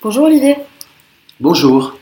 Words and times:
Bonjour 0.00 0.26
Olivier. 0.26 0.56
Bonjour. 1.40 1.98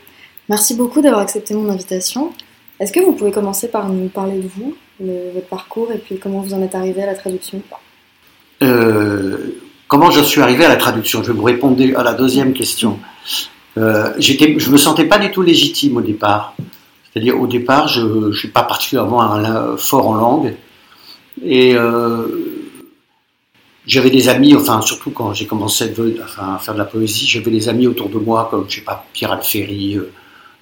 Merci 0.49 0.75
beaucoup 0.75 1.01
d'avoir 1.01 1.21
accepté 1.21 1.55
mon 1.55 1.67
invitation. 1.67 2.31
Est-ce 2.79 2.93
que 2.93 2.99
vous 2.99 3.13
pouvez 3.13 3.31
commencer 3.31 3.69
par 3.69 3.89
nous 3.89 4.07
parler 4.07 4.37
de 4.37 4.47
vous, 4.47 4.75
de 4.99 5.33
votre 5.33 5.47
parcours 5.47 5.91
et 5.91 5.97
puis 5.97 6.19
comment 6.19 6.41
vous 6.41 6.53
en 6.53 6.61
êtes 6.61 6.75
arrivé 6.75 7.01
à 7.01 7.07
la 7.07 7.15
traduction? 7.15 7.61
Euh, 8.61 9.37
Comment 9.87 10.11
je 10.11 10.21
suis 10.21 10.41
arrivé 10.41 10.65
à 10.65 10.69
la 10.69 10.75
traduction? 10.75 11.23
Je 11.23 11.31
vais 11.31 11.37
vous 11.37 11.43
répondre 11.43 11.81
à 11.95 12.03
la 12.03 12.13
deuxième 12.13 12.53
question. 12.53 12.99
Euh, 13.77 14.13
je 14.19 14.33
ne 14.33 14.71
me 14.71 14.77
sentais 14.77 15.05
pas 15.05 15.17
du 15.17 15.31
tout 15.31 15.41
légitime 15.41 15.97
au 15.97 16.01
départ. 16.01 16.55
C'est-à-dire, 17.11 17.39
au 17.39 17.47
départ, 17.47 17.87
je 17.87 18.01
ne 18.01 18.33
suis 18.33 18.49
pas 18.49 18.63
particulièrement 18.63 19.77
fort 19.77 20.07
en 20.07 20.15
langue. 20.15 20.55
Et 21.43 21.73
euh, 21.73 22.27
j'avais 23.87 24.09
des 24.09 24.27
amis, 24.29 24.53
enfin, 24.55 24.81
surtout 24.81 25.11
quand 25.11 25.33
j'ai 25.33 25.47
commencé 25.47 25.85
à, 26.37 26.59
faire 26.59 26.73
de 26.73 26.79
la 26.79 26.85
poésie, 26.85 27.25
j'avais 27.25 27.51
des 27.51 27.69
amis 27.69 27.87
autour 27.87 28.09
de 28.09 28.17
moi, 28.17 28.47
comme, 28.51 28.65
je 28.67 28.75
sais 28.75 28.81
pas, 28.81 29.05
Pierre 29.13 29.31
Alféry, 29.31 29.95
euh, 29.95 30.11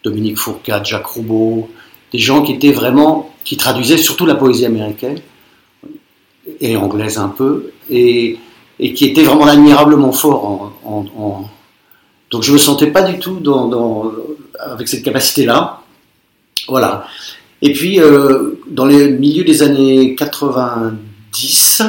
Dominique 0.03 0.37
Fourcade, 0.37 0.85
Jacques 0.85 1.07
Roubaud, 1.07 1.69
des 2.13 2.19
gens 2.19 2.43
qui 2.43 2.53
étaient 2.53 2.71
vraiment, 2.71 3.33
qui 3.43 3.57
traduisaient 3.57 3.97
surtout 3.97 4.27
la 4.27 4.35
poésie 4.35 4.65
américaine, 4.65 5.19
et 6.61 6.77
anglaise 6.77 7.17
un 7.17 7.29
peu, 7.29 7.71
et, 7.89 8.37
qui 8.77 9.05
étaient 9.05 9.23
vraiment 9.23 9.45
admirablement 9.45 10.11
forts 10.11 10.73
donc 12.31 12.43
je 12.43 12.51
me 12.51 12.57
sentais 12.57 12.87
pas 12.87 13.03
du 13.03 13.19
tout 13.19 13.41
avec 14.59 14.87
cette 14.87 15.03
capacité-là. 15.03 15.81
Voilà. 16.67 17.05
Et 17.61 17.71
puis, 17.71 18.01
euh, 18.01 18.59
dans 18.67 18.85
les 18.85 19.09
milieux 19.09 19.43
des 19.43 19.63
années 19.63 20.15
90, 20.15 21.83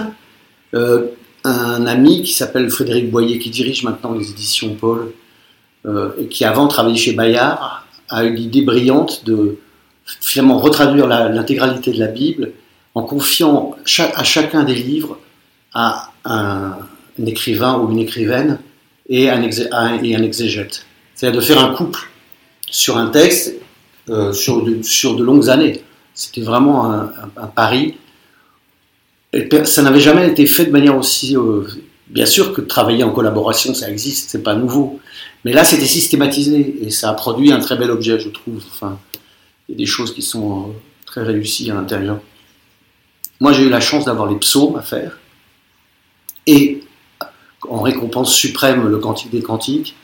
euh, 0.75 1.06
un 1.47 1.87
ami 1.87 2.23
qui 2.23 2.33
s'appelle 2.33 2.71
Frédéric 2.71 3.11
Boyer, 3.11 3.39
qui 3.39 3.51
dirige 3.51 3.84
maintenant 3.84 4.12
les 4.12 4.31
éditions 4.31 4.75
Paul, 4.75 5.12
euh, 5.87 6.11
et 6.19 6.27
qui 6.27 6.45
avant 6.45 6.67
travaillait 6.67 6.99
chez 6.99 7.12
Bayard, 7.12 7.87
a 8.09 8.25
eu 8.25 8.34
l'idée 8.34 8.62
brillante 8.62 9.25
de 9.25 9.59
finalement 10.05 10.59
retraduire 10.59 11.06
l'intégralité 11.06 11.93
de 11.93 11.99
la 11.99 12.06
Bible 12.06 12.53
en 12.95 13.03
confiant 13.03 13.77
à 14.15 14.25
chacun 14.25 14.65
des 14.65 14.75
livres 14.75 15.19
à 15.75 16.12
un, 16.25 16.79
écrivain 17.25 17.79
ou 17.79 17.91
une 17.91 17.99
écrivaine 17.99 18.59
et 19.09 19.31
un, 19.31 19.43
exégète. 19.43 20.87
C'est-à-dire 21.15 21.41
de 21.41 21.45
faire 21.45 21.61
un 21.62 21.75
couple 21.75 22.09
sur 22.69 22.97
un 22.97 23.09
texte 23.09 23.55
euh, 24.09 24.33
sur 24.33 24.62
de 24.62 25.23
longues 25.23 25.49
années. 25.51 25.83
C'était 26.15 26.41
vraiment 26.41 26.93
un, 26.93 27.47
pari. 27.55 27.97
Ça 29.64 29.82
n'avait 29.82 30.00
jamais 30.00 30.28
été 30.28 30.47
fait 30.47 30.66
de 30.66 30.70
manière 30.70 30.97
aussi. 30.97 31.37
Euh, 31.37 31.62
bien 32.09 32.26
sûr 32.26 32.53
que 32.53 32.60
travailler 32.60 33.04
en 33.04 33.12
collaboration, 33.12 33.75
ça 33.75 33.91
existe, 33.91 34.31
c'est 34.31 34.42
pas 34.42 34.54
nouveau. 34.54 35.00
Mais 35.44 35.53
là, 35.53 35.64
c'était 35.64 35.87
systématisé 35.87 36.76
et 36.82 36.91
ça 36.91 37.10
a 37.10 37.14
produit 37.14 37.53
un 37.53 37.60
très 37.60 37.76
bel 37.76 37.91
objet, 37.91 38.19
je 38.19 38.28
trouve. 38.28 38.62
Enfin, 38.70 38.98
il 39.69 39.72
y 39.72 39.75
a 39.75 39.78
des 39.78 39.87
choses 39.87 40.14
qui 40.14 40.22
sont 40.22 40.60
euh, 40.60 40.72
très 41.04 41.22
réussies 41.22 41.70
à 41.70 41.75
l'intérieur. 41.75 42.20
Moi, 43.41 43.53
j'ai 43.53 43.64
eu 43.64 43.69
la 43.69 43.81
chance 43.81 44.04
d'avoir 44.06 44.28
les 44.31 44.37
psaumes 44.37 44.76
à 44.76 44.82
faire. 44.82 45.19
Et 46.47 46.82
en 47.69 47.82
récompense 47.82 48.34
suprême, 48.34 48.88
le 48.88 48.98
Cantique 48.98 49.31
des 49.31 49.43
Cantiques 49.43 49.97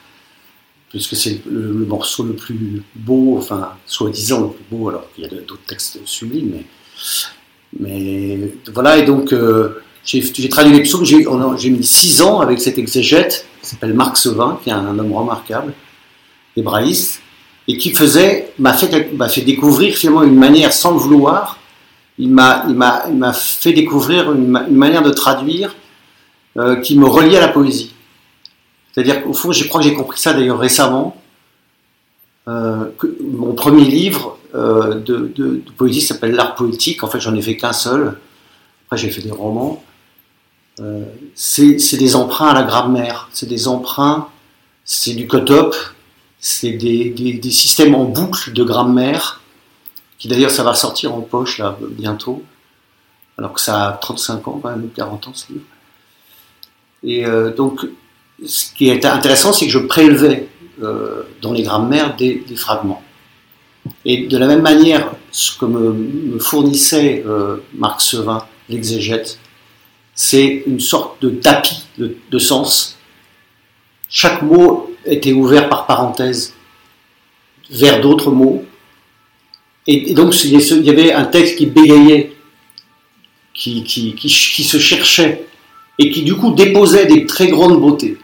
puisque 0.92 1.16
c'est 1.16 1.40
le, 1.46 1.86
morceau 1.86 2.22
le 2.22 2.34
plus 2.34 2.82
beau, 2.94 3.38
enfin, 3.38 3.76
soi-disant 3.86 4.42
le 4.42 4.48
plus 4.50 4.64
beau, 4.70 4.90
alors 4.90 5.10
qu'il 5.14 5.24
y 5.24 5.26
a 5.26 5.30
d'autres 5.30 5.64
textes 5.66 5.98
sublimes, 6.04 6.50
mais, 6.52 6.66
mais 7.78 8.52
voilà, 8.72 8.98
et 8.98 9.04
donc 9.04 9.32
euh, 9.32 9.82
j'ai 10.04 10.48
traduit 10.48 10.72
les 10.72 10.82
psaumes, 10.82 11.04
j'ai 11.04 11.70
mis 11.70 11.84
six 11.84 12.22
ans 12.22 12.40
avec 12.40 12.60
cet 12.60 12.78
exégète, 12.78 13.46
qui 13.62 13.68
s'appelle 13.68 13.94
Marc 13.94 14.16
Sevin, 14.16 14.58
qui 14.62 14.70
est 14.70 14.72
un, 14.72 14.98
homme 14.98 15.12
remarquable, 15.12 15.72
hébraïste, 16.56 17.22
et 17.68 17.76
qui 17.76 17.92
faisait, 17.92 18.52
m'a 18.58 18.72
fait, 18.72 19.08
fait 19.28 19.40
découvrir 19.42 19.94
finalement 19.94 20.24
une 20.24 20.36
manière, 20.36 20.72
sans 20.72 20.92
le 20.92 20.98
vouloir, 20.98 21.58
il 22.18 22.30
m'a 22.30 23.32
fait 23.32 23.72
découvrir 23.72 24.32
une, 24.32 24.48
manière 24.48 25.02
de 25.02 25.10
traduire 25.10 25.74
euh, 26.58 26.76
qui 26.76 26.98
me 26.98 27.06
reliait 27.06 27.38
à 27.38 27.40
la 27.40 27.48
poésie. 27.48 27.94
C'est-à-dire 28.92 29.22
qu'au 29.22 29.32
fond, 29.32 29.52
je 29.52 29.66
crois 29.68 29.80
que 29.80 29.88
j'ai 29.88 29.94
compris 29.94 30.20
ça 30.20 30.34
d'ailleurs 30.34 30.58
récemment. 30.58 31.16
Euh, 32.48 32.86
que 32.98 33.06
mon 33.22 33.54
premier 33.54 33.84
livre 33.84 34.36
euh, 34.54 35.00
de, 35.00 35.62
poésie 35.76 36.00
s'appelle 36.00 36.32
L'art 36.32 36.54
poétique. 36.54 37.02
En 37.02 37.08
fait, 37.08 37.20
j'en 37.20 37.34
ai 37.34 37.42
fait 37.42 37.56
qu'un 37.56 37.72
seul. 37.72 38.18
Après, 38.86 38.96
j'ai 38.96 39.10
fait 39.10 39.22
des 39.22 39.30
romans. 39.30 39.82
Euh, 40.80 41.04
c'est 41.34 41.96
des 41.98 42.16
emprunts 42.16 42.48
à 42.48 42.54
la 42.54 42.62
grammaire. 42.62 43.28
C'est 43.32 43.48
des 43.48 43.68
emprunts, 43.68 44.28
c'est 44.84 45.14
du 45.14 45.26
cut-up, 45.26 45.74
c'est 46.38 46.72
des, 46.72 47.10
des, 47.10 47.50
systèmes 47.50 47.94
en 47.94 48.04
boucle 48.04 48.52
de 48.52 48.64
grammaire, 48.64 49.42
qui 50.18 50.28
d'ailleurs, 50.28 50.50
ça 50.50 50.62
va 50.62 50.74
sortir 50.74 51.14
en 51.14 51.20
poche 51.20 51.58
là 51.58 51.76
bientôt, 51.90 52.42
alors 53.38 53.52
que 53.52 53.60
ça 53.60 53.88
a 53.88 53.92
35 53.92 54.48
ans, 54.48 54.60
même, 54.64 54.88
40 54.94 55.28
ans 55.28 55.32
ce 55.34 55.52
livre. 55.52 55.64
Et 57.04 57.24
donc, 57.56 57.84
ce 58.46 58.72
qui 58.72 58.88
est 58.88 59.04
intéressant, 59.04 59.52
c'est 59.52 59.66
que 59.66 59.72
je 59.72 59.78
prélevais 59.78 60.48
euh, 60.82 61.22
dans 61.42 61.52
les 61.52 61.62
grammaires 61.62 62.16
des, 62.16 62.42
fragments. 62.56 63.02
Et 64.04 64.26
de 64.26 64.38
la 64.38 64.46
même 64.46 64.62
manière, 64.62 65.12
ce 65.30 65.56
que 65.56 65.64
me, 65.64 66.38
fournissait 66.38 67.22
euh, 67.26 67.58
Marc 67.74 68.00
Sevin, 68.00 68.44
l'exégète, 68.68 69.38
c'est 70.14 70.62
une 70.66 70.80
sorte 70.80 71.22
de 71.22 71.30
tapis 71.30 71.84
de, 71.98 72.38
sens. 72.38 72.98
Chaque 74.08 74.42
mot 74.42 74.94
était 75.06 75.32
ouvert 75.32 75.68
par 75.68 75.86
parenthèse 75.86 76.54
vers 77.70 78.00
d'autres 78.00 78.30
mots. 78.30 78.64
Et, 79.86 80.14
donc, 80.14 80.44
il 80.44 80.52
y 80.52 80.90
avait 80.90 81.12
un 81.12 81.24
texte 81.24 81.56
qui 81.56 81.66
bégayait, 81.66 82.32
qui, 83.54 84.64
se 84.64 84.78
cherchait, 84.78 85.46
et 85.98 86.10
qui 86.10 86.22
du 86.22 86.34
coup 86.34 86.52
déposait 86.52 87.06
des 87.06 87.26
très 87.26 87.48
grandes 87.48 87.80
beautés 87.80 88.18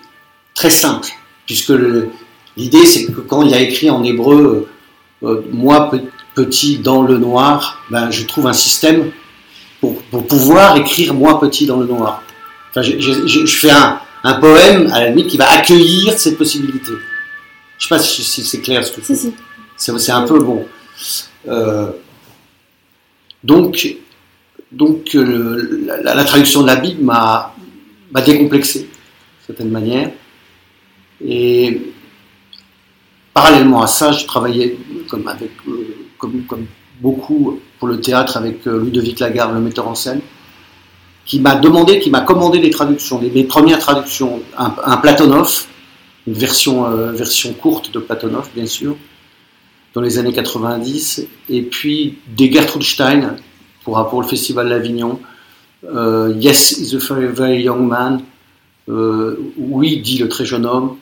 très 0.58 0.70
simple, 0.70 1.08
puisque 1.46 1.72
l'idée 2.56 2.84
c'est 2.84 3.06
que 3.06 3.20
quand 3.20 3.42
il 3.42 3.54
a 3.54 3.60
écrit 3.60 3.90
en 3.90 4.02
hébreu 4.02 4.68
moi 5.22 5.90
petit 6.34 6.78
dans 6.78 7.02
le 7.02 7.18
noir, 7.18 7.82
ben, 7.90 8.10
je 8.10 8.24
trouve 8.24 8.46
un 8.46 8.52
système 8.52 9.10
pour, 9.80 10.02
pouvoir 10.02 10.76
écrire 10.76 11.14
moi 11.14 11.40
petit 11.40 11.66
dans 11.66 11.78
le 11.78 11.86
noir. 11.86 12.22
Enfin, 12.70 12.82
je, 12.82 13.46
fais 13.46 13.70
un, 13.70 14.34
poème 14.40 14.90
à 14.92 15.00
la 15.00 15.08
limite 15.10 15.28
qui 15.28 15.36
va 15.36 15.50
accueillir 15.50 16.12
cette 16.18 16.38
possibilité. 16.38 16.92
Je 17.78 17.84
ne 17.84 17.88
sais 17.88 17.88
pas 17.88 17.98
si, 17.98 18.22
c'est 18.22 18.60
clair 18.60 18.84
ce 18.84 18.92
que 18.92 19.00
je 19.00 19.14
si, 19.14 19.32
C'est 19.76 20.12
un 20.12 20.22
peu 20.22 20.38
bon. 20.38 20.66
Euh, 21.48 21.90
donc, 23.42 23.96
donc 24.70 25.14
la, 25.14 26.24
traduction 26.24 26.62
de 26.62 26.66
la 26.66 26.76
Bible 26.76 27.02
m'a 27.04 27.54
décomplexé, 28.24 28.80
d'une 28.80 29.46
certaine 29.46 29.70
manière. 29.70 30.10
Et 31.24 31.80
parallèlement 33.32 33.82
à 33.82 33.86
ça, 33.86 34.12
je 34.12 34.24
travaillais 34.26 34.76
comme, 35.08 35.26
avec, 35.26 35.50
comme, 36.18 36.66
beaucoup 37.00 37.60
pour 37.78 37.88
le 37.88 38.00
théâtre 38.00 38.36
avec 38.36 38.64
Ludovic 38.66 39.20
Lagarde, 39.20 39.54
le 39.54 39.60
metteur 39.60 39.86
en 39.86 39.94
scène 39.94 40.20
qui 41.28 41.40
m'a 41.40 41.56
demandé, 41.56 42.00
qui 42.00 42.10
m'a 42.10 42.22
commandé 42.22 42.58
des 42.58 42.70
traductions, 42.70 43.20
les, 43.20 43.44
premières 43.44 43.78
traductions, 43.78 44.40
un, 44.56 44.96
Platonov, 44.96 45.66
une 46.26 46.32
version, 46.32 46.86
euh, 46.86 47.12
version 47.12 47.52
courte 47.52 47.92
de 47.92 47.98
Platonov, 47.98 48.48
bien 48.54 48.64
sûr, 48.64 48.96
dans 49.92 50.00
les 50.00 50.16
années 50.18 50.32
90, 50.32 51.26
et 51.50 51.62
puis 51.62 52.16
des 52.34 52.50
Gertrude 52.50 52.82
Stein 52.82 53.36
pour, 53.84 54.08
pour 54.08 54.22
le 54.22 54.26
Festival 54.26 54.70
d'Avignon, 54.70 55.20
euh, 55.84 56.34
Yes 56.38 56.78
is 56.78 56.96
a 56.96 57.14
very, 57.14 57.62
young 57.62 57.86
man, 57.86 58.22
euh, 58.88 59.38
Oui 59.58 60.00
dit 60.00 60.16
le 60.16 60.30
très 60.30 60.46
jeune 60.46 60.64
homme, 60.64 60.96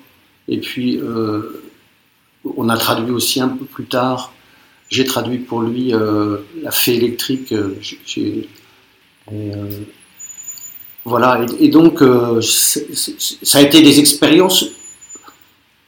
et 0.49 0.59
puis 0.59 0.99
on 2.56 2.69
a 2.69 2.76
traduit 2.76 3.12
aussi 3.12 3.40
un 3.40 3.48
peu 3.48 3.64
plus 3.64 3.87
tard, 3.87 4.32
j'ai 4.88 5.04
traduit 5.04 5.38
pour 5.38 5.62
lui 5.62 5.93
La 6.62 6.70
fée 6.70 6.94
électrique, 6.94 7.52
voilà, 11.06 11.46
et, 11.60 11.69
donc 11.69 12.02
euh, 12.02 12.40
ça 12.43 13.58
a 13.58 13.62
été 13.62 13.81
des 13.81 14.00
expériences 14.00 14.64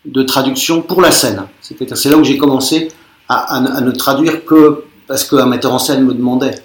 de 0.04 0.22
traduction 0.22 0.80
pour 0.80 1.00
la 1.00 1.10
scène. 1.10 1.42
C'est 1.60 2.08
là 2.08 2.16
où 2.16 2.22
j'ai 2.22 2.38
commencé 2.38 2.88
à, 3.28 3.60
ne 3.60 3.90
traduire 3.90 4.44
que 4.44 4.84
parce 5.08 5.24
qu'un 5.24 5.46
metteur 5.46 5.74
en 5.74 5.80
scène 5.80 6.04
me 6.04 6.14
demandait. 6.14 6.62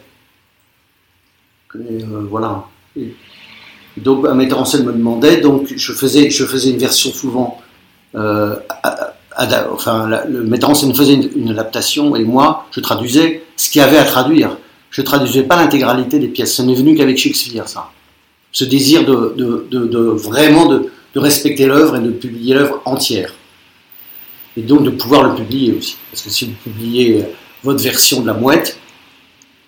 Euh, 1.75 2.28
voilà. 2.30 2.66
donc 3.98 4.28
un 4.28 4.36
metteur 4.36 4.60
en 4.60 4.66
scène 4.66 4.86
me 4.86 4.94
demandait, 4.94 5.38
donc 5.38 5.74
je 5.75 5.92
faisais, 5.92 6.30
une 6.69 6.78
version 6.78 7.12
souvent. 7.12 7.60
Euh, 8.13 8.56
enfin, 9.72 10.10
le 10.28 10.44
metteur 10.44 10.70
en 10.70 10.76
scène 10.76 10.94
faisait 10.94 11.14
une, 11.14 11.50
adaptation 11.50 12.16
et 12.16 12.24
moi, 12.24 12.68
je 12.72 12.80
traduisais 12.80 13.44
ce 13.56 13.70
qu'il 13.70 13.80
y 13.80 13.84
avait 13.84 13.98
à 13.98 14.06
traduire. 14.06 14.58
Je 14.92 15.02
traduisais 15.02 15.44
pas 15.44 15.56
l'intégralité 15.56 16.20
des 16.20 16.28
pièces. 16.28 16.56
Ça 16.56 16.64
n'est 16.64 16.76
venu 16.76 16.96
qu'avec 16.96 17.18
Shakespeare, 17.18 17.68
ça 17.68 17.90
ce 18.54 18.64
désir 18.64 19.04
de, 19.04 20.00
vraiment 20.16 20.68
de, 20.68 20.90
respecter 21.16 21.66
l'œuvre 21.68 21.98
et 21.98 22.00
de 22.00 22.12
publier 22.12 22.54
l'œuvre 22.54 22.82
entière. 22.86 23.34
Et 24.56 24.62
donc 24.62 24.84
de 24.84 24.92
pouvoir 24.92 25.24
le 25.24 25.36
publier 25.36 25.74
aussi. 25.74 25.98
Parce 26.12 26.22
que 26.22 26.30
si 26.30 26.46
vous 26.46 26.54
publiez 26.64 27.26
votre 27.64 27.84
version 27.84 28.22
de 28.22 28.28
la 28.28 28.34
mouette, 28.34 28.78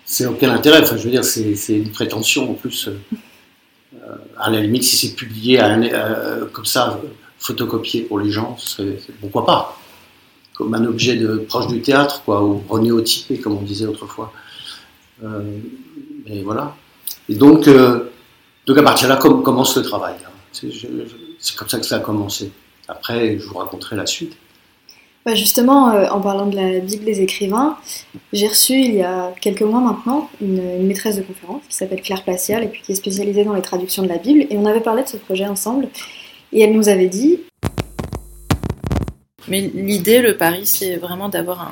c'est 0.04 0.26
aucun 0.26 0.52
intérêt. 0.52 0.80
Enfin, 0.82 0.96
je 0.96 1.02
veux 1.02 1.10
dire, 1.10 1.24
c'est 1.24 1.56
une 1.68 1.90
prétention 1.90 2.50
en 2.50 2.54
plus. 2.54 2.88
Euh, 2.88 4.14
à 4.38 4.50
la 4.50 4.60
limite, 4.60 4.84
si 4.84 4.96
c'est 4.96 5.14
publié 5.14 5.60
euh, 5.60 6.46
comme 6.52 6.64
ça, 6.64 7.00
photocopié 7.38 8.02
pour 8.02 8.18
les 8.18 8.30
gens, 8.30 8.56
pourquoi 9.20 9.46
pas? 9.46 9.78
Comme 10.54 10.74
un 10.74 10.84
objet 10.86 11.16
de, 11.16 11.36
proche 11.36 11.66
du 11.66 11.82
théâtre, 11.82 12.22
quoi, 12.24 12.42
ou 12.42 12.62
renéotypé, 12.68 13.38
comme 13.38 13.56
on 13.56 13.62
disait 13.62 13.86
autrefois. 13.86 14.32
Euh, 15.22 15.58
voilà. 16.44 16.74
Et 17.28 17.34
donc, 17.34 17.68
donc 18.66 18.78
à 18.78 18.82
partir 18.82 19.08
de 19.08 19.14
là 19.14 19.18
commence 19.18 19.76
le 19.76 19.82
travail. 19.82 20.14
Hein. 20.26 20.30
C'est 21.38 21.56
comme 21.56 21.68
ça 21.68 21.78
que 21.78 21.86
ça 21.86 21.96
a 21.96 22.00
commencé. 22.00 22.50
Après, 22.88 23.38
je 23.38 23.46
vous 23.46 23.58
raconterai 23.58 23.96
la 23.96 24.06
suite. 24.06 24.36
Bah 25.24 25.34
justement, 25.34 25.90
euh, 25.90 26.08
en 26.08 26.20
parlant 26.20 26.46
de 26.46 26.54
la 26.54 26.78
Bible 26.78 27.04
des 27.04 27.20
écrivains, 27.20 27.76
j'ai 28.32 28.46
reçu 28.46 28.74
il 28.74 28.94
y 28.94 29.02
a 29.02 29.32
quelques 29.40 29.62
mois 29.62 29.80
maintenant 29.80 30.30
une, 30.40 30.86
maîtresse 30.86 31.16
de 31.16 31.22
conférence 31.22 31.62
qui 31.68 31.74
s'appelle 31.74 32.00
Claire 32.00 32.22
Placial 32.22 32.62
et 32.62 32.70
qui 32.70 32.92
est 32.92 32.94
spécialisée 32.94 33.42
dans 33.44 33.54
les 33.54 33.62
traductions 33.62 34.04
de 34.04 34.08
la 34.08 34.18
Bible. 34.18 34.46
Et 34.50 34.56
on 34.56 34.66
avait 34.66 34.80
parlé 34.80 35.02
de 35.02 35.08
ce 35.08 35.16
projet 35.16 35.46
ensemble. 35.46 35.88
Et 36.56 36.62
elle 36.62 36.72
nous 36.72 36.88
avait 36.88 37.08
dit. 37.08 37.40
Mais 39.46 39.60
l'idée, 39.74 40.22
le 40.22 40.38
pari, 40.38 40.64
c'est 40.64 40.96
vraiment 40.96 41.28
d'avoir 41.28 41.70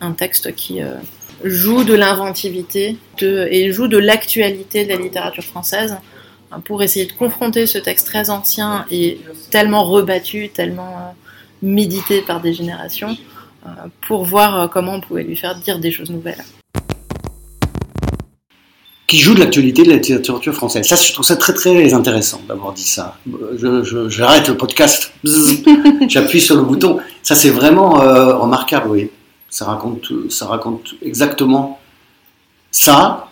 un, 0.00 0.12
texte 0.12 0.54
qui 0.54 0.80
euh, 0.80 0.94
joue 1.42 1.82
de 1.82 1.92
l'inventivité 1.92 2.96
et 3.20 3.72
joue 3.72 3.88
de 3.88 3.98
l'actualité 3.98 4.84
de 4.84 4.90
la 4.90 4.96
littérature 4.96 5.42
française 5.42 5.96
pour 6.64 6.84
essayer 6.84 7.06
de 7.06 7.12
confronter 7.12 7.66
ce 7.66 7.78
texte 7.78 8.06
très 8.06 8.30
ancien 8.30 8.86
et 8.92 9.20
tellement 9.50 9.82
rebattu, 9.82 10.50
tellement 10.50 10.90
euh, 10.90 11.10
médité 11.60 12.22
par 12.22 12.40
des 12.40 12.54
générations, 12.54 13.16
euh, 13.66 13.70
pour 14.06 14.24
voir 14.24 14.70
comment 14.70 14.94
on 14.94 15.00
pouvait 15.00 15.24
lui 15.24 15.36
faire 15.36 15.56
dire 15.56 15.80
des 15.80 15.90
choses 15.90 16.10
nouvelles. 16.10 16.44
Qui 19.12 19.18
joue 19.18 19.34
de 19.34 19.40
l'actualité 19.40 19.82
de 19.82 19.90
la 19.90 19.96
littérature 19.96 20.54
française. 20.54 20.86
Ça, 20.86 20.96
je 20.96 21.12
trouve 21.12 21.26
ça 21.26 21.36
très 21.36 21.52
très 21.52 21.92
intéressant 21.92 22.40
d'avoir 22.48 22.72
dit 22.72 22.88
ça. 22.88 23.18
J'arrête 24.08 24.48
le 24.48 24.56
podcast, 24.56 25.12
j'appuie 26.08 26.40
sur 26.40 26.56
le 26.56 26.62
bouton. 26.62 26.98
Ça, 27.22 27.34
c'est 27.34 27.50
vraiment 27.50 27.90
remarquable, 28.40 28.88
oui. 28.88 29.10
Ça 29.50 29.66
raconte, 29.66 30.10
ça 30.30 30.46
raconte 30.46 30.94
exactement 31.02 31.78
ça, 32.70 33.28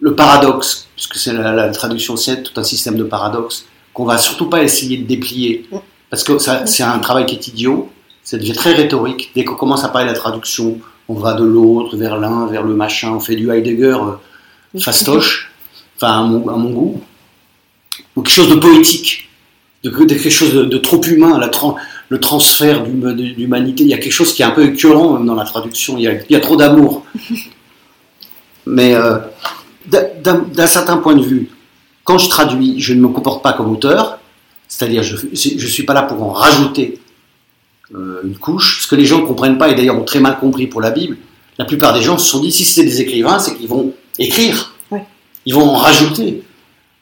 le 0.00 0.14
paradoxe, 0.14 0.88
puisque 0.94 1.16
c'est 1.16 1.34
la, 1.34 1.68
traduction 1.68 2.16
c'est 2.16 2.42
tout 2.42 2.58
un 2.58 2.64
système 2.64 2.96
de 2.96 3.04
paradoxes, 3.04 3.66
qu'on 3.92 4.06
va 4.06 4.16
surtout 4.16 4.48
pas 4.48 4.62
essayer 4.62 4.96
de 4.96 5.06
déplier, 5.06 5.68
parce 6.08 6.24
que 6.24 6.38
c'est 6.38 6.82
un 6.82 6.98
travail 7.00 7.26
qui 7.26 7.34
est 7.34 7.48
idiot, 7.48 7.90
ça 8.24 8.38
devient 8.38 8.54
très 8.54 8.72
rhétorique. 8.72 9.32
Dès 9.34 9.44
qu'on 9.44 9.54
commence 9.54 9.84
à 9.84 9.90
parler 9.90 10.08
de 10.08 10.14
la 10.14 10.18
traduction, 10.18 10.78
on 11.08 11.14
va 11.14 11.34
de 11.34 11.44
l'autre 11.44 11.94
vers 11.98 12.16
l'un, 12.16 12.46
vers 12.46 12.62
le 12.62 12.72
machin, 12.72 13.12
on 13.12 13.20
fait 13.20 13.36
du 13.36 13.50
Heidegger 13.50 13.98
euh, 14.00 14.12
fastoche, 14.78 15.50
enfin 15.96 16.20
à 16.20 16.22
mon, 16.22 16.70
goût, 16.70 17.00
ou 18.16 18.22
quelque 18.22 18.34
chose 18.34 18.48
de 18.48 18.56
poétique, 18.56 19.28
de, 19.84 19.90
quelque 19.90 20.30
chose 20.30 20.52
de, 20.52 20.78
trop 20.78 21.02
humain, 21.02 21.38
la 21.38 21.50
le 22.10 22.20
transfert 22.20 22.84
d'humanité. 22.84 23.84
Il 23.84 23.88
y 23.88 23.94
a 23.94 23.98
quelque 23.98 24.12
chose 24.12 24.32
qui 24.32 24.42
est 24.42 24.44
un 24.44 24.50
peu 24.50 24.64
écœurant 24.64 25.14
même 25.14 25.26
dans 25.26 25.34
la 25.34 25.44
traduction, 25.44 25.98
il 25.98 26.22
y 26.28 26.36
a, 26.36 26.40
trop 26.40 26.56
d'amour. 26.56 27.04
Mais 28.66 28.94
euh, 28.94 29.18
d'un 29.86 30.66
certain 30.66 30.98
point 30.98 31.14
de 31.14 31.22
vue, 31.22 31.50
quand 32.04 32.18
je 32.18 32.28
traduis, 32.28 32.80
je 32.80 32.92
ne 32.92 33.00
me 33.00 33.08
comporte 33.08 33.42
pas 33.42 33.52
comme 33.52 33.70
auteur, 33.70 34.18
c'est-à-dire 34.68 35.02
je 35.02 35.16
ne 35.16 35.66
suis 35.66 35.84
pas 35.84 35.94
là 35.94 36.02
pour 36.02 36.22
en 36.22 36.32
rajouter 36.32 37.00
euh, 37.94 38.20
une 38.24 38.36
couche, 38.36 38.82
ce 38.82 38.86
que 38.86 38.96
les 38.96 39.06
gens 39.06 39.20
ne 39.20 39.26
comprennent 39.26 39.56
pas 39.56 39.70
et 39.70 39.74
d'ailleurs 39.74 39.96
ont 39.96 40.04
très 40.04 40.20
mal 40.20 40.38
compris 40.38 40.66
pour 40.66 40.82
la 40.82 40.90
Bible. 40.90 41.16
La 41.58 41.64
plupart 41.64 41.94
des 41.94 42.02
gens 42.02 42.18
se 42.18 42.28
sont 42.28 42.40
dit 42.40 42.52
si 42.52 42.64
c'est 42.64 42.84
des 42.84 43.00
écrivains, 43.00 43.38
c'est 43.38 43.56
qu'ils 43.56 43.68
vont 43.68 43.94
écrire, 44.18 44.74
ils 45.46 45.54
vont 45.54 45.68
en 45.68 45.76
rajouter. 45.76 46.42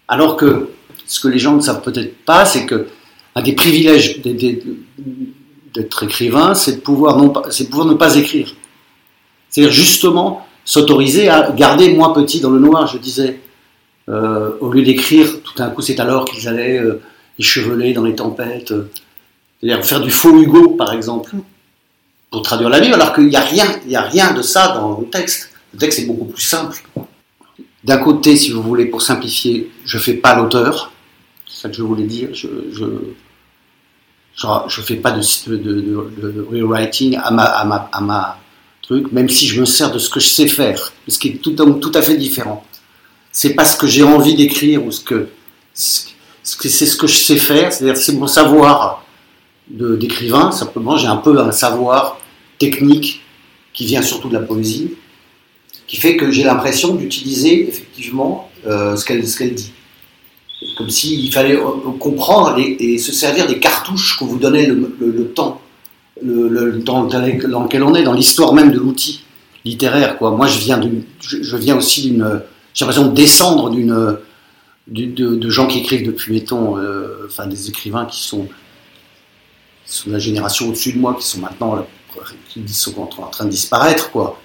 Alors 0.08 0.36
que 0.36 0.70
ce 1.06 1.20
que 1.20 1.28
les 1.28 1.38
gens 1.38 1.54
ne 1.54 1.60
savent 1.60 1.82
peut-être 1.82 2.16
pas, 2.24 2.44
c'est 2.44 2.66
que 2.66 2.88
un 3.34 3.42
des 3.42 3.52
privilèges 3.52 4.20
d'être 4.22 6.02
écrivain, 6.04 6.54
c'est 6.54 6.76
de 6.76 6.80
pouvoir, 6.80 7.18
non 7.18 7.28
pas, 7.30 7.42
de 7.48 7.64
pouvoir 7.64 7.86
ne 7.86 7.94
pas 7.94 8.16
écrire. 8.16 8.54
C'est-à-dire 9.50 9.72
justement 9.72 10.46
s'autoriser 10.64 11.28
à 11.28 11.50
garder 11.52 11.92
moi 11.92 12.12
petit 12.14 12.40
dans 12.40 12.50
le 12.50 12.58
noir, 12.58 12.86
je 12.86 12.98
disais. 12.98 13.40
Euh, 14.08 14.50
au 14.60 14.70
lieu 14.70 14.82
d'écrire, 14.82 15.42
tout 15.42 15.54
d'un 15.56 15.68
coup, 15.70 15.82
c'est 15.82 15.98
alors 15.98 16.24
qu'ils 16.24 16.46
allaient 16.46 16.78
euh, 16.78 17.02
écheveler 17.40 17.92
dans 17.92 18.04
les 18.04 18.14
tempêtes. 18.14 18.70
Euh, 18.70 18.88
c'est-à-dire 19.60 19.84
faire 19.84 20.00
du 20.00 20.10
faux 20.10 20.40
Hugo, 20.40 20.70
par 20.70 20.92
exemple, 20.92 21.34
pour 22.30 22.42
traduire 22.42 22.68
la 22.68 22.80
Bible, 22.80 22.94
alors 22.94 23.12
qu'il 23.12 23.26
n'y 23.26 23.36
a, 23.36 23.40
rien, 23.40 23.66
il 23.86 23.96
a 23.96 24.02
rien 24.02 24.32
de 24.32 24.42
ça 24.42 24.68
dans 24.68 25.00
le 25.00 25.06
texte. 25.06 25.50
Le 25.76 25.80
texte 25.80 25.98
est 25.98 26.06
beaucoup 26.06 26.24
plus 26.24 26.42
simple. 26.42 26.82
D'un 27.84 27.98
côté, 27.98 28.34
si 28.34 28.50
vous 28.50 28.62
voulez, 28.62 28.86
pour 28.86 29.02
simplifier, 29.02 29.70
je 29.84 29.98
ne 29.98 30.02
fais 30.02 30.14
pas 30.14 30.34
l'auteur. 30.34 30.90
C'est 31.46 31.60
ça 31.60 31.68
que 31.68 31.76
je 31.76 31.82
voulais 31.82 32.06
dire. 32.06 32.30
Je 32.32 32.48
ne 32.48 33.14
je, 34.34 34.80
fais 34.80 34.96
pas 34.96 35.10
de, 35.10 35.94
rewriting 36.50 37.18
à 37.22 37.30
ma, 37.30 37.42
à 37.42 37.64
ma, 37.66 37.90
à 37.92 38.00
ma 38.00 38.38
même 39.12 39.28
si 39.28 39.46
je 39.46 39.60
me 39.60 39.66
sers 39.66 39.92
de 39.92 39.98
ce 39.98 40.08
que 40.08 40.18
je 40.18 40.28
sais 40.28 40.48
faire, 40.48 40.94
ce 41.08 41.18
qui 41.18 41.28
est 41.28 41.42
tout, 41.42 41.52
tout 41.52 41.92
à 41.94 42.00
fait 42.00 42.16
différent. 42.16 42.64
C'est 43.30 43.52
pas 43.52 43.66
ce 43.66 43.76
que 43.76 43.86
j'ai 43.86 44.02
envie 44.02 44.34
d'écrire 44.34 44.82
ou 44.82 44.90
ce 44.90 45.04
que 45.04 45.28
c'est 45.74 46.86
ce 46.86 46.96
que 46.96 47.06
je 47.06 47.18
sais 47.18 47.36
faire, 47.36 47.70
c'est-à-dire 47.70 47.98
c'est 47.98 48.14
mon 48.14 48.28
savoir 48.28 49.04
d'écrivain, 49.68 50.52
simplement 50.52 50.96
j'ai 50.96 51.08
un 51.08 51.16
peu 51.18 51.38
un 51.38 51.52
savoir 51.52 52.18
technique 52.58 53.20
qui 53.74 53.84
vient 53.84 54.00
surtout 54.00 54.28
de 54.28 54.34
la 54.34 54.40
poésie, 54.40 54.94
qui 55.86 55.96
fait 55.96 56.16
que 56.16 56.30
j'ai 56.30 56.44
l'impression 56.44 56.94
d'utiliser 56.94 57.68
effectivement 57.68 58.50
euh, 58.66 58.96
ce 58.96 59.04
qu'elle 59.04 59.54
dit. 59.54 59.72
Comme 60.76 60.90
s'il 60.90 61.32
fallait 61.32 61.56
euh, 61.56 61.92
comprendre 61.98 62.58
et, 62.58 62.98
se 62.98 63.12
servir 63.12 63.46
des 63.46 63.58
cartouches 63.58 64.16
qu'on 64.18 64.26
vous 64.26 64.38
donnait 64.38 64.66
le 64.66 65.32
temps 65.34 65.60
le, 66.22 66.78
dans, 66.78 67.04
dans, 67.04 67.20
lequel 67.20 67.82
on 67.82 67.94
est, 67.94 68.02
dans 68.02 68.12
l'histoire 68.12 68.52
même 68.52 68.70
de 68.70 68.78
l'outil 68.78 69.22
littéraire. 69.64 70.16
Moi, 70.20 70.46
je 70.46 70.58
viens, 70.58 71.76
aussi 71.76 72.02
d'une. 72.02 72.42
J'ai 72.72 72.84
l'impression 72.84 73.08
de 73.08 73.14
descendre 73.14 73.70
d'une. 73.70 74.18
De, 74.88 75.50
gens 75.50 75.66
qui 75.66 75.80
écrivent 75.80 76.06
depuis, 76.06 76.32
mettons, 76.32 76.78
euh, 76.78 77.26
enfin 77.26 77.46
des 77.46 77.68
écrivains 77.68 78.06
qui 78.06 78.22
sont, 78.22 78.46
sont 79.84 80.08
de 80.08 80.12
la 80.12 80.20
génération 80.20 80.68
au-dessus 80.68 80.92
de 80.92 80.98
moi, 80.98 81.16
qui 81.18 81.26
sont 81.26 81.40
maintenant 81.40 81.84
qui 82.48 82.62
sont 82.68 82.98
en 83.00 83.06
train 83.26 83.44
de 83.44 83.50
disparaître, 83.50 84.10
quoi. 84.10 84.40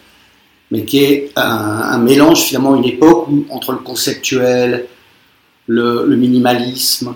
Mais 0.72 0.86
qui 0.86 1.04
est 1.04 1.32
un, 1.36 1.98
mélange, 1.98 2.44
finalement, 2.44 2.76
une 2.76 2.86
époque 2.86 3.28
entre 3.50 3.74
le 3.74 3.80
conceptuel, 3.80 4.88
le, 5.68 6.06
minimalisme, 6.16 7.14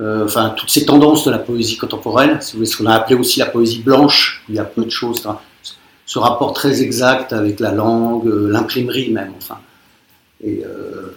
euh, 0.00 0.24
enfin, 0.24 0.54
toutes 0.56 0.70
ces 0.70 0.86
tendances 0.86 1.26
de 1.26 1.30
la 1.30 1.38
poésie 1.38 1.76
contemporaine, 1.76 2.40
ce 2.40 2.76
qu'on 2.76 2.86
a 2.86 2.94
appelé 2.94 3.14
aussi 3.14 3.38
la 3.38 3.46
poésie 3.46 3.80
blanche, 3.80 4.42
il 4.48 4.54
y 4.54 4.58
a 4.58 4.64
peu 4.64 4.84
de 4.84 4.90
choses, 4.90 5.22
ce 6.06 6.18
rapport 6.18 6.52
très 6.52 6.82
exact 6.82 7.32
avec 7.32 7.60
la 7.60 7.72
langue, 7.72 8.26
euh, 8.26 8.48
l'imprimerie 8.50 9.10
même, 9.10 9.32
enfin. 9.36 9.58
Euh, 10.44 11.14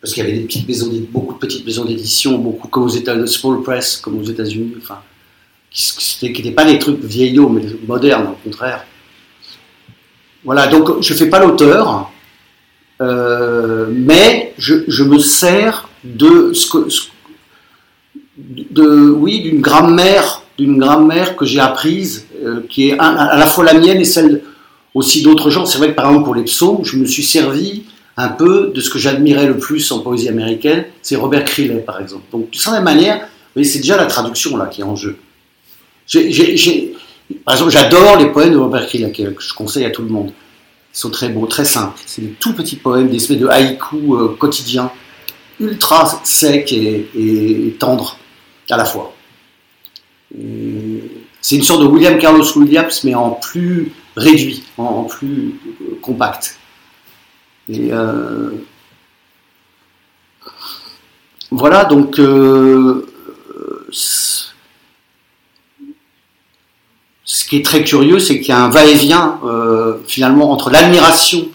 parce 0.00 0.14
qu'il 0.14 0.24
y 0.24 0.26
avait 0.26 0.46
beaucoup 1.10 1.34
de 1.34 1.38
petites 1.38 1.64
maisons 1.64 1.86
d'édition, 1.86 2.38
beaucoup 2.38 2.68
comme 2.68 2.84
aux 2.84 2.88
États, 2.88 3.26
small 3.26 3.62
press, 3.62 3.96
comme 3.96 4.18
aux 4.18 4.24
États-Unis, 4.24 4.74
enfin, 4.76 5.00
qui 5.70 6.30
n'étaient 6.30 6.52
pas 6.52 6.66
des 6.66 6.78
trucs 6.78 7.02
vieillots, 7.02 7.48
mais 7.48 7.62
modernes, 7.86 8.28
au 8.28 8.44
contraire. 8.44 8.84
Voilà, 10.44 10.66
donc 10.66 11.02
je 11.02 11.12
ne 11.12 11.18
fais 11.18 11.28
pas 11.28 11.38
l'auteur, 11.38 12.10
euh, 13.00 13.86
mais 13.90 14.52
je, 14.58 15.02
me 15.02 15.18
sers 15.18 15.88
de 16.04 16.52
oui, 19.10 19.40
d'une 19.40 19.60
grammaire, 19.60 20.42
d'une 20.58 20.78
grammaire 20.78 21.36
que 21.36 21.46
j'ai 21.46 21.60
apprise, 21.60 22.26
euh, 22.44 22.60
qui 22.68 22.88
est 22.90 22.98
à 22.98 23.36
la 23.36 23.46
fois 23.46 23.64
la 23.64 23.74
mienne 23.74 23.98
et 23.98 24.04
celle 24.04 24.42
aussi 24.94 25.22
d'autres 25.22 25.50
gens. 25.50 25.64
C'est 25.66 25.78
vrai 25.78 25.88
que 25.88 25.94
par 25.94 26.06
exemple 26.06 26.24
pour 26.24 26.34
les 26.34 26.44
psaumes, 26.44 26.84
je 26.84 26.96
me 26.96 27.06
suis 27.06 27.24
servi 27.24 27.84
un 28.16 28.28
peu 28.28 28.70
de 28.74 28.80
ce 28.80 28.90
que 28.90 28.98
j'admirais 28.98 29.46
le 29.46 29.58
plus 29.58 29.90
en 29.90 30.00
poésie 30.00 30.28
américaine, 30.28 30.84
c'est 31.02 31.16
Robert 31.16 31.44
Crillet 31.44 31.76
par 31.76 32.00
exemple. 32.00 32.24
Donc 32.30 32.50
de 32.50 32.56
certaine 32.56 32.84
manière, 32.84 33.26
c'est 33.56 33.78
déjà 33.78 33.96
la 33.96 34.06
traduction 34.06 34.56
là 34.56 34.66
qui 34.66 34.82
est 34.82 34.84
en 34.84 34.94
jeu. 34.94 35.16
Par 37.44 37.54
exemple, 37.54 37.70
j'adore 37.70 38.16
les 38.16 38.26
poèmes 38.26 38.52
de 38.52 38.58
Robert 38.58 38.86
Crillet 38.86 39.10
que 39.10 39.40
je 39.40 39.54
conseille 39.54 39.84
à 39.84 39.90
tout 39.90 40.02
le 40.02 40.08
monde. 40.08 40.32
Ils 40.94 40.98
sont 40.98 41.10
très 41.10 41.28
beaux, 41.28 41.46
très 41.46 41.64
simples. 41.64 41.98
C'est 42.06 42.22
des 42.22 42.32
tout 42.32 42.52
petits 42.52 42.76
poèmes, 42.76 43.08
des 43.08 43.16
espèces 43.16 43.38
de 43.38 43.48
haïkus 43.48 44.12
euh, 44.12 44.36
quotidiens, 44.38 44.90
ultra 45.60 46.20
secs 46.24 46.72
et, 46.72 47.76
tendres 47.78 48.18
à 48.70 48.76
la 48.76 48.84
fois. 48.84 49.14
C'est 51.40 51.56
une 51.56 51.62
sorte 51.62 51.82
de 51.82 51.86
William 51.86 52.18
Carlos 52.18 52.44
Williams, 52.56 53.04
mais 53.04 53.14
en 53.14 53.30
plus 53.30 53.92
réduit, 54.16 54.64
en, 54.78 55.04
plus 55.04 55.54
euh, 55.82 55.98
compact. 56.00 56.58
Et 57.68 57.92
euh, 57.92 58.50
voilà, 61.50 61.84
donc 61.84 62.18
euh, 62.18 63.06
ce 63.90 64.52
qui 67.48 67.56
est 67.56 67.64
très 67.64 67.84
curieux, 67.84 68.18
c'est 68.18 68.38
qu'il 68.38 68.48
y 68.48 68.52
a 68.52 68.62
un 68.62 68.68
va-et-vient 68.68 69.40
euh, 69.44 69.98
finalement 70.06 70.50
entre 70.50 70.70
l'admiration. 70.70 71.48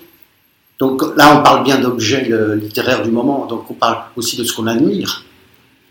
Donc 0.77 1.01
là, 1.17 1.37
on 1.37 1.43
parle 1.43 1.63
bien 1.63 1.79
d'objets 1.79 2.29
littéraires 2.55 3.03
du 3.03 3.11
moment, 3.11 3.45
donc 3.45 3.69
on 3.69 3.73
parle 3.73 3.97
aussi 4.15 4.37
de 4.37 4.43
ce 4.43 4.53
qu'on 4.53 4.67
admire. 4.67 5.25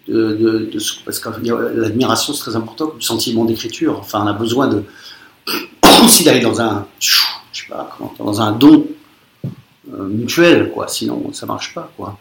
De, 0.09 0.71
parce 1.05 1.19
que 1.19 1.29
l'admiration, 1.77 2.33
c'est 2.33 2.41
très 2.41 2.57
important, 2.57 2.93
le 2.95 3.03
sentiment 3.03 3.45
d'écriture. 3.45 3.99
Enfin, 4.01 4.23
on 4.25 4.27
a 4.27 4.33
besoin 4.33 4.69
de, 4.69 4.83
aussi 6.05 6.25
d'aller 6.25 6.41
dans 6.41 6.61
un, 6.63 6.87
je 7.01 7.17
sais 7.53 7.69
pas, 7.69 7.97
dans 8.19 8.41
un 8.41 8.53
don 8.53 8.87
euh, 9.93 10.05
mutuel, 10.05 10.71
quoi. 10.71 10.89
Sinon, 10.89 11.31
ça 11.33 11.47
marche 11.47 11.75
pas, 11.75 11.91
quoi. 11.97 12.19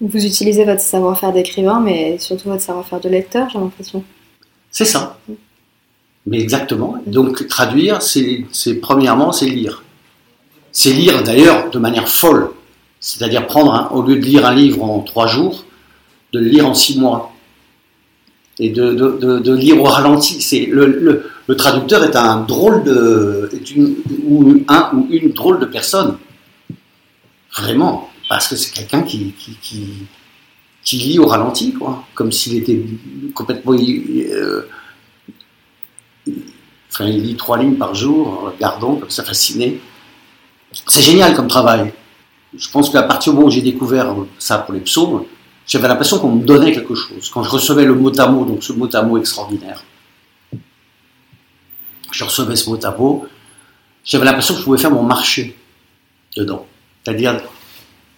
Vous 0.00 0.24
utilisez 0.24 0.64
votre 0.64 0.80
savoir-faire 0.80 1.32
d'écrivain, 1.32 1.80
mais 1.80 2.18
surtout 2.18 2.48
votre 2.48 2.62
savoir-faire 2.62 3.00
de 3.00 3.08
lecteur, 3.08 3.48
j'ai 3.50 3.58
l'impression. 3.58 4.04
C'est 4.70 4.84
ça. 4.84 5.18
Mais 6.26 6.40
exactement. 6.40 7.02
Donc 7.06 7.46
traduire, 7.48 8.00
c'est 8.02 8.74
premièrement, 8.80 9.32
c'est 9.32 9.46
lire. 9.46 9.82
C'est 10.70 10.92
lire 10.92 11.22
d'ailleurs 11.22 11.70
de 11.70 11.78
manière 11.78 12.08
folle. 12.08 12.50
C'est-à-dire 13.00 13.46
prendre, 13.46 13.90
au 13.92 14.02
lieu 14.02 14.16
de 14.16 14.24
lire 14.24 14.46
un 14.46 14.54
livre 14.54 14.84
en 14.84 15.00
trois 15.00 15.26
jours, 15.26 15.64
de 16.32 16.38
le 16.38 16.46
lire 16.46 16.66
en 16.66 16.74
six 16.74 16.98
mois. 16.98 17.32
Et 18.58 18.70
de, 18.70 19.54
lire 19.54 19.80
au 19.80 19.84
ralenti. 19.84 20.66
Le, 20.66 21.26
traducteur 21.56 22.04
est 22.04 22.14
un 22.14 22.42
drôle 22.42 22.84
de, 22.84 23.50
une, 23.74 23.96
ou 24.24 24.62
un 24.68 24.90
ou 24.94 25.08
une 25.10 25.30
drôle 25.32 25.58
de 25.58 25.66
personne. 25.66 26.16
Vraiment, 27.56 28.08
parce 28.28 28.46
que 28.48 28.56
c'est 28.56 28.72
quelqu'un 28.72 29.02
qui, 29.02 29.34
qui, 30.84 30.96
lit 30.96 31.18
au 31.18 31.26
ralenti, 31.26 31.72
quoi, 31.72 32.04
comme 32.14 32.30
s'il 32.30 32.56
était 32.56 32.80
complètement. 33.34 33.72
Euh, 33.72 34.68
enfin, 36.92 37.06
il 37.06 37.22
lit 37.22 37.36
trois 37.36 37.58
lignes 37.58 37.76
par 37.76 37.94
jour, 37.94 38.28
en 38.28 38.46
regardant, 38.46 38.96
comme 38.96 39.10
ça, 39.10 39.24
fasciné. 39.24 39.80
C'est 40.86 41.02
génial 41.02 41.34
comme 41.34 41.48
travail. 41.48 41.92
Je 42.56 42.68
pense 42.70 42.90
qu'à 42.90 43.02
partir 43.02 43.32
du 43.32 43.36
moment 43.36 43.48
où 43.48 43.50
j'ai 43.50 43.62
découvert 43.62 44.14
ça 44.38 44.58
pour 44.58 44.74
les 44.74 44.80
psaumes, 44.80 45.24
j'avais 45.66 45.88
l'impression 45.88 46.18
qu'on 46.18 46.32
me 46.32 46.44
donnait 46.44 46.72
quelque 46.72 46.94
chose. 46.94 47.30
Quand 47.32 47.42
je 47.42 47.50
recevais 47.50 47.84
le 47.84 47.94
mot 47.94 48.12
à 48.18 48.26
mot, 48.28 48.44
donc 48.44 48.62
ce 48.62 48.72
mot 48.72 48.88
à 48.94 49.02
mot 49.02 49.16
extraordinaire, 49.16 49.82
je 52.10 52.24
recevais 52.24 52.56
ce 52.56 52.68
mot 52.68 52.78
à 52.84 52.90
mot, 52.90 53.26
j'avais 54.04 54.24
l'impression 54.24 54.54
que 54.54 54.60
je 54.60 54.64
pouvais 54.64 54.78
faire 54.78 54.90
mon 54.90 55.02
marché 55.02 55.56
dedans. 56.36 56.66
C'est-à-dire, 57.02 57.40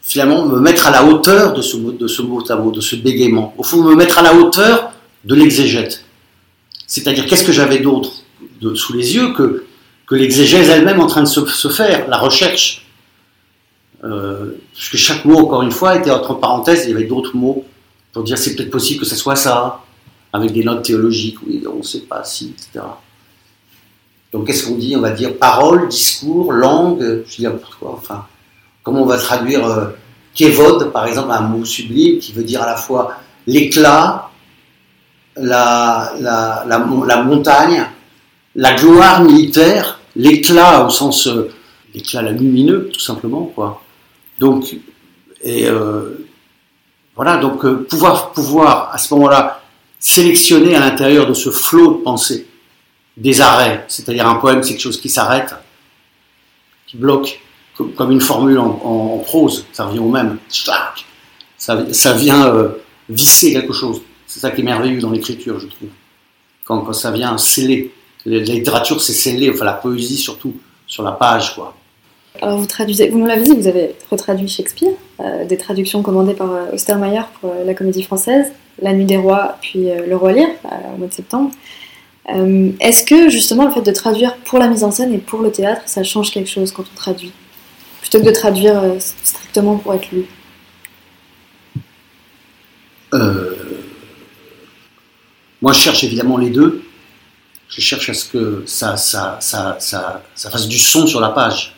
finalement, 0.03 0.47
me 0.47 0.59
mettre 0.59 0.87
à 0.87 0.91
la 0.91 1.05
hauteur 1.05 1.53
de 1.53 1.63
ce, 1.63 1.77
de 1.77 2.07
ce 2.09 2.23
mot 2.23 2.43
à 2.51 2.57
mot, 2.57 2.73
de 2.73 2.81
ce 2.81 2.97
bégaiement. 2.97 3.55
Au 3.57 3.63
fond, 3.63 3.83
me 3.83 3.95
mettre 3.95 4.19
à 4.19 4.23
la 4.23 4.35
hauteur 4.35 4.93
de 5.25 5.35
l'exégète. 5.35 6.05
C'est-à-dire, 6.87 7.27
qu'est-ce 7.27 7.45
que 7.45 7.53
j'avais 7.53 7.79
d'autre? 7.79 8.24
Sous 8.75 8.93
les 8.93 9.15
yeux 9.15 9.33
que, 9.33 9.65
que 10.07 10.15
l'exégèse 10.15 10.69
elle-même 10.69 11.01
en 11.01 11.07
train 11.07 11.23
de 11.23 11.29
se, 11.29 11.69
faire, 11.69 12.09
la 12.09 12.19
recherche. 12.19 12.87
Euh, 14.03 14.53
puisque 14.75 14.97
chaque 14.97 15.25
mot, 15.25 15.39
encore 15.39 15.63
une 15.63 15.71
fois, 15.71 15.97
était 15.97 16.11
entre 16.11 16.35
parenthèses, 16.35 16.85
il 16.85 16.91
y 16.91 16.95
avait 16.95 17.07
d'autres 17.07 17.37
mots 17.37 17.65
pour 18.13 18.23
dire 18.23 18.39
c'est 18.39 18.55
peut-être 18.55 18.71
possible 18.71 19.01
que 19.01 19.07
ce 19.07 19.17
soit 19.17 19.37
ça, 19.37 19.81
avec 20.33 20.53
des 20.53 20.65
notes 20.65 20.85
théologiques, 20.85 21.39
oui, 21.47 21.63
on 21.71 21.79
ne 21.79 21.83
sait 21.83 22.01
pas 22.01 22.25
si, 22.25 22.55
etc. 22.55 22.85
Donc 24.33 24.47
qu'est-ce 24.47 24.67
qu'on 24.67 24.77
dit? 24.77 24.97
On 24.97 25.01
va 25.01 25.11
dire 25.11 25.37
parole, 25.37 25.89
discours, 25.89 26.53
langue, 26.53 27.23
je 27.27 27.37
dis 27.37 27.43
n'importe 27.43 27.77
quoi. 27.77 27.93
Enfin, 27.93 28.27
comment 28.83 29.03
on 29.03 29.07
va 29.07 29.17
traduire 29.17 29.65
euh, 29.65 29.87
kévod, 30.35 30.91
par 30.93 31.07
exemple, 31.07 31.31
un 31.31 31.41
mot 31.41 31.65
sublime 31.65 32.19
qui 32.19 32.33
veut 32.33 32.43
dire 32.43 32.63
à 32.63 32.67
la 32.67 32.77
fois 32.77 33.13
l'éclat, 33.47 34.31
la, 35.37 36.13
la, 36.21 36.65
la, 36.67 37.23
montagne, 37.23 37.87
la 38.55 38.75
gloire 38.75 39.23
militaire, 39.23 40.01
l'éclat 40.17 40.87
au 40.87 40.91
sens 40.91 41.27
euh, 41.27 41.51
l'éclat 41.95 42.23
lumineux, 42.23 42.91
tout 42.93 43.01
simplement, 43.01 43.51
quoi. 43.55 43.83
Donc, 44.39 44.77
et 45.43 45.69
euh, 45.69 46.27
voilà, 47.15 47.37
donc 47.37 47.67
pouvoir, 47.89 48.33
pouvoir 48.33 48.91
à 48.93 48.99
ce 48.99 49.13
moment-là 49.15 49.63
sélectionner 50.01 50.75
à 50.75 50.81
l'intérieur 50.81 51.27
de 51.27 51.35
ce 51.35 51.51
flot 51.51 51.99
de 51.99 52.03
pensée 52.03 52.47
des 53.17 53.41
arrêts, 53.41 53.85
c'est-à-dire 53.89 54.29
un 54.29 54.35
poème, 54.37 54.63
c'est 54.63 54.73
quelque 54.73 54.83
chose 54.83 55.01
qui 55.01 55.09
s'arrête, 55.09 55.55
qui 56.87 56.97
bloque, 56.97 57.41
comme, 57.97 58.11
une 58.11 58.21
formule 58.21 58.59
en, 58.59 59.23
prose, 59.25 59.67
ça 59.73 59.87
revient 59.87 60.01
au 60.01 60.09
même. 60.09 60.39
Ça, 61.57 62.13
vient 62.13 62.47
euh, 62.49 62.69
visser 63.09 63.53
quelque 63.53 63.73
chose. 63.73 64.03
C'est 64.27 64.41
ça 64.41 64.51
qui 64.51 64.61
est 64.61 64.65
merveilleux 64.65 65.01
dans 65.01 65.11
l'écriture, 65.11 65.59
je 65.59 65.67
trouve. 65.67 65.89
Quand, 66.65 66.93
ça 66.93 67.11
vient 67.11 67.37
sceller. 67.39 67.93
La, 68.27 68.39
littérature, 68.39 69.01
c'est 69.01 69.13
sceller, 69.13 69.51
enfin 69.51 69.65
la 69.65 69.75
poésie 69.75 70.17
surtout, 70.17 70.55
sur 70.87 71.03
la 71.03 71.13
page, 71.13 71.55
quoi. 71.55 71.75
Alors 72.41 72.59
vous 72.59 72.67
traduisez, 72.67 73.11
vous 73.11 73.19
nous 73.19 73.27
l'avez 73.27 73.45
dit, 73.45 73.55
vous 73.55 73.69
avez 73.69 73.95
retraduit 74.11 74.49
Shakespeare, 74.49 74.91
euh, 75.21 75.45
des 75.45 75.57
traductions 75.57 76.03
commandées 76.03 76.35
par 76.35 76.53
euh, 76.53 76.73
Ostermeyer 76.73 77.23
pour 77.41 77.55
la 77.65 77.75
Comédie 77.75 78.03
Française, 78.03 78.53
La 78.83 78.93
Nuit 78.93 79.05
des 79.05 79.17
Rois, 79.17 79.57
puis 79.61 79.87
Le 80.07 80.17
Roi 80.17 80.33
Lear, 80.33 80.49
au 80.95 80.99
mois 80.99 81.07
de 81.07 81.13
septembre. 81.13 81.51
Euh, 82.31 82.71
est-ce 82.81 83.05
que 83.05 83.29
justement 83.29 83.67
le 83.67 83.73
fait 83.73 83.83
de 83.83 83.93
traduire 83.93 84.37
pour 84.39 84.59
la 84.59 84.69
mise 84.69 84.83
en 84.83 84.91
scène 84.91 85.13
et 85.13 85.19
pour 85.19 85.43
le 85.43 85.53
théâtre, 85.53 85.83
ça 85.87 86.03
change 86.03 86.31
quelque 86.31 86.49
chose 86.49 86.73
quand 86.73 86.85
on 86.91 86.97
traduit? 86.97 87.33
Plutôt 88.01 88.21
que 88.21 88.25
de 88.25 88.31
traduire 88.31 88.83
euh, 88.83 88.97
strictement 88.99 89.77
pour 89.77 89.95
être 89.95 90.11
lu? 90.11 90.25
Euh, 93.13 93.55
Moi 95.61 95.73
je 95.73 95.79
cherche 95.79 96.03
évidemment 96.05 96.39
les 96.39 96.51
deux. 96.51 96.83
Je 97.69 97.81
cherche 97.81 98.09
à 98.11 98.15
ce 98.15 98.27
que 98.27 98.63
ça, 98.67 98.97
ça, 98.97 99.39
ça, 99.41 99.79
ça 99.79 100.51
fasse 100.51 100.69
du 100.69 100.79
son 100.79 101.07
sur 101.07 101.21
la 101.21 101.31
page. 101.31 101.75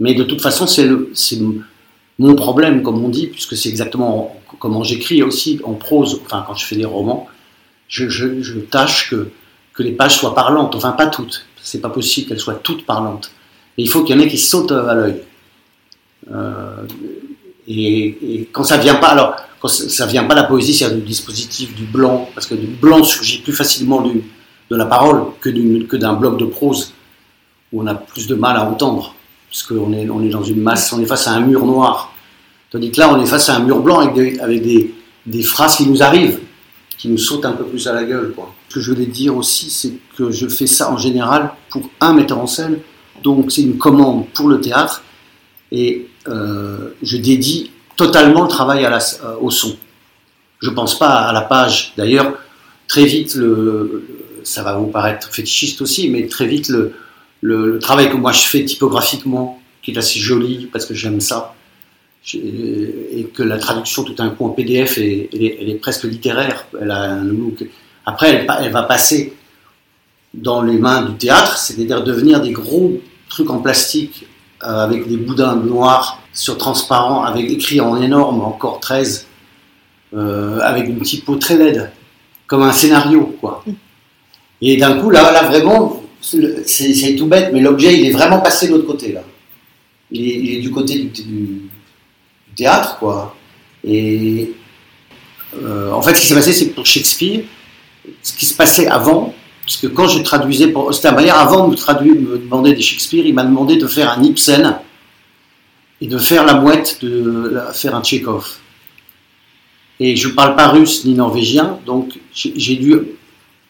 Mais 0.00 0.14
de 0.14 0.24
toute 0.24 0.40
façon, 0.40 0.66
c'est 0.66 1.38
mon 2.18 2.34
problème, 2.34 2.82
comme 2.82 3.04
on 3.04 3.08
dit, 3.08 3.28
puisque 3.28 3.56
c'est 3.56 3.68
exactement 3.68 4.40
comment 4.58 4.82
j'écris 4.82 5.22
aussi 5.22 5.60
en 5.64 5.74
prose, 5.74 6.20
enfin 6.24 6.44
quand 6.46 6.54
je 6.54 6.64
fais 6.64 6.76
des 6.76 6.84
romans 6.84 7.28
je, 7.88 8.58
tâche 8.58 9.10
que, 9.10 9.28
que 9.72 9.82
les 9.82 9.92
pages 9.92 10.18
soient 10.18 10.34
parlantes. 10.34 10.74
Enfin, 10.74 10.92
pas 10.92 11.06
toutes. 11.06 11.46
C'est 11.62 11.80
pas 11.80 11.90
possible 11.90 12.28
qu'elles 12.28 12.40
soient 12.40 12.54
toutes 12.54 12.84
parlantes. 12.84 13.30
Mais 13.76 13.84
il 13.84 13.88
faut 13.88 14.02
qu'il 14.02 14.16
y 14.16 14.18
en 14.18 14.22
ait 14.22 14.28
qui 14.28 14.38
sautent 14.38 14.72
à 14.72 14.94
l'œil. 14.94 15.22
Euh, 16.32 16.86
et, 17.66 18.48
quand 18.52 18.64
ça 18.64 18.76
vient 18.76 18.96
pas, 18.96 19.08
alors 19.08 19.36
quand 19.60 19.68
ça 19.68 20.06
vient 20.06 20.24
pas 20.24 20.34
la 20.34 20.44
poésie, 20.44 20.74
c'est 20.74 20.94
du 20.94 21.00
dispositif 21.00 21.74
du 21.74 21.84
blanc, 21.84 22.28
parce 22.34 22.46
que 22.46 22.54
du 22.54 22.66
blanc 22.66 23.02
surgit 23.02 23.38
plus 23.38 23.52
facilement 23.52 24.02
de 24.02 24.20
de 24.74 24.78
la 24.78 24.86
parole 24.86 25.24
que, 25.40 25.96
d'un 25.96 26.14
bloc 26.14 26.38
de 26.38 26.44
prose 26.44 26.92
où 27.72 27.82
on 27.82 27.86
a 27.86 27.94
plus 27.94 28.26
de 28.26 28.34
mal 28.34 28.56
à 28.56 28.64
entendre, 28.64 29.14
puisqu'on 29.48 29.92
est, 29.92 30.02
est 30.02 30.30
dans 30.30 30.42
une 30.42 30.60
masse, 30.60 30.92
on 30.92 31.00
est 31.00 31.06
face 31.06 31.26
à 31.28 31.32
un 31.32 31.40
mur 31.40 31.64
noir. 31.64 32.12
Tandis 32.70 32.90
que 32.90 33.00
là, 33.00 33.12
on 33.12 33.22
est 33.22 33.26
face 33.26 33.48
à 33.48 33.56
un 33.56 33.60
mur 33.60 33.80
blanc 33.80 34.00
avec 34.00 34.62
des, 34.62 35.42
phrases 35.42 35.76
qui 35.76 35.86
nous 35.86 36.02
arrivent, 36.02 36.40
qui 36.98 37.08
nous 37.08 37.18
sautent 37.18 37.44
un 37.44 37.52
peu 37.52 37.64
plus 37.64 37.86
à 37.86 37.92
la 37.92 38.04
gueule. 38.04 38.32
Quoi. 38.34 38.52
Ce 38.68 38.74
que 38.74 38.80
je 38.80 38.90
voulais 38.92 39.06
dire 39.06 39.36
aussi, 39.36 39.70
c'est 39.70 39.92
que 40.16 40.30
je 40.30 40.48
fais 40.48 40.66
ça 40.66 40.90
en 40.90 40.96
général 40.96 41.52
pour 41.70 41.88
un 42.00 42.12
metteur 42.14 42.38
en 42.38 42.48
scène, 42.48 42.78
donc 43.22 43.52
c'est 43.52 43.62
une 43.62 43.78
commande 43.78 44.26
pour 44.34 44.48
le 44.48 44.60
théâtre, 44.60 45.02
et 45.70 46.08
euh, 46.28 46.90
je 47.02 47.16
dédie 47.16 47.70
totalement 47.96 48.42
le 48.42 48.48
travail 48.48 48.84
euh, 48.84 48.98
au 49.40 49.50
son. 49.50 49.76
Je 50.60 50.70
ne 50.70 50.74
pense 50.74 50.98
pas 50.98 51.28
à 51.28 51.32
la 51.32 51.42
page. 51.42 51.92
D'ailleurs, 51.96 52.34
très 52.88 53.04
vite, 53.04 53.34
le, 53.36 54.23
ça 54.44 54.62
va 54.62 54.76
vous 54.76 54.86
paraître 54.86 55.32
fétichiste 55.32 55.82
aussi, 55.82 56.08
mais 56.08 56.26
très 56.26 56.46
vite, 56.46 56.70
le, 57.40 57.78
travail 57.78 58.10
que 58.10 58.16
moi 58.16 58.32
je 58.32 58.42
fais 58.42 58.64
typographiquement, 58.64 59.60
qui 59.82 59.90
est 59.90 59.98
assez 59.98 60.18
joli 60.18 60.68
parce 60.72 60.86
que 60.86 60.94
j'aime 60.94 61.20
ça, 61.20 61.54
et 62.32 63.28
que 63.34 63.42
la 63.42 63.58
traduction 63.58 64.02
tout 64.02 64.14
d'un 64.14 64.30
coup 64.30 64.46
en 64.46 64.50
PDF, 64.50 64.98
est, 64.98 65.28
elle, 65.32 65.68
est, 65.68 65.78
presque 65.80 66.04
littéraire. 66.04 66.66
Après, 68.06 68.30
elle, 68.30 68.46
elle, 68.62 68.72
va 68.72 68.82
passer 68.82 69.34
dans 70.32 70.62
les 70.62 70.78
mains 70.78 71.02
du 71.02 71.16
théâtre, 71.16 71.58
c'est-à-dire 71.58 72.02
devenir 72.02 72.40
des 72.40 72.52
gros 72.52 73.00
trucs 73.28 73.50
en 73.50 73.58
plastique 73.58 74.26
euh, 74.62 74.84
avec 74.84 75.08
des 75.08 75.16
boudins 75.16 75.56
noirs 75.56 76.20
sur 76.32 76.56
transparent, 76.56 77.22
avec 77.22 77.50
écrit 77.50 77.80
en 77.80 78.00
énorme, 78.00 78.40
encore 78.40 78.80
13, 78.80 79.26
euh, 80.14 80.58
avec 80.60 80.88
une 80.88 81.00
typo 81.00 81.36
très 81.36 81.56
laide, 81.56 81.90
comme 82.46 82.62
un 82.62 82.72
scénario, 82.72 83.36
quoi. 83.40 83.64
Et 84.66 84.78
d'un 84.78 84.98
coup, 84.98 85.10
là, 85.10 85.30
là 85.30 85.42
vraiment, 85.42 86.02
c'est 86.22 87.16
tout 87.16 87.26
bête, 87.26 87.50
mais 87.52 87.60
l'objet, 87.60 87.98
il 87.98 88.06
est 88.06 88.12
vraiment 88.12 88.40
passé 88.40 88.66
de 88.66 88.72
l'autre 88.72 88.86
côté, 88.86 89.12
là. 89.12 89.22
Il 90.10 90.56
est, 90.56 90.60
du 90.60 90.70
côté 90.70 91.00
du, 91.00 91.68
théâtre, 92.56 92.96
quoi. 92.98 93.36
Et 93.86 94.52
euh, 95.62 95.92
en 95.92 96.00
fait, 96.00 96.14
ce 96.14 96.20
qui 96.22 96.26
s'est 96.28 96.34
passé, 96.34 96.54
c'est 96.54 96.68
que 96.68 96.74
pour 96.74 96.86
Shakespeare, 96.86 97.42
ce 98.22 98.32
qui 98.32 98.46
se 98.46 98.54
passait 98.54 98.86
avant, 98.86 99.34
parce 99.66 99.76
que 99.76 99.86
quand 99.86 100.08
je 100.08 100.22
traduisais 100.22 100.68
pour 100.68 100.86
Ostermeyer, 100.86 101.30
avant 101.30 101.66
de 101.66 101.72
me, 101.72 101.76
traduire, 101.76 102.14
me 102.14 102.38
demander 102.38 102.72
des 102.72 102.80
Shakespeare, 102.80 103.26
il 103.26 103.34
m'a 103.34 103.44
demandé 103.44 103.76
de 103.76 103.86
faire 103.86 104.16
un 104.16 104.22
Ibsen 104.22 104.78
et 106.00 106.06
de 106.06 106.16
faire 106.16 106.46
la 106.46 106.54
mouette, 106.54 107.00
de 107.02 107.60
faire 107.74 107.94
un 107.94 108.02
Tchekhov. 108.02 108.48
Et 110.00 110.16
je 110.16 110.28
ne 110.28 110.32
parle 110.32 110.56
pas 110.56 110.68
russe 110.68 111.04
ni 111.04 111.12
norvégien, 111.12 111.78
donc 111.84 112.18
j'ai 112.32 112.76
dû 112.76 112.94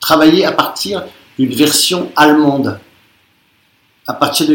travailler 0.05 0.45
à 0.45 0.53
partir 0.53 1.03
d'une 1.39 1.55
version 1.55 2.11
allemande, 2.15 2.79
à 4.07 4.13
partir 4.13 4.47
de, 4.47 4.53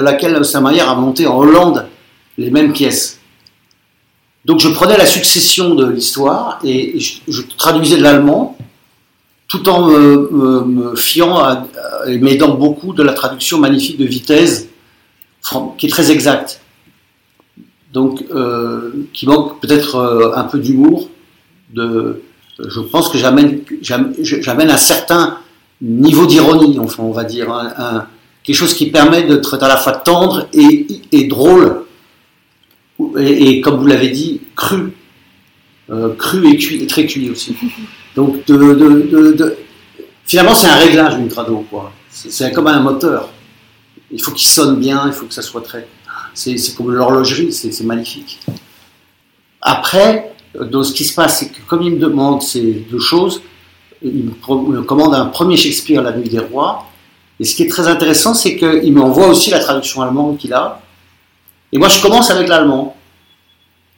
laquelle 0.00 0.36
Ostermeyer 0.36 0.80
a 0.80 0.94
monté 0.94 1.26
en 1.26 1.36
Hollande 1.36 1.86
les 2.38 2.50
mêmes 2.50 2.72
pièces. 2.72 3.20
Donc 4.46 4.60
je 4.60 4.70
prenais 4.70 4.96
la 4.96 5.04
succession 5.04 5.74
de 5.74 5.86
l'histoire 5.86 6.58
et 6.64 6.98
je 6.98 7.42
traduisais 7.58 7.98
de 7.98 8.02
l'allemand 8.02 8.56
tout 9.46 9.68
en 9.68 9.88
me, 9.88 10.96
fiant 10.96 11.66
et 12.06 12.16
m'aidant 12.16 12.54
beaucoup 12.54 12.94
de 12.94 13.02
la 13.02 13.12
traduction 13.12 13.58
magnifique 13.58 13.98
de 13.98 14.06
Vitesse, 14.06 14.68
qui 15.76 15.86
est 15.86 15.90
très 15.90 16.10
exacte. 16.10 16.62
Donc, 17.92 18.24
euh, 18.34 18.90
qui 19.12 19.26
manque 19.26 19.60
peut-être 19.60 19.96
euh, 19.96 20.32
un 20.34 20.44
peu 20.44 20.58
d'humour. 20.58 21.10
De, 21.74 22.22
je 22.68 22.80
pense 22.80 23.08
que 23.08 23.18
j'amène, 23.18 23.60
un 24.70 24.76
certain 24.76 25.38
niveau 25.80 26.26
d'ironie, 26.26 26.78
enfin, 26.78 27.02
on 27.02 27.12
va 27.12 27.24
dire, 27.24 27.48
quelque 28.42 28.56
chose 28.56 28.74
qui 28.74 28.90
permet 28.90 29.22
d'être 29.22 29.62
à 29.62 29.68
la 29.68 29.76
fois 29.76 29.92
tendre 29.92 30.48
et, 30.52 31.24
drôle, 31.24 31.84
et, 33.18 33.60
comme 33.60 33.80
vous 33.80 33.86
l'avez 33.86 34.10
dit, 34.10 34.40
cru, 34.54 34.92
euh, 35.90 36.14
cru 36.14 36.48
et 36.48 36.56
cuit, 36.56 36.82
et 36.82 36.86
très 36.86 37.06
cuit 37.06 37.30
aussi. 37.30 37.56
Donc, 38.14 38.46
de, 38.46 39.56
finalement, 40.24 40.54
c'est 40.54 40.68
un 40.68 40.76
réglage 40.76 41.16
d'une 41.16 41.28
crado, 41.28 41.64
quoi. 41.68 41.92
C'est 42.10 42.52
comme 42.52 42.66
un 42.66 42.80
moteur. 42.80 43.30
Il 44.10 44.22
faut 44.22 44.32
qu'il 44.32 44.46
sonne 44.46 44.78
bien, 44.78 45.04
il 45.06 45.12
faut 45.12 45.26
que 45.26 45.34
ça 45.34 45.42
soit 45.42 45.62
très. 45.62 45.88
C'est 46.34 46.56
comme 46.76 46.92
l'horlogerie, 46.92 47.52
c'est 47.52 47.84
magnifique. 47.84 48.40
Après, 49.60 50.31
donc, 50.54 50.84
ce 50.84 50.92
qui 50.92 51.04
se 51.04 51.14
passe, 51.14 51.38
c'est 51.40 51.48
que 51.48 51.60
comme 51.66 51.82
il 51.82 51.92
me 51.92 51.98
demande 51.98 52.42
ces 52.42 52.84
deux 52.90 52.98
choses, 52.98 53.40
il 54.02 54.24
me 54.24 54.82
commande 54.82 55.14
un 55.14 55.26
premier 55.26 55.56
Shakespeare, 55.56 56.02
La 56.02 56.12
Nuit 56.12 56.28
des 56.28 56.40
Rois. 56.40 56.86
Et 57.40 57.44
ce 57.44 57.54
qui 57.54 57.62
est 57.62 57.68
très 57.68 57.88
intéressant, 57.88 58.34
c'est 58.34 58.56
qu'il 58.56 58.92
m'envoie 58.92 59.28
aussi 59.28 59.50
la 59.50 59.60
traduction 59.60 60.02
allemande 60.02 60.36
qu'il 60.38 60.52
a. 60.52 60.80
Et 61.72 61.78
moi, 61.78 61.88
je 61.88 62.02
commence 62.02 62.30
avec 62.30 62.48
l'allemand. 62.48 62.96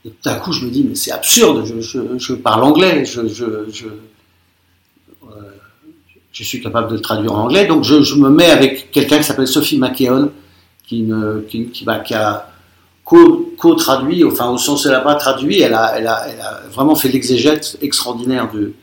Et 0.05 0.12
d'un 0.23 0.37
coup, 0.37 0.53
je 0.53 0.64
me 0.64 0.71
dis, 0.71 0.85
mais 0.85 0.95
c'est 0.95 1.11
absurde, 1.11 1.64
je, 1.64 2.33
parle 2.35 2.62
anglais, 2.62 3.05
je, 3.05 3.21
euh, 3.21 3.67
je, 6.31 6.45
suis 6.45 6.62
capable 6.62 6.88
de 6.88 6.95
le 6.95 7.01
traduire 7.01 7.33
en 7.33 7.45
anglais. 7.45 7.67
Donc, 7.67 7.85
je, 7.85 8.14
me 8.14 8.29
mets 8.29 8.51
avec 8.51 8.90
quelqu'un 8.93 9.19
qui 9.19 9.25
s'appelle 9.25 9.49
Sophie 9.49 9.81
qui, 10.87 11.07
qui, 11.49 12.14
a 12.14 12.54
co-traduit, 13.05 14.25
enfin, 14.25 14.51
au 14.51 14.59
sens 14.59 14.85
où 14.85 14.88
elle 14.88 14.95
n'a 14.95 15.01
pas 15.01 15.14
traduit, 15.14 15.61
elle 15.61 15.75
a, 15.75 15.99
elle, 15.99 16.11
elle 16.27 16.71
vraiment 16.71 16.95
fait 16.95 17.09
l'exégète 17.09 17.77
extraordinaire 17.83 18.51
du, 18.51 18.75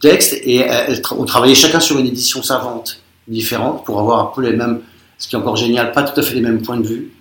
texte. 0.00 0.34
Et 0.44 0.64
on 1.16 1.24
travaillait 1.24 1.54
chacun 1.54 1.80
sur 1.80 1.98
une 1.98 2.06
édition 2.06 2.42
savante 2.42 3.02
différente 3.26 3.84
pour 3.84 3.98
avoir 3.98 4.20
un 4.20 4.32
peu 4.34 4.42
les 4.42 4.56
mêmes, 4.56 4.80
ce 5.18 5.28
qui 5.28 5.34
est 5.34 5.38
encore 5.38 5.56
génial, 5.56 5.92
pas 5.92 6.02
tout 6.02 6.18
à 6.18 6.22
fait 6.22 6.34
les 6.34 6.40
mêmes 6.40 6.62
points 6.62 6.78
de 6.78 6.86
vue. 6.86 7.12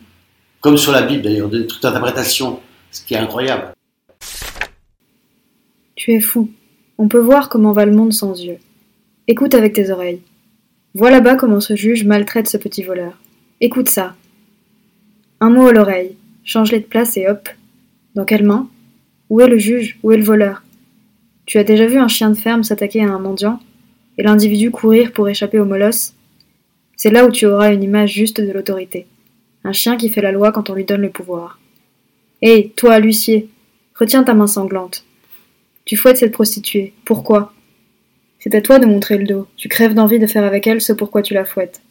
Comme 0.60 0.78
sur 0.78 0.92
la 0.92 1.02
Bible 1.02 1.24
d'ailleurs, 1.24 1.50
toute 1.50 1.84
interprétation 1.84 2.60
ce 2.92 3.02
qui 3.02 3.14
est 3.14 3.18
incroyable. 3.18 3.74
Tu 5.96 6.14
es 6.14 6.22
fou. 6.22 6.52
On 6.98 7.08
peut 7.08 7.20
voir 7.20 7.50
comment 7.50 7.72
va 7.72 7.86
le 7.86 7.94
monde 7.94 8.14
sans 8.14 8.40
yeux. 8.40 8.58
Écoute 9.28 9.56
avec 9.56 9.74
tes 9.74 9.90
oreilles. 9.90 10.22
Vois 10.94 11.10
là-bas 11.10 11.36
comment 11.36 11.62
ce 11.62 11.76
juge 11.76 12.04
maltraite 12.04 12.50
ce 12.50 12.58
petit 12.58 12.84
voleur. 12.84 13.14
Écoute 13.62 13.90
ça. 13.90 14.16
Un 15.44 15.50
mot 15.50 15.66
à 15.66 15.74
l'oreille. 15.74 16.18
Change-les 16.44 16.82
de 16.82 16.86
place 16.86 17.18
et 17.18 17.28
hop. 17.28 17.50
Dans 18.14 18.26
quelle 18.26 18.46
main? 18.46 18.70
Où 19.32 19.42
est 19.42 19.48
le 19.48 19.58
juge? 19.58 19.98
Où 20.04 20.12
est 20.12 20.18
le 20.18 20.24
voleur? 20.24 20.62
Tu 21.48 21.58
as 21.58 21.64
déjà 21.64 21.88
vu 21.88 21.98
un 21.98 22.08
chien 22.08 22.30
de 22.30 22.38
ferme 22.38 22.64
s'attaquer 22.64 23.02
à 23.02 23.10
un 23.10 23.18
mendiant 23.18 23.60
et 24.20 24.24
l'individu 24.24 24.70
courir 24.70 25.12
pour 25.12 25.28
échapper 25.30 25.58
au 25.58 25.66
molosse? 25.66 26.14
C'est 26.96 27.10
là 27.10 27.26
où 27.26 27.32
tu 27.32 27.48
auras 27.48 27.74
une 27.74 27.82
image 27.82 28.14
juste 28.14 28.40
de 28.40 28.52
l'autorité. 28.52 29.08
Un 29.64 29.72
chien 29.72 29.98
qui 29.98 30.10
fait 30.10 30.22
la 30.22 30.32
loi 30.32 30.52
quand 30.52 30.70
on 30.70 30.76
lui 30.76 30.86
donne 30.86 31.02
le 31.02 31.10
pouvoir. 31.10 31.60
Hé, 32.44 32.72
toi, 32.76 33.00
l'huissier, 33.00 33.50
retiens 33.96 34.24
ta 34.24 34.36
main 34.36 34.46
sanglante. 34.46 35.06
Tu 35.86 35.98
fouettes 35.98 36.18
cette 36.18 36.34
prostituée. 36.34 36.94
Pourquoi? 37.04 37.52
C'est 38.38 38.54
à 38.54 38.62
toi 38.62 38.78
de 38.78 38.86
montrer 38.86 39.18
le 39.18 39.26
dos. 39.26 39.48
Tu 39.58 39.70
crèves 39.70 39.96
d'envie 39.96 40.20
de 40.20 40.28
faire 40.28 40.44
avec 40.44 40.68
elle 40.68 40.82
ce 40.82 40.94
pourquoi 40.94 41.24
tu 41.24 41.34
la 41.34 41.46
fouettes. 41.46 41.82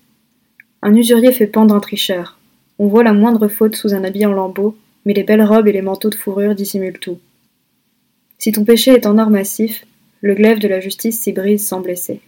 Un 0.83 0.95
usurier 0.95 1.33
fait 1.33 1.49
pendre 1.49 1.75
un 1.75 1.81
tricheur. 1.81 2.37
On 2.83 2.87
voit 2.87 3.05
la 3.05 3.13
moindre 3.13 3.47
faute 3.47 3.77
sous 3.77 3.93
un 3.93 4.05
habit 4.05 4.25
en 4.25 4.33
lambeaux, 4.33 4.75
mais 5.05 5.13
les 5.13 5.23
belles 5.23 5.45
robes 5.45 5.69
et 5.69 5.73
les 5.73 5.83
manteaux 5.83 6.09
de 6.09 6.15
fourrure 6.15 6.55
dissimulent 6.55 6.99
tout. 6.99 7.19
Si 8.39 8.53
ton 8.53 8.65
péché 8.65 8.93
est 8.93 9.05
en 9.05 9.19
or 9.19 9.29
massif, 9.29 9.85
le 10.23 10.35
glaive 10.35 10.61
de 10.61 10.67
la 10.67 10.81
justice 10.81 11.21
s'y 11.21 11.33
brise 11.33 11.69
sans 11.69 11.83
blesser. 11.83 12.23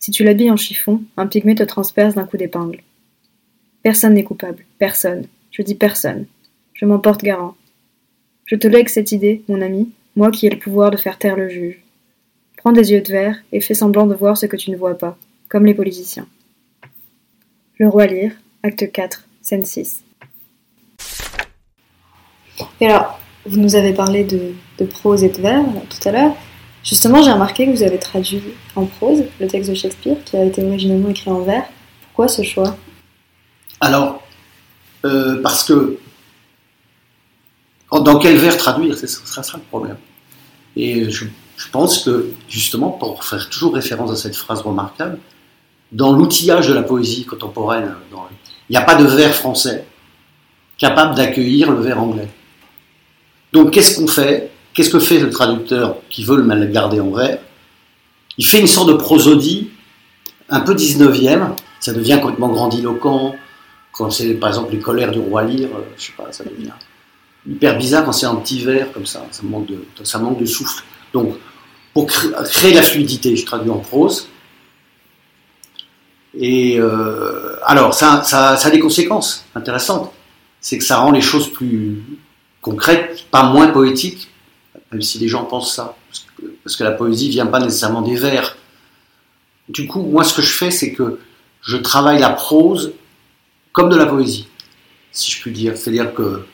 Si 0.00 0.10
tu 0.10 0.24
l'habilles 0.24 0.50
en 0.50 0.56
chiffon, 0.56 1.04
un 1.16 1.28
pygmée 1.28 1.54
te 1.54 1.62
transperce 1.62 2.16
d'un 2.16 2.26
coup 2.26 2.36
d'épingle. 2.36 2.82
Personne 3.84 4.14
n'est 4.14 4.24
coupable, 4.24 4.64
personne. 4.80 5.28
Je 5.52 5.62
dis 5.62 5.76
personne. 5.76 6.26
Je 6.72 6.84
m'en 6.84 6.98
porte 6.98 7.22
garant. 7.22 7.54
Je 8.46 8.56
te 8.56 8.66
lègue 8.66 8.88
cette 8.88 9.12
idée, 9.12 9.44
mon 9.46 9.62
ami, 9.62 9.92
moi 10.16 10.32
qui 10.32 10.48
ai 10.48 10.50
le 10.50 10.58
pouvoir 10.58 10.90
de 10.90 10.96
faire 10.96 11.16
taire 11.16 11.36
le 11.36 11.48
juge. 11.48 11.80
Prends 12.56 12.72
des 12.72 12.90
yeux 12.90 13.02
de 13.02 13.12
verre 13.12 13.38
et 13.52 13.60
fais 13.60 13.74
semblant 13.74 14.08
de 14.08 14.16
voir 14.16 14.36
ce 14.36 14.46
que 14.46 14.56
tu 14.56 14.72
ne 14.72 14.76
vois 14.76 14.98
pas, 14.98 15.16
comme 15.48 15.64
les 15.64 15.74
politiciens. 15.74 16.26
Le 17.78 17.88
roi 17.88 18.08
lire, 18.08 18.32
acte 18.64 18.90
4, 18.90 19.23
6. 19.44 20.02
Et 22.80 22.86
alors, 22.86 23.18
vous 23.46 23.60
nous 23.60 23.76
avez 23.76 23.92
parlé 23.92 24.24
de, 24.24 24.84
prose 24.86 25.22
et 25.22 25.28
de 25.28 25.40
vers 25.40 25.64
tout 25.88 26.08
à 26.08 26.12
l'heure. 26.12 26.34
Justement, 26.82 27.22
j'ai 27.22 27.32
remarqué 27.32 27.66
que 27.66 27.70
vous 27.70 27.82
avez 27.82 27.98
traduit 27.98 28.42
en 28.76 28.86
prose 28.86 29.24
le 29.40 29.46
texte 29.46 29.70
de 29.70 29.74
Shakespeare 29.74 30.16
qui 30.24 30.36
a 30.36 30.44
été 30.44 30.62
originellement 30.62 31.08
écrit 31.08 31.30
en 31.30 31.40
vers. 31.40 31.64
Pourquoi 32.02 32.28
ce 32.28 32.42
choix? 32.42 32.76
Alors, 33.80 34.22
euh, 35.04 35.40
parce 35.42 35.64
que 35.64 35.98
dans 37.90 38.18
quel 38.18 38.36
vers 38.36 38.56
traduire 38.56 38.96
Ce 38.98 39.06
sera 39.06 39.42
ça 39.42 39.56
le 39.56 39.62
problème. 39.62 39.96
Et 40.76 41.10
je, 41.10 41.26
pense 41.70 42.04
que, 42.04 42.32
justement, 42.48 42.90
pour 42.90 43.24
faire 43.24 43.48
toujours 43.48 43.74
référence 43.74 44.10
à 44.10 44.16
cette 44.16 44.36
phrase 44.36 44.60
remarquable, 44.60 45.18
dans 45.92 46.12
l'outillage 46.12 46.68
de 46.68 46.74
la 46.74 46.82
poésie 46.82 47.24
contemporaine, 47.24 47.94
il 48.68 48.72
n'y 48.72 48.76
a 48.76 48.82
pas 48.82 48.94
de 48.94 49.04
vers 49.04 49.34
français 49.34 49.84
capable 50.78 51.14
d'accueillir 51.14 51.70
le 51.70 51.80
vers 51.80 52.00
anglais. 52.00 52.28
Donc 53.52 53.70
qu'est-ce 53.72 53.96
qu'on 53.96 54.08
fait? 54.08 54.50
Qu'est-ce 54.72 54.90
que 54.90 54.98
fait 54.98 55.20
le 55.20 55.30
traducteur 55.30 55.96
qui 56.10 56.24
veut 56.24 56.36
le 56.36 56.66
garder 56.66 57.00
en 57.00 57.10
vers 57.10 57.38
il 58.36 58.46
fait 58.46 58.60
une 58.60 58.66
sorte 58.66 58.88
de 58.88 58.94
prosodie, 58.94 59.70
un 60.48 60.60
peu 60.60 60.74
19e, 60.74 61.50
ça 61.80 61.92
devient 61.92 62.18
complètement 62.20 62.48
grandiloquent, 62.48 63.36
quand 63.92 64.10
c'est 64.10 64.34
par 64.34 64.48
exemple 64.48 64.72
les 64.72 64.80
colères 64.80 65.12
du 65.12 65.20
roi 65.20 65.44
Lear, 65.44 65.70
euh, 65.70 65.82
je 65.96 66.06
sais 66.06 66.12
pas, 66.16 66.32
ça 66.32 66.42
devient 66.44 66.72
hyper 67.48 67.78
bizarre 67.78 68.04
quand 68.04 68.12
c'est 68.12 68.26
un 68.26 68.34
petit 68.36 68.64
verre 68.64 68.90
comme 68.92 69.06
ça, 69.06 69.24
ça 69.30 69.42
manque 69.44 69.66
de, 69.66 69.84
ça 70.02 70.18
manque 70.18 70.38
de 70.38 70.46
souffle. 70.46 70.82
Donc, 71.12 71.34
pour 71.92 72.06
créer 72.06 72.74
la 72.74 72.82
fluidité, 72.82 73.36
je 73.36 73.46
traduis 73.46 73.70
en 73.70 73.78
prose. 73.78 74.28
Et 76.38 76.78
euh, 76.78 77.56
alors, 77.64 77.94
ça, 77.94 78.22
ça, 78.24 78.56
ça, 78.56 78.68
a 78.68 78.70
des 78.70 78.80
conséquences 78.80 79.44
intéressantes. 79.54 80.12
C'est 80.60 80.78
que 80.78 80.84
ça 80.84 80.98
rend 80.98 81.12
les 81.12 81.20
choses 81.20 81.52
plus 81.52 82.02
concrètes, 82.60 83.26
pas 83.30 83.44
moins 83.44 83.68
poétiques, 83.68 84.30
même 84.90 85.02
si 85.02 85.18
les 85.18 85.28
gens 85.28 85.44
pensent 85.44 85.74
ça. 85.74 85.96
Parce 86.64 86.76
que, 86.76 86.84
la 86.84 86.92
poésie 86.92 87.28
vient 87.28 87.46
pas 87.46 87.60
nécessairement 87.60 88.02
des 88.02 88.16
vers. 88.16 88.56
Du 89.68 89.86
coup, 89.86 90.02
moi, 90.02 90.24
ce 90.24 90.34
que 90.34 90.42
je 90.42 90.52
fais, 90.52 90.70
c'est 90.70 90.92
que 90.92 91.18
je 91.62 91.76
travaille 91.76 92.18
la 92.18 92.30
prose 92.30 92.92
comme 93.72 93.88
de 93.88 93.96
la 93.96 94.06
poésie, 94.06 94.48
si 95.12 95.30
je 95.30 95.40
puis 95.40 95.52
dire. 95.52 95.76
C'est-à-dire 95.76 96.14
que 96.14 96.44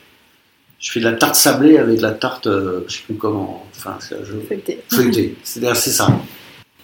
je 0.79 0.91
fais 0.91 0.99
de 0.99 1.05
la 1.05 1.13
tarte 1.13 1.35
sablée 1.35 1.77
avec 1.77 2.01
la 2.01 2.11
tarte, 2.11 2.47
euh, 2.47 2.83
je 2.87 2.97
sais 2.97 3.03
plus 3.03 3.15
comment, 3.15 3.65
enfin, 3.75 3.97
feuilletée. 4.47 4.81
Feuilletée, 4.89 5.35
c'est 5.43 5.75
c'est 5.75 5.91
ça. 5.91 6.09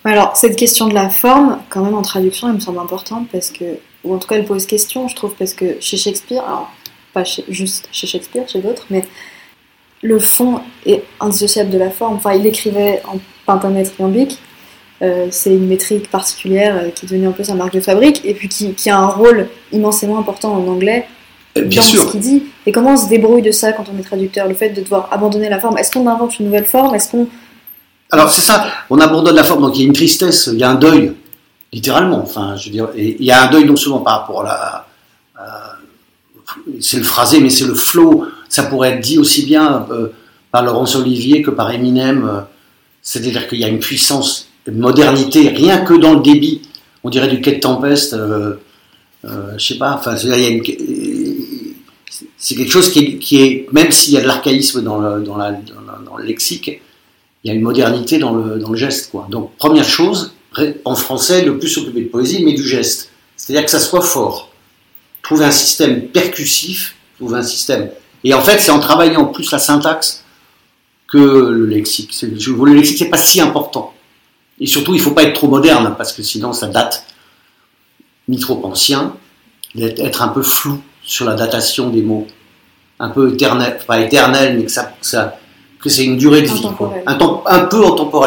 Alors, 0.07 0.37
cette 0.37 0.55
question 0.55 0.87
de 0.87 0.93
la 0.93 1.09
forme, 1.09 1.59
quand 1.69 1.83
même 1.83 1.93
en 1.93 2.01
traduction, 2.01 2.47
elle 2.47 2.55
me 2.55 2.59
semble 2.61 2.79
importante 2.79 3.27
parce 3.29 3.49
que, 3.49 3.65
ou 4.05 4.15
en 4.15 4.19
tout 4.19 4.27
cas, 4.29 4.35
elle 4.35 4.45
pose 4.45 4.65
question, 4.65 5.09
je 5.09 5.15
trouve, 5.17 5.33
parce 5.35 5.53
que 5.53 5.75
chez 5.81 5.97
Shakespeare, 5.97 6.41
alors, 6.45 6.71
pas 7.13 7.23
juste 7.49 7.89
chez 7.91 8.07
Shakespeare, 8.07 8.47
chez 8.47 8.61
d'autres, 8.61 8.85
mais 8.89 9.03
le 10.01 10.17
fond 10.17 10.61
est 10.85 11.03
indissociable 11.19 11.71
de 11.71 11.77
la 11.77 11.89
forme. 11.89 12.15
Enfin, 12.15 12.33
il 12.35 12.47
écrivait 12.47 13.01
en 13.05 13.19
pentamètre 13.45 13.91
iambique, 13.99 14.39
euh, 15.01 15.27
c'est 15.29 15.51
une 15.51 15.67
métrique 15.67 16.09
particulière 16.09 16.77
euh, 16.77 16.89
qui 16.89 17.05
devenait 17.05 17.27
un 17.27 17.33
peu 17.33 17.43
sa 17.43 17.55
marque 17.55 17.73
de 17.73 17.81
fabrique, 17.81 18.21
et 18.23 18.33
puis 18.33 18.47
qui, 18.47 18.75
qui 18.75 18.89
a 18.89 18.97
un 18.97 19.07
rôle 19.07 19.49
immensément 19.73 20.17
important 20.17 20.53
en 20.53 20.65
anglais 20.69 21.05
euh, 21.57 21.63
Bien 21.63 21.81
dans 21.81 21.85
sûr. 21.85 22.03
ce 22.03 22.11
qu'il 22.11 22.21
dit. 22.21 22.43
Et 22.65 22.71
comment 22.71 22.93
on 22.93 22.97
se 22.97 23.09
débrouille 23.09 23.41
de 23.41 23.51
ça 23.51 23.73
quand 23.73 23.83
on 23.93 23.99
est 23.99 24.03
traducteur? 24.03 24.47
Le 24.47 24.53
fait 24.53 24.69
de 24.69 24.79
devoir 24.79 25.09
abandonner 25.11 25.49
la 25.49 25.59
forme. 25.59 25.77
Est-ce 25.77 25.91
qu'on 25.91 26.07
invente 26.07 26.39
une 26.39 26.45
nouvelle 26.45 26.63
forme? 26.63 26.95
Est-ce 26.95 27.11
qu'on 27.11 27.27
alors 28.11 28.31
c'est 28.31 28.41
ça, 28.41 28.65
on 28.89 28.99
abandonne 28.99 29.35
la 29.35 29.43
forme, 29.43 29.61
donc 29.61 29.75
il 29.77 29.81
y 29.81 29.83
a 29.83 29.87
une 29.87 29.93
tristesse, 29.93 30.49
il 30.51 30.59
y 30.59 30.63
a 30.63 30.69
un 30.69 30.75
deuil, 30.75 31.13
littéralement. 31.73 32.21
Enfin, 32.21 32.55
je 32.55 32.65
veux 32.65 32.71
dire, 32.71 32.89
il 32.95 33.23
y 33.23 33.31
a 33.31 33.47
un 33.47 33.51
deuil 33.51 33.65
non 33.65 33.75
seulement 33.75 33.99
par 33.99 34.21
rapport 34.21 34.41
à 34.41 34.45
la, 34.45 34.87
c'est 36.79 36.97
le 36.97 37.03
phrasé, 37.03 37.39
mais 37.39 37.49
c'est 37.49 37.65
le 37.65 37.75
flow. 37.75 38.25
Ça 38.49 38.63
pourrait 38.63 38.91
être 38.91 39.01
dit 39.01 39.17
aussi 39.17 39.45
bien 39.45 39.85
euh, 39.91 40.09
par 40.51 40.63
Laurence 40.63 40.95
Olivier 40.95 41.41
que 41.41 41.51
par 41.51 41.71
Eminem. 41.71 42.27
Euh, 42.27 42.41
c'est-à-dire 43.01 43.47
qu'il 43.47 43.59
y 43.59 43.63
a 43.63 43.67
une 43.67 43.79
puissance, 43.79 44.49
une 44.65 44.79
modernité, 44.79 45.49
rien 45.49 45.79
que 45.79 45.93
dans 45.93 46.13
le 46.13 46.21
débit. 46.21 46.61
On 47.03 47.09
dirait 47.09 47.27
du 47.27 47.41
quai 47.41 47.53
de 47.53 47.59
tempeste. 47.59 48.13
Euh, 48.13 48.55
je 49.23 49.65
sais 49.65 49.77
pas. 49.77 50.01
C'est 52.37 52.55
quelque 52.55 52.71
chose 52.71 52.91
qui 52.91 53.37
est, 53.41 53.71
même 53.71 53.91
s'il 53.91 54.13
y 54.13 54.17
a 54.17 54.21
de 54.21 54.27
l'archaïsme 54.27 54.81
dans 54.81 55.19
dans, 55.19 55.37
le 56.17 56.23
lexique, 56.23 56.81
il 57.43 57.47
y 57.47 57.51
a 57.51 57.53
une 57.53 57.61
modernité 57.61 58.17
dans 58.17 58.33
le, 58.33 58.75
geste. 58.75 59.11
Quoi. 59.11 59.27
Donc, 59.29 59.55
première 59.57 59.87
chose, 59.87 60.33
en 60.85 60.95
français, 60.95 61.43
le 61.45 61.57
plus 61.57 61.69
s'occuper 61.69 62.01
de 62.01 62.07
poésie, 62.07 62.43
mais 62.43 62.53
du 62.53 62.63
geste. 62.63 63.11
C'est-à-dire 63.35 63.65
que 63.65 63.71
ça 63.71 63.79
soit 63.79 64.01
fort. 64.01 64.51
Trouver 65.21 65.45
un 65.45 65.51
système 65.51 66.07
percussif, 66.07 66.95
trouver 67.17 67.37
un 67.37 67.43
système. 67.43 67.89
Et 68.23 68.33
en 68.33 68.41
fait, 68.41 68.59
c'est 68.59 68.71
en 68.71 68.79
travaillant 68.79 69.25
plus 69.25 69.51
la 69.51 69.59
syntaxe 69.59 70.23
que 71.07 71.17
le 71.17 71.65
lexique. 71.65 72.11
Le 72.21 72.73
lexique, 72.73 72.97
c'est 72.97 73.09
pas 73.09 73.17
si 73.17 73.39
important. 73.39 73.93
Et 74.59 74.65
surtout, 74.65 74.95
il 74.95 74.99
faut 74.99 75.11
pas 75.11 75.23
être 75.23 75.33
trop 75.33 75.47
moderne, 75.47 75.93
parce 75.97 76.13
que 76.13 76.23
sinon, 76.23 76.51
ça 76.53 76.67
date 76.67 77.05
ni 78.27 78.39
trop 78.39 78.59
ancien, 78.65 79.15
être 79.77 80.21
un 80.21 80.29
peu 80.29 80.41
flou 80.41 80.81
sur 81.03 81.25
la 81.25 81.35
datation 81.35 81.89
des 81.89 82.01
mots. 82.01 82.27
Un 82.99 83.09
peu 83.09 83.31
éternel, 83.31 83.77
pas 83.85 84.01
éternel, 84.01 84.57
mais 84.57 84.65
que 84.65 84.71
ça 84.71 85.39
que 85.87 85.93
c'est 85.93 86.05
une 86.05 86.17
durée 86.17 86.41
de 86.41 86.47
vie. 86.47 86.67
Un, 87.05 87.15
temps, 87.15 87.43
un, 87.45 87.61
peu 87.61 87.81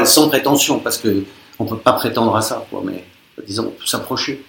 sans 0.04 0.28
prétention, 0.28 0.78
parce 0.78 0.98
qu'on 0.98 1.64
ne 1.64 1.68
peut 1.68 1.76
pas 1.76 1.92
prétendre 1.92 2.34
à 2.34 2.40
ça, 2.40 2.66
quoi, 2.70 2.82
mais 2.84 3.04
disons, 3.46 3.66
on 3.68 3.78
peut 3.78 3.86
s'approcher. 3.86 4.42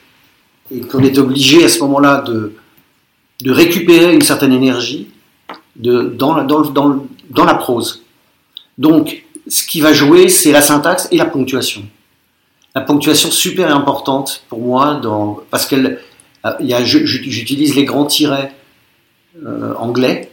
Et 0.73 0.79
qu'on 0.79 1.03
est 1.03 1.17
obligé 1.17 1.65
à 1.65 1.69
ce 1.69 1.79
moment-là 1.81 2.21
de, 2.21 2.53
de 3.41 3.51
récupérer 3.51 4.13
une 4.13 4.21
certaine 4.21 4.53
énergie 4.53 5.09
de, 5.75 6.03
dans, 6.03 6.33
la, 6.33 6.43
dans, 6.43 6.61
dans, 6.61 7.05
dans 7.29 7.43
la 7.43 7.55
prose. 7.55 8.03
Donc, 8.77 9.25
ce 9.47 9.63
qui 9.63 9.81
va 9.81 9.91
jouer, 9.91 10.29
c'est 10.29 10.53
la 10.53 10.61
syntaxe 10.61 11.09
et 11.11 11.17
la 11.17 11.25
ponctuation. 11.25 11.83
La 12.73 12.81
ponctuation 12.81 13.29
super 13.31 13.75
importante 13.75 14.45
pour 14.47 14.61
moi, 14.61 14.95
dans, 14.95 15.41
parce 15.49 15.65
qu'elle, 15.65 15.99
j'utilise 16.83 17.75
les 17.75 17.83
grands 17.83 18.05
tirets 18.05 18.53
euh, 19.45 19.73
anglais 19.75 20.31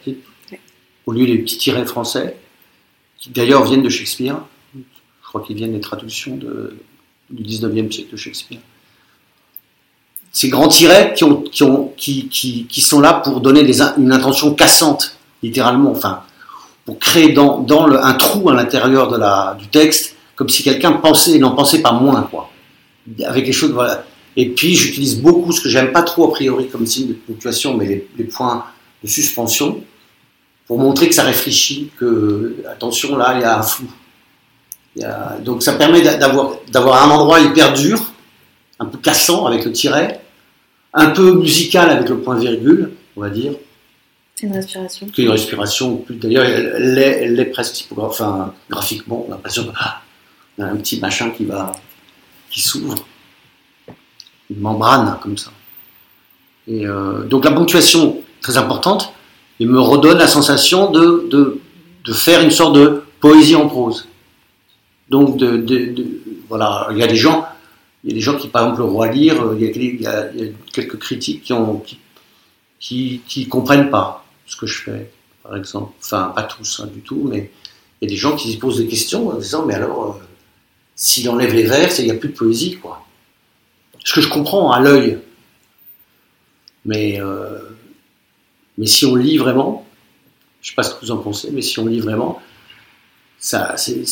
au 1.07 1.13
lieu 1.13 1.27
des 1.27 1.39
petits 1.39 1.59
tirets 1.59 1.87
français 1.87 2.37
qui 3.19 3.31
d'ailleurs 3.31 3.65
viennent 3.65 3.83
de 3.83 3.89
Shakespeare. 3.89 4.37
Je 4.75 5.29
crois 5.29 5.43
qu'ils 5.43 5.57
viennent 5.57 5.73
des 5.73 5.81
traductions 5.81 6.39
du 7.31 7.43
19e 7.43 7.93
siècle 7.93 8.13
de 8.13 8.17
Shakespeare. 8.17 8.61
Ces 10.33 10.49
grands 10.49 10.69
tirets 10.69 11.15
qui, 11.15 11.25
ont, 11.25 11.43
qui, 11.43 11.63
ont, 11.65 11.93
qui, 11.97 12.29
qui, 12.29 12.67
qui 12.67 12.81
sont 12.81 13.01
là 13.01 13.15
pour 13.15 13.41
donner 13.41 13.61
une 13.99 14.13
intention 14.13 14.55
cassante, 14.55 15.17
littéralement, 15.43 15.91
enfin, 15.91 16.23
pour 16.85 16.99
créer 16.99 17.33
dans, 17.33 17.67
un 17.69 18.15
trou 18.15 18.49
à 18.49 18.55
l'intérieur 18.55 19.09
de 19.09 19.17
la, 19.17 19.57
du 19.59 19.67
texte, 19.69 20.17
comme 20.37 20.49
si 20.49 20.63
quelqu'un 20.63 20.93
pensait, 20.93 21.39
n'en 21.39 21.51
pensait 21.51 21.83
pas 21.83 21.93
moins, 21.93 22.23
quoi. 22.23 22.51
Avec 23.25 23.47
les 23.47 23.53
choses. 23.53 23.75
Et 24.37 24.51
puis, 24.51 24.77
j'utilise 24.77 25.21
beaucoup 25.21 25.51
ce 25.51 25.61
que 25.61 25.69
j'aime 25.69 25.93
pas 25.93 26.03
trop 26.03 26.29
a 26.29 26.31
priori 26.31 26.69
comme 26.69 26.87
signe 26.87 27.09
de 27.09 27.15
ponctuation, 27.15 27.77
mais 27.77 28.07
les 28.17 28.25
points 28.25 28.65
de 29.03 29.09
suspension, 29.09 29.83
pour 30.69 30.79
montrer 30.79 31.09
que 31.09 31.15
ça 31.15 31.25
réfléchit, 31.25 31.91
que, 31.99 32.63
attention, 32.71 33.17
là, 33.17 33.35
il 33.35 33.41
y 33.41 33.45
a 33.45 33.59
un 33.59 33.63
flou. 33.63 33.89
Il 34.95 35.03
y 35.03 35.05
a, 35.05 35.39
donc 35.43 35.63
ça 35.63 35.73
permet 35.73 36.03
d'avoir, 36.03 37.03
un 37.03 37.11
endroit 37.11 37.41
hyper 37.41 37.73
dur, 37.73 37.99
un 38.79 38.85
peu 38.85 38.99
cassant 38.99 39.47
avec 39.47 39.65
le 39.65 39.73
tiret, 39.73 40.21
un 40.93 41.11
peu 41.11 41.33
musical 41.33 41.89
avec 41.89 42.09
le 42.11 42.19
point-virgule, 42.19 42.93
on 43.17 43.23
va 43.23 43.31
dire. 43.31 43.53
C'est 44.35 44.47
une 44.47 44.53
respiration. 44.53 45.09
C'est 45.17 45.23
une 45.23 45.31
respiration. 45.31 46.05
D'ailleurs, 46.11 46.45
elle, 46.45 46.99
elle, 46.99 47.41
est 47.41 47.47
presque 47.47 47.89
enfin, 47.97 48.53
graphiquement, 48.69 49.25
on 49.27 49.33
a 49.33 49.37
l'impression 49.37 49.65
qu'il 49.65 49.73
ah, 49.81 50.03
y 50.59 50.63
a 50.63 50.67
un 50.67 50.77
petit 50.77 51.01
machin 51.01 51.31
qui 51.31 51.47
va, 51.47 51.73
qui 52.51 52.61
s'ouvre. 52.61 52.95
Une 54.51 54.61
membrane, 54.61 55.19
comme 55.23 55.39
ça. 55.39 55.51
Et 56.67 56.87
euh, 56.87 57.25
donc 57.25 57.47
la 57.47 57.53
ponctuation, 57.53 58.21
très 58.43 58.59
importante 58.59 59.15
il 59.59 59.69
me 59.69 59.81
redonne 59.81 60.19
la 60.19 60.29
sensation 60.29 60.91
de, 60.91 61.29
de, 61.31 61.61
de, 62.05 62.13
faire 62.13 62.43
une 62.43 62.51
sorte 62.51 62.75
de 62.77 63.03
poésie 63.21 63.57
en 63.57 63.69
prose. 63.69 64.09
Donc, 65.11 65.37
de, 65.37 66.21
voilà, 66.49 66.89
il 66.91 66.99
y 66.99 67.03
a 67.03 67.07
des 67.07 67.17
gens, 67.17 67.47
il 68.05 68.11
y 68.11 68.13
a 68.13 68.17
des 68.17 68.21
gens 68.21 68.37
qui, 68.37 68.49
par 68.49 68.63
exemple, 68.63 68.81
le 68.81 68.89
roi 68.89 69.09
lire, 69.09 69.53
il 69.55 69.63
y 69.63 69.67
a, 69.67 69.71
il 70.35 70.41
y 70.41 70.49
a, 70.49 70.53
quelques 70.73 70.99
critiques 70.99 71.43
qui 71.43 71.53
ont, 71.53 71.83
qui, 72.79 73.23
qui, 73.27 73.49
comprennent 73.49 73.91
pas 73.91 74.25
ce 74.47 74.57
que 74.57 74.67
je 74.67 74.83
fais, 74.83 75.11
par 75.43 75.57
exemple. 75.57 75.93
Enfin, 76.01 76.33
pas 76.35 76.45
tous, 76.45 76.81
hein, 76.81 76.89
du 76.93 77.01
tout, 77.01 77.29
mais 77.29 77.51
il 78.01 78.09
y 78.09 78.13
a 78.13 78.15
des 78.15 78.21
gens 78.21 78.37
qui 78.37 78.53
se 78.53 78.59
posent 78.59 78.79
des 78.79 78.87
questions 78.87 79.29
en 79.29 79.35
disant, 79.35 79.65
mais 79.67 79.75
alors, 79.75 80.17
euh, 80.17 80.25
s'il 80.95 81.29
enlève 81.29 81.53
les 81.53 81.65
vers, 81.65 81.91
il 81.99 82.05
n'y 82.05 82.11
a 82.11 82.15
plus 82.15 82.29
de 82.29 82.35
poésie, 82.35 82.77
quoi. 82.77 83.05
Ce 84.05 84.15
que 84.15 84.21
je 84.21 84.29
comprends 84.29 84.71
à 84.71 84.81
l'œil, 84.81 85.19
mais 86.85 87.21
euh, 87.21 87.59
mais 88.79 88.87
si 88.87 89.05
on 89.05 89.17
lit 89.17 89.37
vraiment, 89.37 89.85
je 90.63 90.69
ne 90.69 90.71
sais 90.71 90.77
pas 90.77 90.85
ce 90.85 90.95
que 90.95 91.01
vous 91.05 91.11
en 91.11 91.19
pensez, 91.19 91.51
mais 91.53 91.63
si 91.63 91.79
on 91.81 91.87
lit 91.87 92.01
vraiment, 92.01 92.41
ça, 93.39 93.77
c'est, 93.77 94.05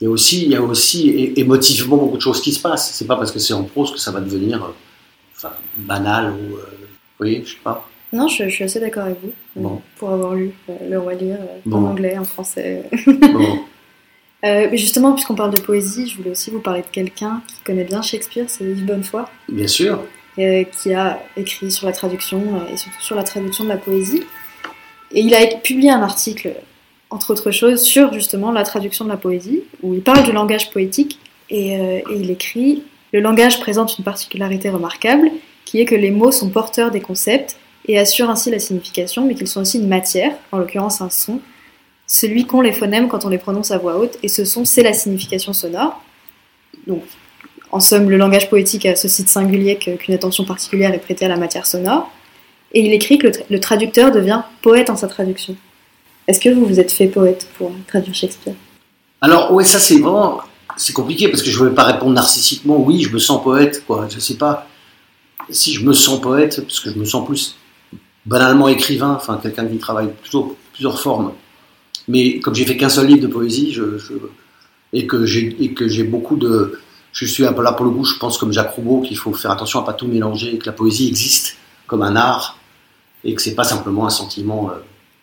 il 0.00 0.04
y 0.04 0.06
a 0.06 0.10
aussi, 0.10 0.44
il 0.44 0.50
y 0.50 0.56
a 0.56 0.62
aussi 0.62 1.32
émotivement 1.36 1.96
beaucoup 1.96 2.16
de 2.16 2.22
choses 2.22 2.40
qui 2.40 2.52
se 2.52 2.60
passent. 2.60 2.92
C'est 2.92 3.06
pas 3.06 3.16
parce 3.16 3.32
que 3.32 3.38
c'est 3.38 3.54
en 3.54 3.64
prose 3.64 3.92
que 3.92 3.98
ça 3.98 4.12
va 4.12 4.20
devenir 4.20 4.64
euh, 4.64 4.68
enfin, 5.36 5.52
banal 5.76 6.32
ou, 6.32 6.56
euh, 6.56 6.66
voyez, 7.18 7.42
je 7.44 7.52
sais 7.52 7.58
pas. 7.62 7.88
Non, 8.12 8.28
je, 8.28 8.48
suis 8.48 8.62
assez 8.64 8.78
d'accord 8.78 9.04
avec 9.04 9.18
vous. 9.22 9.82
Pour 9.96 10.10
avoir 10.10 10.34
lu 10.34 10.52
euh, 10.68 10.74
Le 10.88 10.98
Roi 10.98 11.14
Lire 11.14 11.38
en 11.70 11.84
anglais, 11.84 12.16
en 12.16 12.24
français. 12.24 12.88
bon. 13.06 13.60
mais 14.42 14.76
justement, 14.76 15.12
puisqu'on 15.12 15.34
parle 15.34 15.52
de 15.52 15.60
poésie, 15.60 16.08
je 16.08 16.16
voulais 16.16 16.30
aussi 16.30 16.50
vous 16.50 16.60
parler 16.60 16.82
de 16.82 16.86
quelqu'un 16.86 17.42
qui 17.48 17.60
connaît 17.64 17.84
bien 17.84 18.02
Shakespeare, 18.02 18.44
c'est 18.48 18.64
Yves 18.64 18.84
Bonnefoy. 18.84 19.24
Bien 19.48 19.66
sûr. 19.66 20.00
Euh, 20.38 20.64
qui 20.64 20.92
a 20.92 21.18
écrit 21.38 21.70
sur 21.70 21.86
la 21.86 21.94
traduction 21.94 22.38
euh, 22.38 22.70
et 22.70 22.76
surtout 22.76 23.00
sur 23.00 23.16
la 23.16 23.22
traduction 23.22 23.64
de 23.64 23.70
la 23.70 23.78
poésie. 23.78 24.22
Et 25.10 25.20
il 25.20 25.34
a 25.34 25.46
publié 25.46 25.90
un 25.90 26.02
article, 26.02 26.52
entre 27.08 27.30
autres 27.32 27.50
choses, 27.50 27.80
sur 27.80 28.12
justement 28.12 28.52
la 28.52 28.62
traduction 28.62 29.06
de 29.06 29.08
la 29.08 29.16
poésie, 29.16 29.62
où 29.82 29.94
il 29.94 30.02
parle 30.02 30.24
du 30.24 30.32
langage 30.32 30.70
poétique 30.70 31.18
et, 31.48 31.80
euh, 31.80 32.00
et 32.10 32.16
il 32.16 32.30
écrit 32.30 32.82
Le 33.14 33.20
langage 33.20 33.60
présente 33.60 33.96
une 33.96 34.04
particularité 34.04 34.68
remarquable, 34.68 35.30
qui 35.64 35.80
est 35.80 35.86
que 35.86 35.94
les 35.94 36.10
mots 36.10 36.32
sont 36.32 36.50
porteurs 36.50 36.90
des 36.90 37.00
concepts 37.00 37.56
et 37.88 37.98
assurent 37.98 38.28
ainsi 38.28 38.50
la 38.50 38.58
signification, 38.58 39.24
mais 39.24 39.34
qu'ils 39.34 39.48
sont 39.48 39.62
aussi 39.62 39.78
une 39.78 39.88
matière, 39.88 40.32
en 40.52 40.58
l'occurrence 40.58 41.00
un 41.00 41.08
son, 41.08 41.40
celui 42.06 42.46
qu'ont 42.46 42.60
les 42.60 42.72
phonèmes 42.72 43.08
quand 43.08 43.24
on 43.24 43.30
les 43.30 43.38
prononce 43.38 43.70
à 43.70 43.78
voix 43.78 43.96
haute, 43.96 44.18
et 44.22 44.28
ce 44.28 44.44
son, 44.44 44.66
c'est 44.66 44.82
la 44.82 44.92
signification 44.92 45.54
sonore. 45.54 46.02
Donc, 46.86 47.02
en 47.76 47.80
somme, 47.80 48.08
le 48.08 48.16
langage 48.16 48.48
poétique 48.48 48.86
a 48.86 48.96
ce 48.96 49.06
site 49.06 49.28
singulier 49.28 49.76
qu'une 49.76 50.14
attention 50.14 50.46
particulière 50.46 50.94
est 50.94 50.98
prêtée 50.98 51.26
à 51.26 51.28
la 51.28 51.36
matière 51.36 51.66
sonore. 51.66 52.10
Et 52.72 52.80
il 52.80 52.92
écrit 52.92 53.18
que 53.18 53.28
le, 53.50 53.60
traducteur 53.60 54.10
devient 54.10 54.42
poète 54.62 54.88
en 54.88 54.96
sa 54.96 55.08
traduction. 55.08 55.54
Est-ce 56.26 56.40
que 56.40 56.48
vous 56.48 56.64
vous 56.64 56.80
êtes 56.80 56.90
fait 56.90 57.06
poète 57.06 57.46
pour 57.58 57.70
traduire 57.86 58.14
Shakespeare? 58.14 58.54
Alors, 59.20 59.52
ouais, 59.52 59.64
ça 59.64 59.78
c'est 59.78 59.98
vraiment. 59.98 60.40
C'est 60.78 60.94
compliqué 60.94 61.28
parce 61.28 61.42
que 61.42 61.50
je 61.50 61.62
ne 61.62 61.68
vais 61.68 61.74
pas 61.74 61.84
répondre 61.84 62.12
narcissiquement, 62.12 62.76
oui, 62.78 63.02
je 63.02 63.12
me 63.12 63.18
sens 63.18 63.42
poète, 63.42 63.84
quoi. 63.86 64.08
Je 64.10 64.20
sais 64.20 64.36
pas 64.36 64.66
si 65.50 65.72
je 65.72 65.84
me 65.84 65.92
sens 65.92 66.20
poète, 66.20 66.60
parce 66.62 66.80
que 66.80 66.90
je 66.90 66.98
me 66.98 67.04
sens 67.04 67.26
plus 67.26 67.56
banalement 68.24 68.68
écrivain, 68.68 69.14
enfin 69.16 69.38
quelqu'un 69.42 69.66
qui 69.66 69.78
travaille 69.78 70.08
plutôt 70.22 70.56
plusieurs 70.72 70.98
formes. 71.00 71.32
Mais 72.08 72.40
comme 72.40 72.54
j'ai 72.54 72.66
fait 72.66 72.76
qu'un 72.76 72.88
seul 72.88 73.06
livre 73.06 73.20
de 73.20 73.26
poésie, 73.26 73.78
et 74.92 75.06
que 75.06 75.24
j'ai 75.26 76.04
beaucoup 76.04 76.36
de, 76.36 76.78
je 77.24 77.24
suis 77.32 77.46
un 77.46 77.52
peu 77.52 77.62
là 77.62 77.72
pour 77.72 77.84
le 77.86 77.90
goût, 77.92 78.04
je 78.04 78.18
pense 78.18 78.36
comme 78.38 78.52
Jacques 78.52 78.72
Roubaud 78.74 79.00
qu'il 79.00 79.16
faut 79.16 79.32
faire 79.32 79.50
attention 79.50 79.80
à 79.80 79.84
pas 79.84 79.94
tout 79.94 80.06
mélanger, 80.06 80.58
que 80.58 80.66
la 80.66 80.72
poésie 80.72 81.08
existe 81.08 81.56
comme 81.86 82.02
un 82.02 82.14
art 82.16 82.58
et 83.24 83.34
que 83.34 83.40
c'est 83.42 83.54
pas 83.54 83.64
simplement 83.64 84.06
un 84.06 84.10
sentiment, 84.10 84.70
euh, 84.70 84.74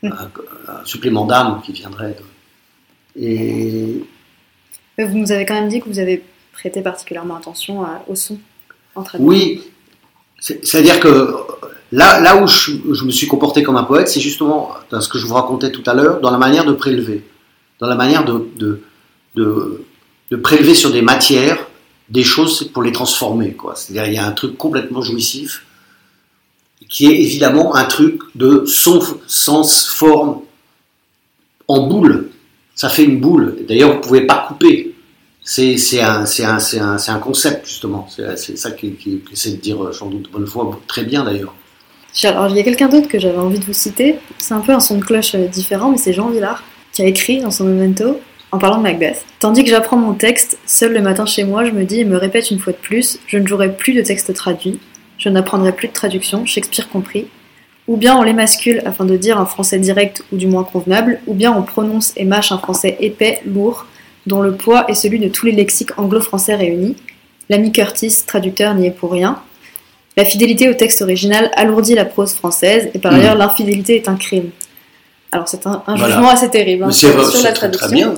Mm. 0.02 0.12
un, 0.12 0.72
un 0.82 0.86
supplément 0.86 1.26
d'âme 1.26 1.62
qui 1.64 1.72
viendrait. 1.72 2.18
de- 2.20 3.22
Et 3.24 4.04
Vous 4.98 5.18
nous 5.18 5.32
avez 5.32 5.46
quand 5.46 5.54
même 5.54 5.70
dit 5.70 5.80
que 5.82 5.88
vous 5.88 6.00
avez 6.00 6.24
prêté 6.52 6.82
particulièrement 6.82 7.36
attention 7.38 7.84
à- 7.84 8.04
au 8.08 8.16
son 8.16 8.38
en 8.96 9.04
traduction. 9.04 9.28
Oui, 9.30 9.62
c'est- 10.40 10.64
c'est-à-dire 10.66 11.00
que 11.00 11.34
là, 11.92 12.20
là 12.20 12.36
où 12.42 12.48
je, 12.48 12.72
je 12.92 13.04
me 13.06 13.12
suis 13.12 13.28
comporté 13.28 13.64
comme 13.64 13.78
un 13.78 13.84
poète, 13.84 14.08
c'est 14.10 14.20
justement 14.20 14.72
dans 14.90 15.00
ce 15.00 15.08
que 15.10 15.18
je 15.18 15.26
vous 15.26 15.36
racontais 15.36 15.72
tout 15.72 15.84
à 15.86 15.94
l'heure, 15.94 16.20
dans 16.22 16.32
la 16.32 16.38
manière 16.38 16.66
de 16.66 16.74
prélever, 16.74 17.24
dans 17.80 17.88
la 17.88 17.96
manière 17.96 18.26
de, 18.26 18.46
de, 18.58 18.82
de, 19.36 19.84
de 20.32 20.36
prélever 20.36 20.74
sur 20.76 20.92
des 20.92 21.02
matières 21.02 21.66
des 22.10 22.24
choses 22.24 22.70
pour 22.74 22.84
les 22.84 22.92
transformer. 22.92 23.56
C'est-à-dire 23.76 24.06
il 24.08 24.14
y 24.14 24.18
a 24.18 24.26
un 24.26 24.32
truc 24.32 24.58
complètement 24.58 25.02
jouissif 25.02 25.66
qui 26.90 27.08
est 27.08 27.22
évidemment 27.22 27.76
un 27.76 27.86
truc 27.86 28.22
de 28.36 28.66
son, 28.66 29.02
sens, 29.26 29.88
forme, 29.88 30.42
en 31.68 31.88
boule. 31.88 32.30
Ça 32.76 32.90
fait 32.90 33.04
une 33.04 33.20
boule. 33.20 33.58
D'ailleurs, 33.68 33.92
vous 33.92 33.98
ne 33.98 34.02
pouvez 34.02 34.28
pas 34.28 34.46
couper. 34.48 34.94
C'est 35.44 35.76
un, 36.02 37.20
concept, 37.22 37.68
justement. 37.68 38.08
C'est 38.10 38.58
ça 38.58 38.72
qui, 38.72 38.94
qui, 38.94 39.20
qui 39.20 39.52
de 39.52 39.56
dire, 39.58 39.84
euh, 39.84 39.92
sans 39.92 40.08
doute, 40.08 40.32
bonne 40.32 40.48
foi, 40.48 40.80
très 40.88 41.04
bien 41.04 41.24
d'ailleurs. 41.24 41.54
Alors, 42.24 42.48
il 42.50 42.56
y 42.56 42.60
a 42.60 42.64
quelqu'un 42.64 42.90
d'autre 42.90 43.08
que 43.08 43.20
j'avais 43.20 43.40
envie 43.40 43.60
de 43.60 43.66
vous 43.66 43.74
citer. 43.74 44.20
C'est 44.38 44.54
un 44.54 44.60
peu 44.60 44.72
un 44.72 44.80
son 44.80 45.00
de 45.00 45.04
cloche 45.04 45.36
euh, 45.36 45.48
différent, 45.48 45.92
mais 45.92 45.98
c'est 45.98 46.14
Jean 46.14 46.30
Villard 46.30 46.64
qui 46.92 47.02
a 47.02 47.06
écrit 47.06 47.42
dans 47.42 47.52
son 47.52 47.66
memento 47.66 48.20
en 48.54 48.60
parlant 48.60 48.78
de 48.78 48.84
Macbeth. 48.84 49.26
Tandis 49.40 49.64
que 49.64 49.70
j'apprends 49.72 49.98
mon 49.98 50.14
texte, 50.14 50.60
seul 50.68 50.94
le 50.94 51.02
matin 51.02 51.26
chez 51.26 51.44
moi, 51.44 51.66
je 51.66 51.72
me 51.72 51.84
dis 51.86 52.02
et 52.02 52.06
me 52.06 52.18
répète 52.18 52.52
une 52.52 52.60
fois 52.60 52.72
de 52.72 52.78
plus 52.78 53.20
je 53.28 53.38
ne 53.40 53.48
jouerai 53.48 53.74
plus 53.76 53.94
de 53.94 54.02
texte 54.02 54.34
traduit, 54.34 54.80
je 55.18 55.28
n'apprendrai 55.30 55.72
plus 55.72 55.88
de 55.88 55.94
traduction, 55.94 56.46
Shakespeare 56.46 56.88
compris. 56.90 57.28
Ou 57.88 57.98
bien 57.98 58.16
on 58.16 58.22
les 58.24 58.34
mascule 58.34 58.82
afin 58.86 59.06
de 59.06 59.18
dire 59.18 59.38
un 59.40 59.46
français 59.46 59.80
direct 59.80 60.24
ou 60.32 60.38
du 60.38 60.48
moins 60.48 60.64
convenable, 60.64 61.20
ou 61.28 61.34
bien 61.34 61.52
on 61.52 61.64
prononce 61.64 62.14
et 62.16 62.26
mâche 62.26 62.52
un 62.52 62.58
français 62.60 62.96
épais, 63.00 63.42
lourd, 63.46 63.88
dont 64.28 64.42
le 64.42 64.54
poids 64.56 64.86
est 64.90 64.94
celui 64.94 65.20
de 65.20 65.28
tous 65.28 65.48
les 65.48 65.52
lexiques 65.52 65.98
anglo-français 65.98 66.56
réunis. 66.56 66.96
L'ami 67.50 67.72
Curtis, 67.74 68.24
traducteur, 68.26 68.74
n'y 68.76 68.88
est 68.88 68.92
pour 68.92 69.12
rien. 69.12 69.40
La 70.16 70.24
fidélité 70.26 70.70
au 70.70 70.76
texte 70.76 71.02
original 71.02 71.50
alourdit 71.56 71.96
la 71.96 72.06
prose 72.06 72.34
française, 72.34 72.90
et 72.94 73.00
par 73.00 73.12
Mhm. 73.12 73.20
ailleurs, 73.20 73.36
l'infidélité 73.36 73.96
est 73.96 74.08
un 74.08 74.16
crime. 74.16 74.52
Alors, 75.32 75.48
c'est 75.50 75.66
un, 75.66 75.82
un 75.88 75.96
Voilà. 75.96 76.14
jugement 76.14 76.30
assez 76.30 76.50
terrible 76.50 76.84
hein, 76.84 76.92
sur, 76.92 77.10
la 77.18 77.52
très 77.52 77.54
traduction. 77.54 77.90
bien. 77.90 78.14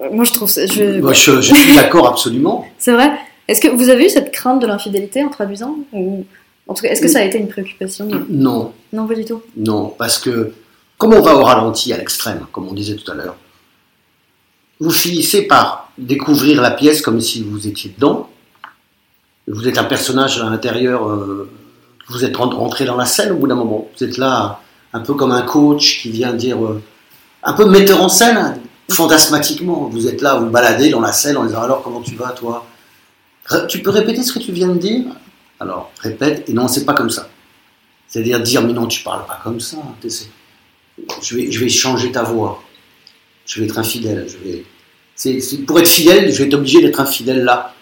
Euh, 0.00 0.08
Moi, 0.12 0.24
je 0.24 0.32
trouve 0.32 0.48
ça. 0.50 0.66
Je... 0.66 1.00
Moi, 1.00 1.12
je, 1.12 1.40
je 1.40 1.54
suis 1.54 1.74
d'accord 1.74 2.06
absolument. 2.08 2.66
C'est 2.78 2.92
vrai. 2.92 3.10
Est-ce 3.48 3.60
que 3.60 3.68
vous 3.68 3.88
avez 3.88 4.06
eu 4.06 4.10
cette 4.10 4.32
crainte 4.32 4.60
de 4.62 4.66
l'infidélité 4.66 5.24
en 5.24 5.28
traduisant 5.28 5.76
ou... 5.92 6.24
En 6.68 6.74
tout 6.74 6.82
cas, 6.84 6.90
est-ce 6.90 7.00
que 7.02 7.08
ça 7.08 7.18
a 7.18 7.22
été 7.22 7.36
une 7.38 7.48
préoccupation 7.48 8.06
Non, 8.28 8.72
Non, 8.92 9.06
pas 9.08 9.14
du 9.14 9.24
tout. 9.24 9.42
non, 9.56 9.88
parce 9.98 10.18
que 10.18 10.52
comme 10.98 11.12
on 11.14 11.20
va 11.20 11.34
au 11.34 11.42
ralenti 11.42 11.92
à 11.92 11.96
l'extrême, 11.96 12.46
comme 12.52 12.68
on 12.68 12.74
disait 12.74 12.94
tout 12.94 13.10
à 13.10 13.14
l'heure, 13.16 13.34
vous 14.78 14.90
finissez 14.92 15.42
par 15.48 15.90
découvrir 15.98 16.62
la 16.62 16.70
pièce 16.70 17.02
comme 17.02 17.20
si 17.20 17.42
vous 17.42 17.66
étiez 17.66 17.92
dedans. 17.96 18.28
Vous 19.48 19.66
êtes 19.66 19.78
un 19.78 19.84
personnage 19.84 20.40
à 20.40 20.44
l'intérieur, 20.48 21.08
euh, 21.08 21.50
vous 22.08 22.24
êtes 22.24 22.36
rentré 22.36 22.84
dans 22.84 22.96
la 22.96 23.04
scène 23.06 23.32
au 23.32 23.36
bout 23.36 23.48
d'un 23.48 23.56
moment. 23.56 23.88
Vous 23.98 24.04
êtes 24.04 24.16
là, 24.16 24.60
un 24.92 25.00
peu 25.00 25.14
comme 25.14 25.32
un 25.32 25.42
coach 25.42 26.00
qui 26.02 26.10
vient 26.10 26.32
dire, 26.34 26.64
euh, 26.64 26.80
un 27.42 27.52
peu 27.54 27.64
metteur 27.64 28.00
en 28.00 28.08
scène, 28.08 28.60
fantasmatiquement. 28.92 29.88
Vous 29.92 30.06
êtes 30.08 30.20
là, 30.20 30.36
vous 30.36 30.50
baladez 30.50 30.90
dans 30.90 31.00
la 31.00 31.12
scène 31.12 31.36
en 31.36 31.44
disant 31.44 31.62
alors 31.62 31.82
comment 31.82 32.00
tu 32.00 32.14
vas 32.14 32.30
toi? 32.30 32.66
Tu 33.68 33.82
peux 33.82 33.90
répéter 33.90 34.22
ce 34.22 34.32
que 34.32 34.38
tu 34.38 34.52
viens 34.52 34.68
de 34.68 34.78
dire? 34.78 35.04
Alors 35.58 35.90
répète, 36.00 36.48
et 36.48 36.52
non, 36.52 36.68
c'est 36.68 36.84
pas 36.84 36.94
comme 36.94 37.10
ça. 37.10 37.28
C'est-à-dire 38.08 38.40
dire 38.40 38.62
mais 38.62 38.72
non, 38.72 38.86
tu 38.86 39.02
parles 39.02 39.26
pas 39.26 39.40
comme 39.42 39.60
ça. 39.60 39.76
Je 41.22 41.36
vais, 41.36 41.50
je 41.50 41.60
vais 41.60 41.68
changer 41.68 42.12
ta 42.12 42.22
voix. 42.22 42.62
Je 43.46 43.60
vais 43.60 43.66
être 43.66 43.78
infidèle. 43.78 44.26
Je 44.28 45.28
vais... 45.28 45.58
pour 45.66 45.78
être 45.80 45.88
fidèle, 45.88 46.32
je 46.32 46.38
vais 46.38 46.46
être 46.46 46.54
obligé 46.54 46.80
d'être 46.80 47.00
infidèle 47.00 47.44
là. 47.44 47.74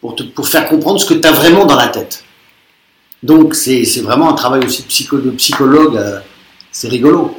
Pour, 0.00 0.14
te- 0.14 0.22
pour 0.22 0.46
faire 0.46 0.68
comprendre 0.68 1.00
ce 1.00 1.06
que 1.06 1.14
tu 1.14 1.26
as 1.26 1.32
vraiment 1.32 1.64
dans 1.64 1.76
la 1.76 1.88
tête. 1.88 2.24
Donc 3.22 3.54
c'est 3.54 3.82
vraiment 4.02 4.30
un 4.30 4.34
travail 4.34 4.64
aussi 4.64 4.82
de 4.82 5.30
psychologue. 5.32 5.96
euh, 5.96 6.20
c'est 6.70 6.88
rigolo. 6.88 7.36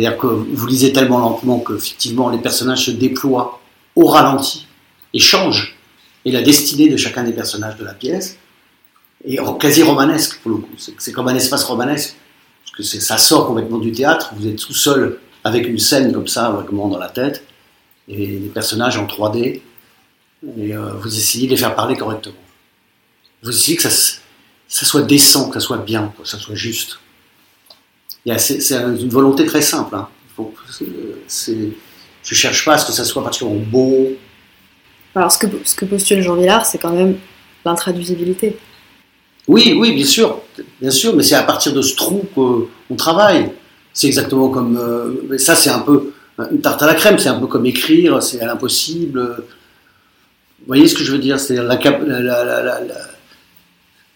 C'est-à-dire 0.00 0.18
que 0.18 0.28
vous 0.28 0.66
lisez 0.66 0.94
tellement 0.94 1.18
lentement 1.18 1.58
que 1.58 1.74
effectivement 1.74 2.30
les 2.30 2.38
personnages 2.38 2.86
se 2.86 2.90
déploient 2.90 3.60
au 3.94 4.06
ralenti 4.06 4.66
et 5.12 5.18
changent. 5.18 5.76
Et 6.24 6.32
la 6.32 6.40
destinée 6.40 6.88
de 6.88 6.96
chacun 6.96 7.22
des 7.22 7.34
personnages 7.34 7.76
de 7.76 7.84
la 7.84 7.92
pièce 7.92 8.38
est 9.26 9.38
quasi 9.58 9.82
romanesque 9.82 10.40
pour 10.40 10.52
le 10.52 10.56
coup. 10.56 10.70
C'est 10.78 11.12
comme 11.12 11.28
un 11.28 11.34
espace 11.34 11.64
romanesque. 11.64 12.16
Parce 12.64 12.90
que 12.90 12.98
ça 12.98 13.18
sort 13.18 13.46
complètement 13.46 13.76
du 13.76 13.92
théâtre. 13.92 14.32
Vous 14.36 14.46
êtes 14.46 14.56
tout 14.56 14.72
seul 14.72 15.18
avec 15.44 15.68
une 15.68 15.78
scène 15.78 16.14
comme 16.14 16.28
ça, 16.28 16.48
vaguement 16.50 16.88
dans 16.88 16.98
la 16.98 17.10
tête, 17.10 17.44
et 18.08 18.26
les 18.26 18.48
personnages 18.48 18.96
en 18.96 19.06
3D, 19.06 19.36
et 19.36 19.62
euh, 20.74 20.92
vous 20.94 21.14
essayez 21.14 21.46
de 21.46 21.50
les 21.50 21.58
faire 21.58 21.74
parler 21.74 21.96
correctement. 21.96 22.36
Vous 23.42 23.50
essayez 23.50 23.76
que 23.76 23.82
ça, 23.82 23.90
ça 24.66 24.86
soit 24.86 25.02
décent, 25.02 25.50
que 25.50 25.60
ça 25.60 25.66
soit 25.66 25.78
bien, 25.78 26.10
que 26.18 26.26
ça 26.26 26.38
soit 26.38 26.54
juste. 26.54 27.00
C'est 28.38 28.60
c'est 28.60 28.74
une 28.76 29.08
volonté 29.08 29.46
très 29.46 29.62
simple. 29.62 29.94
Hein. 29.96 30.08
C'est- 30.70 30.84
c'est- 31.26 31.68
je 32.22 32.34
cherche 32.34 32.64
pas 32.64 32.74
à 32.74 32.78
ce 32.78 32.86
que 32.86 32.92
ça 32.92 33.04
soit 33.04 33.22
particulièrement 33.22 33.62
beau. 33.66 34.08
Alors, 35.14 35.32
ce 35.32 35.38
que, 35.38 35.46
ce 35.64 35.74
que 35.74 35.84
postule 35.84 36.22
Jean 36.22 36.36
Villard, 36.36 36.64
c'est 36.66 36.78
quand 36.78 36.92
même 36.92 37.16
l'intraduisibilité. 37.64 38.56
Oui, 39.48 39.74
oui, 39.78 39.92
bien 39.92 40.04
sûr, 40.04 40.40
bien 40.80 40.90
sûr, 40.90 41.16
mais 41.16 41.22
c'est 41.22 41.34
à 41.34 41.42
partir 41.42 41.72
de 41.72 41.82
ce 41.82 41.96
trou 41.96 42.24
qu'on 42.34 42.68
travaille. 42.96 43.50
C'est 43.92 44.06
exactement 44.06 44.48
comme. 44.50 44.76
euh, 44.76 45.36
ça, 45.38 45.54
c'est 45.56 45.70
un 45.70 45.80
peu. 45.80 46.12
Une 46.52 46.60
tarte 46.60 46.82
à 46.82 46.86
la 46.86 46.94
crème, 46.94 47.18
c'est 47.18 47.28
un 47.28 47.38
peu 47.40 47.46
comme 47.48 47.66
écrire, 47.66 48.22
c'est 48.22 48.40
à 48.40 48.46
l'impossible. 48.46 49.44
Vous 50.60 50.66
voyez 50.66 50.86
ce 50.88 50.94
que 50.94 51.02
je 51.04 51.12
veux 51.12 51.18
dire? 51.18 51.36
La, 51.50 51.62
la- 51.62 51.78
la- 52.00 52.44
la- 52.44 52.62
la- 52.62 52.80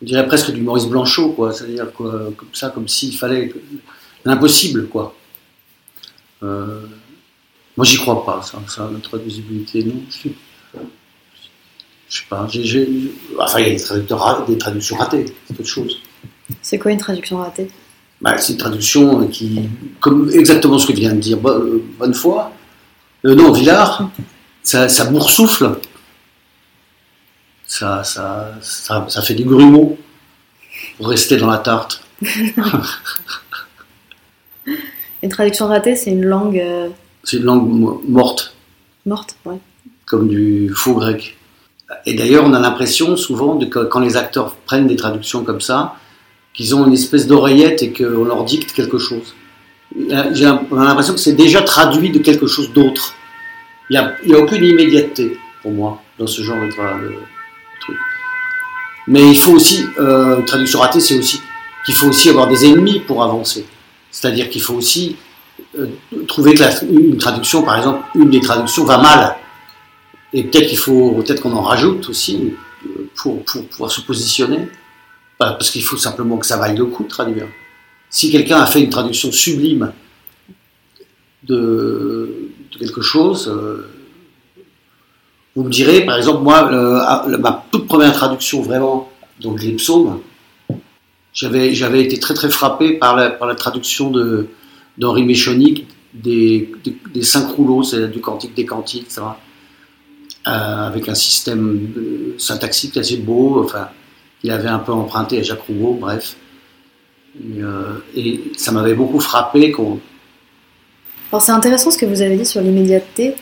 Je 0.05 0.09
dirais 0.09 0.27
presque 0.27 0.51
du 0.51 0.61
Maurice 0.61 0.85
Blanchot, 0.85 1.31
quoi. 1.31 1.51
C'est-à-dire 1.51 1.91
quoi, 1.91 2.31
comme 2.37 2.49
ça, 2.53 2.69
comme 2.69 2.87
s'il 2.87 3.17
fallait. 3.17 3.51
L'impossible, 4.27 4.89
quoi. 4.89 5.15
Euh, 6.43 6.81
moi, 7.75 7.87
j'y 7.87 7.97
crois 7.97 8.25
pas, 8.25 8.43
ça, 8.43 8.59
ça 8.69 8.91
la 8.93 8.99
traduisibilité, 8.99 9.83
non. 9.83 10.03
Je, 10.11 10.29
je 12.11 12.19
sais 12.19 12.25
pas. 12.29 12.47
Enfin, 13.39 13.61
il 13.61 13.67
y 13.67 13.77
a 13.77 13.99
des, 13.99 14.53
des 14.53 14.59
traductions 14.59 14.97
ratées, 14.97 15.25
c'est 15.47 15.59
autre 15.59 15.69
chose. 15.69 16.03
C'est 16.61 16.79
quoi 16.79 16.91
une 16.93 16.99
traduction 16.99 17.39
ratée? 17.39 17.71
Bah, 18.21 18.37
c'est 18.37 18.53
une 18.53 18.59
traduction 18.59 19.27
qui, 19.29 19.63
comme 20.01 20.31
exactement 20.31 20.79
ce 20.79 20.87
que 20.87 20.93
vient 20.93 21.15
de 21.15 21.21
dire 21.21 21.39
euh, 21.47 21.83
Bonnefoy, 21.99 22.45
euh, 23.25 23.35
non, 23.35 23.53
Villard, 23.53 24.11
ça, 24.63 24.89
ça 24.91 25.07
boursoufle, 25.07 25.79
ça, 27.77 28.05
ça, 28.05 28.53
ça, 28.61 29.05
ça 29.09 29.21
fait 29.23 29.35
des 29.35 29.43
grumeaux 29.45 29.99
pour 30.97 31.09
rester 31.09 31.37
dans 31.37 31.49
la 31.51 31.59
tarte. 31.59 32.03
Une 35.23 35.31
traduction 35.31 35.67
ratée, 35.69 35.97
c'est 35.97 36.11
une 36.11 36.25
langue 36.25 36.59
euh, 36.59 36.89
C'est 37.25 37.39
une 37.39 37.45
langue 37.45 37.69
mo- 37.69 38.03
morte, 38.07 38.55
morte. 39.07 39.37
Ouais. 39.45 39.57
comme 40.07 40.29
du 40.29 40.71
faux 40.75 40.95
grec. 40.95 41.37
Et 42.07 42.15
d'ailleurs, 42.15 42.45
on 42.45 42.53
a 42.53 42.61
l'impression 42.61 43.17
souvent 43.17 43.55
de 43.57 43.67
que 43.67 43.81
quand 43.85 44.01
les 44.01 44.17
acteurs 44.17 44.55
prennent 44.67 44.87
des 44.87 44.97
traductions 44.97 45.43
comme 45.45 45.61
ça, 45.61 45.95
qu'ils 46.53 46.75
ont 46.75 46.87
une 46.87 46.93
espèce 46.93 47.27
d'oreillette 47.27 47.83
et 47.83 47.93
qu'on 47.93 48.25
leur 48.25 48.45
dicte 48.45 48.73
quelque 48.73 48.99
chose. 48.99 49.35
J'ai 50.33 50.47
un- 50.47 50.63
On 50.71 50.79
a 50.79 50.85
l'impression 50.85 51.15
que 51.15 51.21
c'est 51.21 51.33
déjà 51.33 51.63
traduit 51.63 52.11
de 52.11 52.19
quelque 52.21 52.47
chose 52.47 52.73
d'autre. 52.73 53.15
Il 53.91 54.01
n'y 54.27 54.35
a, 54.35 54.39
aucune 54.39 54.63
immédiateté 54.65 55.37
pour 55.63 55.73
moi 55.73 56.01
dans 56.19 56.27
ce 56.27 56.43
genre 56.43 56.57
de, 56.57 56.69
de. 56.69 57.15
Mais 59.07 59.29
il 59.31 59.39
faut 59.39 59.53
aussi, 59.53 59.85
euh, 59.99 60.43
traduction 60.43 60.81
ratée, 60.81 61.01
c'est 61.01 61.19
aussi 61.19 61.41
qu'il 61.85 61.95
faut 61.95 62.09
aussi 62.09 62.31
avoir 62.31 62.49
des 62.49 62.65
ennemis 62.65 63.01
pour 63.01 63.23
avancer. 63.23 63.67
C'est-à-dire 64.11 64.49
qu'il 64.49 64.63
faut 64.63 64.75
aussi 64.75 65.17
euh, 65.79 65.89
trouver 66.27 66.55
que 66.55 66.61
la, 66.61 66.83
une 66.85 67.19
traduction, 67.19 67.63
par 67.63 67.77
exemple, 67.77 68.05
une 68.15 68.31
des 68.31 68.41
traductions 68.41 68.85
va 68.85 68.99
mal. 68.99 69.37
Et 70.33 70.45
peut-être 70.45 70.69
qu'il 70.69 70.79
faut, 70.79 71.13
peut-être 71.13 71.43
qu'on 71.43 71.53
en 71.53 71.63
rajoute 71.63 72.09
aussi 72.09 72.55
euh, 72.87 73.09
pour, 73.15 73.45
pour 73.45 73.67
pouvoir 73.67 73.91
se 73.91 74.01
positionner. 74.01 74.69
Parce 75.37 75.71
qu'il 75.71 75.83
faut 75.83 75.97
simplement 75.97 76.39
que 76.39 76.47
ça 76.47 76.57
vaille 76.57 76.77
le 76.77 76.87
coup 76.87 77.03
de 77.03 77.09
traduire. 77.09 77.47
Si 78.09 78.31
quelqu'un 78.31 78.61
a 78.61 78.67
fait 78.67 78.81
une 78.81 78.89
traduction 78.89 79.33
sublime 79.33 79.93
de, 81.43 82.51
de 82.73 82.79
quelque 82.79 83.03
chose, 83.03 83.49
euh, 83.49 83.87
vous 85.57 85.65
me 85.65 85.71
direz, 85.71 86.05
par 86.05 86.17
exemple, 86.17 86.43
moi, 86.43 86.69
le, 86.71 87.39
ma 87.39 87.65
toute 87.71 87.87
première 87.87 88.13
traduction 88.13 88.63
vraiment, 88.63 89.09
donc 89.41 89.63
les 89.63 89.73
psaumes, 89.73 90.21
j'avais, 91.33 91.75
j'avais 91.75 92.03
été 92.03 92.19
très 92.19 92.35
très 92.35 92.51
frappé 92.51 92.95
par 92.95 93.17
la, 93.17 93.31
par 93.31 93.47
la 93.47 93.55
traduction 93.55 94.13
d'Henri 94.99 95.25
Méchonic 95.25 95.87
des, 96.13 96.73
des, 97.13 97.23
cinq 97.23 97.49
rouleaux, 97.49 97.83
c'est 97.83 98.09
du 98.09 98.21
cantique 98.21 98.55
des 98.55 98.65
cantiques, 98.65 99.05
etc. 99.05 99.23
Euh, 100.47 100.51
avec 100.51 101.09
un 101.09 101.15
système 101.15 102.35
syntaxique 102.39 102.97
assez 102.97 103.17
beau, 103.17 103.63
enfin, 103.65 103.89
il 104.43 104.51
avait 104.51 104.69
un 104.69 104.79
peu 104.79 104.93
emprunté 104.93 105.39
à 105.39 105.43
Jacques 105.43 105.63
Roubaud, 105.63 105.99
bref. 106.01 106.37
Et, 107.41 107.63
euh, 107.63 107.95
et 108.15 108.53
ça 108.57 108.71
m'avait 108.71 108.95
beaucoup 108.95 109.19
frappé 109.19 109.73
qu'on. 109.73 109.99
Alors 111.33 111.43
c'est 111.43 111.53
intéressant 111.53 111.91
ce 111.91 111.99
que 111.99 112.07
vous 112.07 112.23
avez 112.23 112.37
dit 112.37 112.47
sur 112.47 112.61
l'immédiateté. 112.61 113.35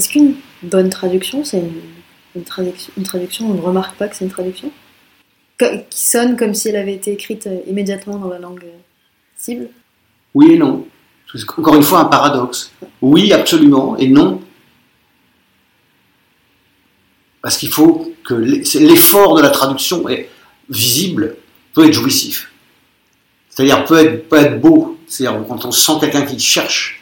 Est-ce 0.00 0.08
qu'une 0.08 0.36
bonne 0.62 0.88
traduction, 0.88 1.44
c'est 1.44 1.62
une, 2.34 2.42
traduction, 3.04 3.50
on 3.50 3.52
ne 3.52 3.60
remarque 3.60 3.98
pas 3.98 4.08
que 4.08 4.16
c'est 4.16 4.24
une 4.24 4.30
traduction 4.30 4.72
Qui 5.58 5.66
sonne 5.90 6.38
comme 6.38 6.54
si 6.54 6.70
elle 6.70 6.76
avait 6.76 6.94
été 6.94 7.12
écrite 7.12 7.46
euh, 7.46 7.58
immédiatement 7.66 8.16
dans 8.16 8.30
la 8.30 8.38
langue 8.38 8.64
euh, 8.64 8.78
cible 9.36 9.68
Oui 10.32 10.52
et 10.52 10.56
non. 10.56 10.86
Encore 11.58 11.74
une 11.74 11.82
fois, 11.82 11.98
un 12.00 12.04
paradoxe. 12.06 12.72
Oui, 13.02 13.30
absolument, 13.34 13.94
et 13.98 14.08
non. 14.08 14.40
Parce 17.42 17.58
qu'il 17.58 17.68
faut 17.68 18.10
que 18.24 18.32
l'effort 18.32 19.36
de 19.36 19.42
la 19.42 19.50
traduction 19.50 20.08
est 20.08 20.30
visible, 20.70 21.36
peut 21.74 21.86
être 21.86 21.92
jouissif. 21.92 22.50
C'est-à-dire 23.50 23.84
peut 23.84 23.98
être, 23.98 24.30
peut 24.30 24.36
être 24.36 24.58
beau. 24.62 24.98
C'est-à-dire 25.06 25.44
quand 25.46 25.66
on 25.66 25.72
sent 25.72 25.92
quelqu'un 26.00 26.22
qui 26.22 26.40
cherche, 26.40 26.99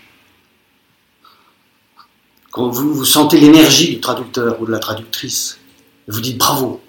quand 2.51 2.69
vous, 2.69 2.95
vous 2.95 3.05
sentez 3.05 3.39
l'énergie 3.39 3.95
du 3.95 4.01
traducteur 4.01 4.61
ou 4.61 4.67
de 4.67 4.73
la 4.73 4.79
traductrice, 4.79 5.59
vous 6.07 6.21
dites 6.21 6.39
bravo. 6.39 6.81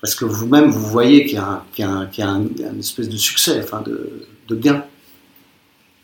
Parce 0.00 0.14
que 0.14 0.24
vous-même, 0.24 0.70
vous 0.70 0.86
voyez 0.86 1.24
qu'il 1.24 1.34
y 1.34 1.38
a, 1.38 1.46
un, 1.46 1.64
qu'il 1.72 1.84
y 1.84 1.88
a, 1.88 2.06
qu'il 2.06 2.24
y 2.24 2.26
a 2.26 2.30
un, 2.30 2.42
une 2.42 2.80
espèce 2.80 3.08
de 3.08 3.16
succès, 3.16 3.60
enfin 3.62 3.80
de, 3.82 4.26
de 4.48 4.56
gain. 4.56 4.84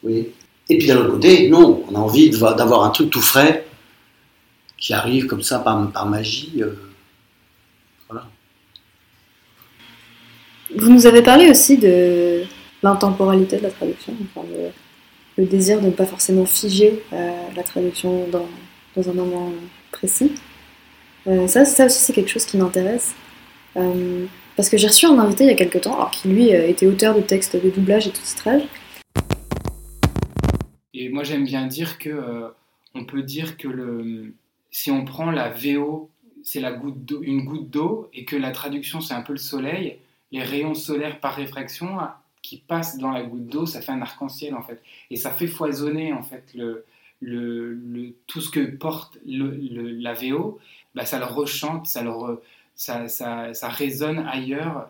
Et 0.06 0.78
puis 0.78 0.86
d'un 0.86 0.98
autre 0.98 1.12
côté, 1.12 1.48
non, 1.48 1.84
on 1.90 1.94
a 1.94 1.98
envie 1.98 2.30
d'avoir 2.30 2.84
un 2.84 2.90
truc 2.90 3.10
tout 3.10 3.20
frais 3.20 3.66
qui 4.76 4.94
arrive 4.94 5.26
comme 5.26 5.42
ça 5.42 5.58
par, 5.58 5.90
par 5.90 6.06
magie. 6.06 6.62
Euh, 6.62 6.74
voilà. 8.08 8.26
Vous 10.76 10.88
nous 10.88 11.06
avez 11.06 11.22
parlé 11.22 11.50
aussi 11.50 11.78
de 11.78 12.44
l'intemporalité 12.82 13.56
de 13.56 13.62
la 13.64 13.70
traduction, 13.70 14.14
le, 15.38 15.46
désir 15.46 15.80
de 15.80 15.86
ne 15.86 15.92
pas 15.92 16.04
forcément 16.04 16.44
figer 16.44 17.02
euh, 17.12 17.30
la 17.56 17.62
traduction 17.62 18.26
dans, 18.28 18.48
dans, 18.96 19.08
un 19.08 19.14
moment 19.14 19.52
précis. 19.92 20.32
Euh, 21.26 21.46
ça, 21.46 21.64
ça 21.64 21.86
aussi, 21.86 21.98
c'est 21.98 22.12
quelque 22.12 22.30
chose 22.30 22.44
qui 22.44 22.56
m'intéresse. 22.56 23.14
Euh, 23.76 24.26
parce 24.56 24.68
que 24.68 24.76
j'ai 24.76 24.88
reçu 24.88 25.06
un 25.06 25.18
invité 25.18 25.44
il 25.44 25.50
y 25.50 25.52
a 25.52 25.56
quelques 25.56 25.82
temps, 25.82 25.94
alors 25.94 26.10
qui 26.10 26.28
lui 26.28 26.50
était 26.50 26.86
auteur 26.86 27.14
de 27.14 27.20
textes 27.20 27.56
de 27.56 27.70
doublage 27.70 28.08
et 28.08 28.10
de 28.10 28.16
titrage, 28.16 28.62
et 31.00 31.10
moi, 31.10 31.22
j'aime 31.22 31.44
bien 31.44 31.66
dire 31.68 31.98
que 31.98 32.50
on 32.94 33.04
peut 33.04 33.22
dire 33.22 33.56
que 33.56 33.68
le, 33.68 34.34
si 34.70 34.90
on 34.90 35.04
prend 35.04 35.30
la 35.30 35.48
VO, 35.50 36.10
c'est 36.42 36.60
une 36.60 37.44
goutte 37.44 37.70
d'eau, 37.70 38.08
et 38.12 38.24
que 38.24 38.34
la 38.34 38.50
traduction, 38.50 39.00
c'est 39.00 39.14
un 39.14 39.22
peu 39.22 39.32
le 39.32 39.38
soleil, 39.38 39.98
les 40.32 40.42
rayons 40.42 40.74
solaires 40.74 41.20
par 41.20 41.36
réfraction 41.36 41.98
qui 42.42 42.58
passent 42.58 42.98
dans 42.98 43.10
la 43.10 43.22
goutte 43.22 43.46
d'eau, 43.46 43.66
ça 43.66 43.80
fait 43.80 43.92
un 43.92 44.02
arc-en-ciel 44.02 44.54
en 44.54 44.62
fait. 44.62 44.80
Et 45.10 45.16
ça 45.16 45.30
fait 45.30 45.46
foisonner 45.46 46.12
en 46.12 46.22
fait 46.22 46.44
le, 46.54 46.84
le, 47.20 47.74
le 47.74 48.14
tout 48.26 48.40
ce 48.40 48.50
que 48.50 48.60
porte 48.60 49.18
la 49.26 50.14
VO, 50.14 50.58
bah, 50.94 51.04
ça 51.04 51.18
le 51.18 51.24
rechante, 51.24 51.86
ça, 51.86 52.02
le 52.02 52.10
ça, 52.74 53.08
ça, 53.08 53.52
ça 53.54 53.68
résonne 53.68 54.20
ailleurs. 54.30 54.88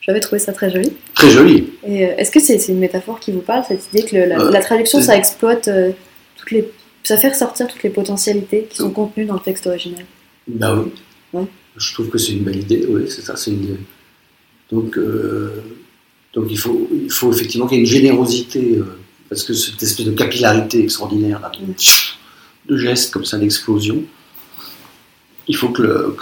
J'avais 0.00 0.20
trouvé 0.20 0.38
ça 0.38 0.52
très 0.54 0.70
joli. 0.70 0.92
Très 1.14 1.28
joli. 1.28 1.68
Et 1.86 2.06
euh, 2.06 2.16
est-ce 2.16 2.30
que 2.30 2.40
c'est 2.40 2.68
une 2.68 2.78
métaphore 2.78 3.20
qui 3.20 3.30
vous 3.30 3.42
parle, 3.42 3.64
cette 3.68 3.92
idée 3.92 4.04
que 4.04 4.16
le, 4.16 4.24
la, 4.24 4.40
euh, 4.40 4.50
la, 4.50 4.60
traduction, 4.60 5.02
ça 5.02 5.16
exploite 5.16 5.68
euh, 5.68 5.92
toutes 6.36 6.50
les, 6.52 6.66
ça 7.02 7.18
fait 7.18 7.28
ressortir 7.28 7.68
toutes 7.68 7.82
les 7.82 7.90
potentialités 7.90 8.66
qui 8.70 8.78
sont 8.78 8.90
contenues 8.90 9.26
dans 9.26 9.34
le 9.34 9.40
texte 9.40 9.66
original? 9.66 10.04
Bah 10.46 10.74
oui. 10.74 10.92
Ouais. 11.34 11.46
Je 11.76 11.92
trouve 11.92 12.08
que 12.08 12.16
c'est 12.16 12.32
une 12.32 12.44
belle 12.44 12.60
idée. 12.60 12.86
Oui, 12.88 13.02
c'est 13.10 13.20
ça, 13.20 13.36
c'est 13.36 13.50
une 13.50 13.64
idée. 13.64 13.78
Donc, 14.70 14.98
euh, 14.98 15.62
donc 16.34 16.46
il 16.50 16.58
faut, 16.58 16.88
il 16.92 17.10
faut 17.10 17.32
effectivement 17.32 17.66
qu'il 17.66 17.78
y 17.78 17.80
ait 17.80 17.84
une 17.84 17.90
générosité 17.90 18.80
parce 19.28 19.42
que 19.44 19.52
cette 19.52 19.82
espèce 19.82 20.06
de 20.06 20.12
capillarité 20.12 20.82
extraordinaire 20.82 21.40
de, 22.66 22.76
gestes 22.76 23.12
comme 23.12 23.24
ça 23.24 23.38
d'explosion. 23.38 24.02
Il 25.46 25.56
faut 25.56 25.70
que 25.70 25.82
le, 25.82 26.14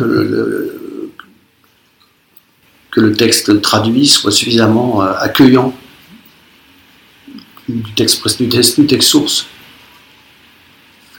que 2.91 3.01
le, 3.01 3.13
texte 3.17 3.61
traduit 3.61 4.07
soit 4.07 4.31
suffisamment 4.31 5.03
euh, 5.03 5.13
accueillant 5.19 5.75
du 7.69 7.93
texte, 7.95 8.41
du 8.41 8.49
texte, 8.49 8.81
du 8.81 8.87
texte 8.87 9.09
source, 9.09 9.47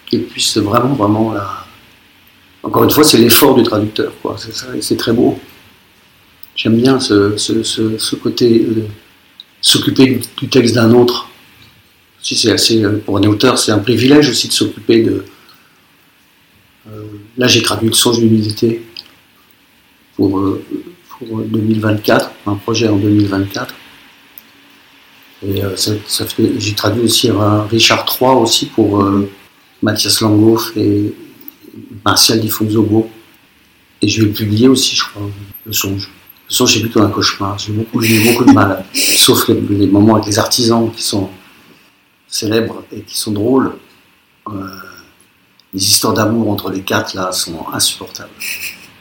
qu'il 0.06 0.24
puisse 0.24 0.58
vraiment, 0.58 0.94
vraiment. 0.94 1.36
Encore 2.64 2.86
une 2.86 2.90
fois, 2.90 3.04
c'est 3.04 3.18
l'effort 3.18 3.56
du 3.56 3.64
traducteur, 3.64 4.14
quoi. 4.22 4.38
C'est 4.82 4.98
très 4.98 5.12
beau. 5.12 5.38
J'aime 6.58 6.76
bien 6.76 7.00
ce, 7.00 7.38
ce, 7.38 7.64
ce, 7.64 7.98
ce 7.98 8.16
côté 8.18 8.66
euh, 8.68 8.88
s'occuper 9.62 10.20
du, 10.38 10.50
texte 10.50 10.76
d'un 10.76 10.92
autre. 10.92 11.30
Si 12.22 12.36
c'est 12.36 12.52
assez, 12.52 12.84
euh, 12.84 12.98
pour 12.98 13.18
un 13.18 13.24
auteur, 13.24 13.58
c'est 13.58 13.72
un 13.72 13.80
privilège 13.80 14.30
aussi 14.30 14.50
de 14.50 14.54
s'occuper 14.54 15.04
de. 15.04 15.24
Euh, 16.92 17.04
là, 17.38 17.48
j'ai 17.48 17.62
traduit 17.62 17.88
le 17.88 17.94
songe 17.94 18.20
d'humilité 18.20 18.84
pour 20.16 20.40
euh, 20.40 20.62
pour 21.20 21.42
2024, 21.42 22.32
un 22.48 22.56
projet 22.56 22.88
en 22.88 22.98
2024. 22.98 23.74
Et 25.46 25.64
euh, 25.64 25.76
ça, 25.76 25.94
j'ai 26.58 26.74
traduit 26.74 27.04
aussi 27.04 27.30
Richard 27.70 28.06
III 28.20 28.32
aussi 28.32 28.66
pour 28.68 29.02
euh, 29.02 29.30
Mathias 29.82 30.22
Langhoff 30.22 30.76
et 30.76 31.14
Martial 32.04 32.40
Di 32.40 32.50
Fonzobo. 32.50 33.10
Et 34.02 34.08
je 34.08 34.24
vais 34.24 34.32
publier 34.32 34.68
aussi, 34.68 34.96
je 34.96 35.04
crois, 35.04 35.30
le 35.66 35.74
songe. 35.74 36.10
Le 36.50 36.54
songe, 36.54 36.74
c'est 36.74 36.80
plutôt 36.80 37.02
un 37.02 37.10
cauchemar. 37.10 37.58
J'ai 37.60 37.74
beaucoup, 37.74 38.02
eu 38.02 38.32
beaucoup 38.32 38.46
de 38.46 38.54
mal. 38.54 38.86
Sauf 38.94 39.48
les, 39.48 39.56
les, 39.56 39.88
moments 39.88 40.16
avec 40.16 40.28
les 40.28 40.40
artisans 40.40 40.90
qui 40.92 41.04
sont 41.04 41.30
célèbres 42.28 42.84
et 42.92 43.02
qui 43.02 43.18
sont 43.18 43.32
drôles. 43.32 43.74
Euh, 44.50 44.68
les 45.74 45.84
histoires 45.84 46.14
d'amour 46.14 46.50
entre 46.50 46.70
les 46.72 46.82
quatre, 46.82 47.14
là, 47.14 47.32
sont 47.32 47.66
insupportables 47.74 48.30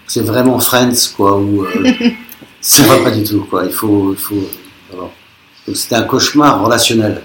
c'est 0.06 0.22
vraiment 0.22 0.58
Friends, 0.58 1.12
quoi, 1.16 1.36
où 1.36 1.64
euh, 1.64 1.92
ça 2.60 2.84
va 2.84 2.98
pas 2.98 3.10
du 3.10 3.24
tout, 3.24 3.44
quoi. 3.44 3.64
Il 3.64 3.72
faut, 3.72 4.12
il 4.12 4.18
faut. 4.18 4.48
Alors, 4.92 5.12
c'était 5.74 5.96
un 5.96 6.04
cauchemar 6.04 6.62
relationnel. 6.62 7.22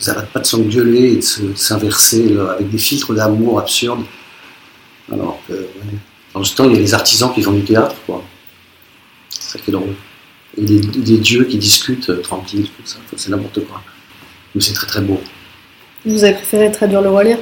Ils 0.00 0.06
n'arrêtent 0.06 0.30
pas 0.30 0.40
de 0.40 0.46
s'engueuler 0.46 1.12
et 1.12 1.16
de 1.16 1.54
s'inverser 1.54 2.36
avec 2.50 2.70
des 2.70 2.78
filtres 2.78 3.12
d'amour 3.12 3.58
absurdes. 3.60 4.04
Alors 5.12 5.40
que, 5.46 5.52
ouais. 5.52 5.98
dans 6.34 6.44
ce 6.44 6.54
temps, 6.54 6.64
il 6.64 6.74
y 6.74 6.76
a 6.76 6.80
les 6.80 6.94
artisans 6.94 7.32
qui 7.34 7.42
font 7.42 7.52
du 7.52 7.64
théâtre, 7.64 7.96
quoi. 8.06 8.22
C'est 9.48 9.56
ça 9.56 9.64
qui 9.64 9.70
est 9.70 9.72
drôle. 9.72 9.94
Et 10.58 10.62
des, 10.62 10.78
des 10.80 11.16
dieux 11.16 11.44
qui 11.44 11.56
discutent 11.56 12.10
euh, 12.10 12.20
tranquilles, 12.20 12.66
tout 12.66 12.82
ça. 12.84 12.98
C'est 13.16 13.30
n'importe 13.30 13.66
quoi. 13.66 13.80
Mais 14.54 14.60
c'est 14.60 14.74
très 14.74 14.86
très 14.86 15.00
beau. 15.00 15.18
Vous 16.04 16.22
avez 16.22 16.34
préféré 16.34 16.70
traduire 16.70 17.00
le 17.00 17.08
roi 17.08 17.24
lire 17.24 17.38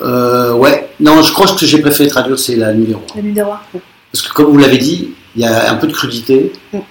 euh, 0.00 0.52
ouais, 0.54 0.90
non, 0.98 1.22
je 1.22 1.32
crois 1.32 1.46
que 1.46 1.52
ce 1.52 1.58
que 1.60 1.66
j'ai 1.66 1.78
préféré 1.80 2.08
traduire, 2.08 2.36
c'est 2.36 2.56
la 2.56 2.74
nuit 2.74 2.86
des 2.86 2.94
rois. 2.94 3.06
La 3.14 3.22
nuit 3.22 3.32
des 3.32 3.42
rois. 3.42 3.62
Ouais. 3.72 3.80
Parce 4.10 4.26
que, 4.26 4.32
comme 4.32 4.46
vous 4.46 4.58
l'avez 4.58 4.78
dit, 4.78 5.10
il 5.36 5.42
y 5.42 5.44
a 5.44 5.70
un 5.70 5.76
peu 5.76 5.86
de 5.86 5.92
crudité, 5.92 6.50
ouais. 6.72 6.82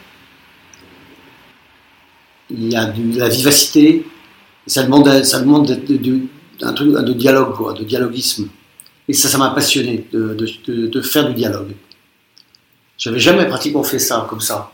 il 2.50 2.72
y 2.72 2.76
a 2.78 2.86
de 2.86 3.20
la 3.20 3.28
vivacité, 3.28 4.06
ça 4.66 4.84
demande, 4.84 5.26
ça 5.26 5.42
demande 5.42 5.68
de, 5.68 5.76
de, 5.76 5.98
de, 5.98 6.20
un 6.62 6.72
truc 6.72 6.94
de 6.94 7.12
dialogue, 7.12 7.54
quoi, 7.54 7.74
de 7.74 7.84
dialoguisme. 7.84 8.48
Et 9.10 9.14
ça, 9.14 9.28
ça 9.28 9.38
m'a 9.38 9.50
passionné 9.50 10.06
de, 10.14 10.38
de, 10.66 11.02
faire 11.02 11.28
du 11.28 11.34
dialogue. 11.34 11.74
J'avais 12.98 13.20
jamais 13.20 13.46
pratiquement 13.46 13.84
fait 13.84 14.00
ça 14.00 14.26
comme 14.30 14.42
ça. 14.42 14.72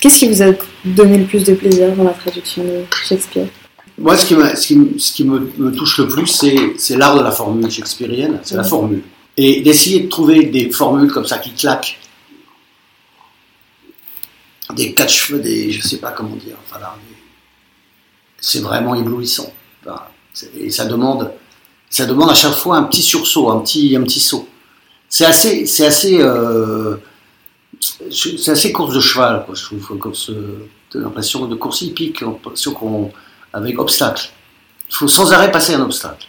Qu'est-ce 0.00 0.20
qui 0.20 0.28
vous 0.28 0.42
a 0.42 0.52
donné 0.84 1.18
le 1.18 1.24
plus 1.24 1.44
de 1.44 1.54
plaisir 1.54 1.94
dans 1.94 2.04
la 2.04 2.12
traduction 2.12 2.64
de 2.64 2.84
Shakespeare? 3.04 3.46
Moi, 3.98 4.16
ce 4.16 4.26
qui, 4.26 4.34
me, 4.34 4.56
ce 4.56 4.66
qui, 4.66 4.78
ce 4.98 5.12
qui 5.12 5.24
me, 5.24 5.50
me, 5.58 5.72
touche 5.72 5.98
le 5.98 6.08
plus, 6.08 6.26
c'est 6.78 6.96
l'art 6.96 7.16
de 7.16 7.22
la 7.22 7.30
formule 7.30 7.70
shakespearienne, 7.70 8.40
c'est 8.42 8.56
la 8.56 8.64
formule. 8.64 9.02
Et 9.36 9.60
d'essayer 9.60 10.00
de 10.00 10.08
trouver 10.08 10.44
des 10.44 10.70
formules 10.70 11.12
comme 11.12 11.26
ça 11.26 11.36
qui 11.38 11.52
claquent, 11.52 11.98
des 14.74 14.94
catch, 14.94 15.32
des, 15.32 15.70
je 15.70 15.86
sais 15.86 15.98
pas 15.98 16.12
comment 16.12 16.36
dire, 16.36 16.56
enfin 16.64 16.80
c'est 18.40 18.60
vraiment 18.60 18.94
éblouissant. 18.94 19.52
Enfin, 19.84 20.02
et 20.58 20.70
ça 20.70 20.86
demande, 20.86 21.30
ça 21.90 22.06
demande 22.06 22.30
à 22.30 22.34
chaque 22.34 22.54
fois 22.54 22.76
un 22.76 22.84
petit 22.84 23.02
sursaut, 23.02 23.50
un 23.50 23.60
petit, 23.60 23.94
un 23.96 24.02
petit 24.02 24.20
saut. 24.20 24.48
C'est 25.08 25.26
assez, 25.26 25.66
c'est 25.66 25.86
assez, 25.86 26.18
euh, 26.20 26.96
c'est 27.80 28.50
assez 28.50 28.72
course 28.72 28.94
de 28.94 29.00
cheval, 29.00 29.44
quoi, 29.46 29.54
je 29.54 29.64
trouve, 29.64 29.98
course, 29.98 30.30
l'impression 30.94 31.46
de 31.46 31.54
course 31.54 31.82
hippique, 31.82 32.22
avec 33.52 33.78
obstacle. 33.78 34.30
Il 34.88 34.94
faut 34.94 35.08
sans 35.08 35.32
arrêt 35.32 35.50
passer 35.50 35.74
un 35.74 35.82
obstacle. 35.82 36.26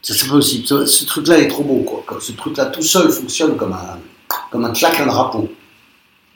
C'est 0.00 0.28
possible. 0.28 0.66
Ce, 0.86 1.04
truc-là 1.04 1.38
est 1.38 1.48
trop 1.48 1.64
beau, 1.64 1.80
quoi. 1.80 2.18
Ce 2.20 2.32
truc-là 2.32 2.66
tout 2.66 2.82
seul 2.82 3.10
fonctionne 3.10 3.56
comme 3.56 3.72
un, 3.72 3.98
comme 4.50 4.64
un 4.64 4.70
claque 4.70 5.00
un 5.00 5.06
drapeau. 5.06 5.52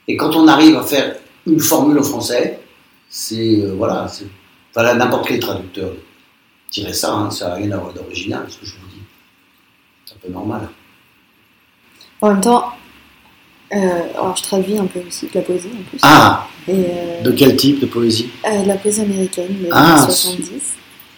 Et 0.08 0.16
quand 0.16 0.34
on 0.34 0.48
arrive 0.48 0.76
à 0.76 0.82
faire 0.82 1.16
une 1.46 1.60
formule 1.60 1.98
au 1.98 2.02
français, 2.02 2.60
c'est 3.08 3.60
euh, 3.60 3.74
voilà, 3.76 4.10
voilà 4.74 4.94
n'importe 4.94 5.28
quel 5.28 5.38
traducteur 5.38 5.92
dirait 6.70 6.92
ça, 6.92 7.12
hein, 7.12 7.30
ça 7.30 7.48
n'a 7.48 7.54
rien 7.54 7.70
à 7.72 7.76
voir 7.76 7.92
d'original, 7.92 8.46
ce 8.48 8.58
que 8.58 8.66
je 8.66 8.72
vous 8.72 8.88
dis. 8.88 9.02
C'est 10.04 10.14
un 10.14 10.18
peu 10.18 10.32
normal. 10.32 10.68
En 12.20 12.30
même 12.30 12.40
temps, 12.40 12.72
alors 13.72 14.36
je 14.36 14.42
traduis 14.42 14.78
un 14.78 14.86
peu 14.86 15.00
aussi 15.06 15.26
de 15.26 15.30
la 15.34 15.40
poésie 15.42 15.68
en 15.68 15.82
plus. 15.88 15.98
Ah, 16.02 16.46
Et 16.68 16.72
euh, 16.72 17.22
de 17.22 17.30
quel 17.32 17.56
type 17.56 17.80
de 17.80 17.86
poésie? 17.86 18.28
euh, 18.46 18.62
de 18.62 18.68
la 18.68 18.74
poésie 18.76 19.00
américaine 19.02 19.48
des 19.60 19.68
Ah, 19.70 19.94
années 20.02 20.12
70. 20.12 20.50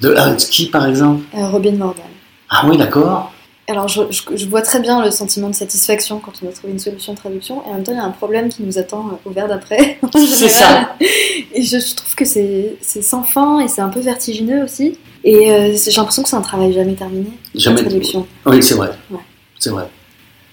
De 0.01 0.15
ah, 0.17 0.35
qui 0.35 0.67
par 0.67 0.87
exemple? 0.87 1.23
Euh, 1.37 1.49
Robin 1.49 1.73
Morgan. 1.73 2.05
Ah 2.51 2.67
oui, 2.69 2.77
d'accord. 2.77 3.33
Alors 3.67 3.89
je, 3.89 4.03
je- 4.11 4.37
je 4.37 4.47
vois 4.47 4.61
très 4.61 4.79
bien 4.81 5.03
le 5.03 5.11
sentiment 5.11 5.49
de 5.49 5.55
satisfaction 5.55 6.19
quand 6.19 6.33
on 6.45 6.49
a 6.49 6.53
trouvé 6.53 6.75
une 6.75 6.79
solution 6.79 7.15
de 7.15 7.19
traduction, 7.19 7.63
et 7.67 7.71
en 7.71 7.75
même 7.75 7.83
temps 7.83 7.93
il 7.93 7.97
y 7.97 8.01
a 8.01 8.05
un 8.05 8.11
problème 8.11 8.51
qui 8.51 8.63
nous 8.63 8.79
attend 8.79 9.07
euh, 9.09 9.29
au 9.29 9.31
verre 9.33 9.49
d'après. 9.49 9.99
C'est 10.13 10.27
général. 10.49 10.89
Et 11.01 11.63
je, 11.63 11.79
je 11.79 11.95
trouve 11.95 12.15
que 12.15 12.25
c'est 12.27 12.77
sans 12.83 13.23
fin 13.23 13.61
et 13.61 13.69
c'est 13.69 13.81
un 13.81 13.89
peu 13.89 14.01
vertigineux 14.01 14.63
aussi. 14.65 14.99
Et 15.27 15.51
euh, 15.51 15.75
j'ai 15.75 15.91
l'impression 15.93 16.23
que 16.23 16.29
c'est 16.29 16.37
un 16.37 16.43
travail 16.43 16.75
jamais 16.75 16.93
terminé, 16.93 17.31
Jamais- 17.55 17.77
la 17.81 17.89
traduction. 17.89 18.27
Oui, 18.45 18.63
c'est 18.63 18.75
vrai. 18.75 18.91
Ouais. 19.11 19.19
C'est 19.59 19.71
vrai. 19.71 19.89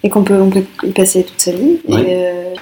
Et 0.04 0.10
qu'on 0.10 0.24
peut, 0.24 0.36
on 0.40 0.50
peut 0.50 0.64
y 0.84 0.92
passer 0.92 1.24
toute 1.24 1.40
sa 1.40 1.52
vie. 1.52 1.80
Oui. 1.88 2.02
Et 2.02 2.16
euh, 2.16 2.54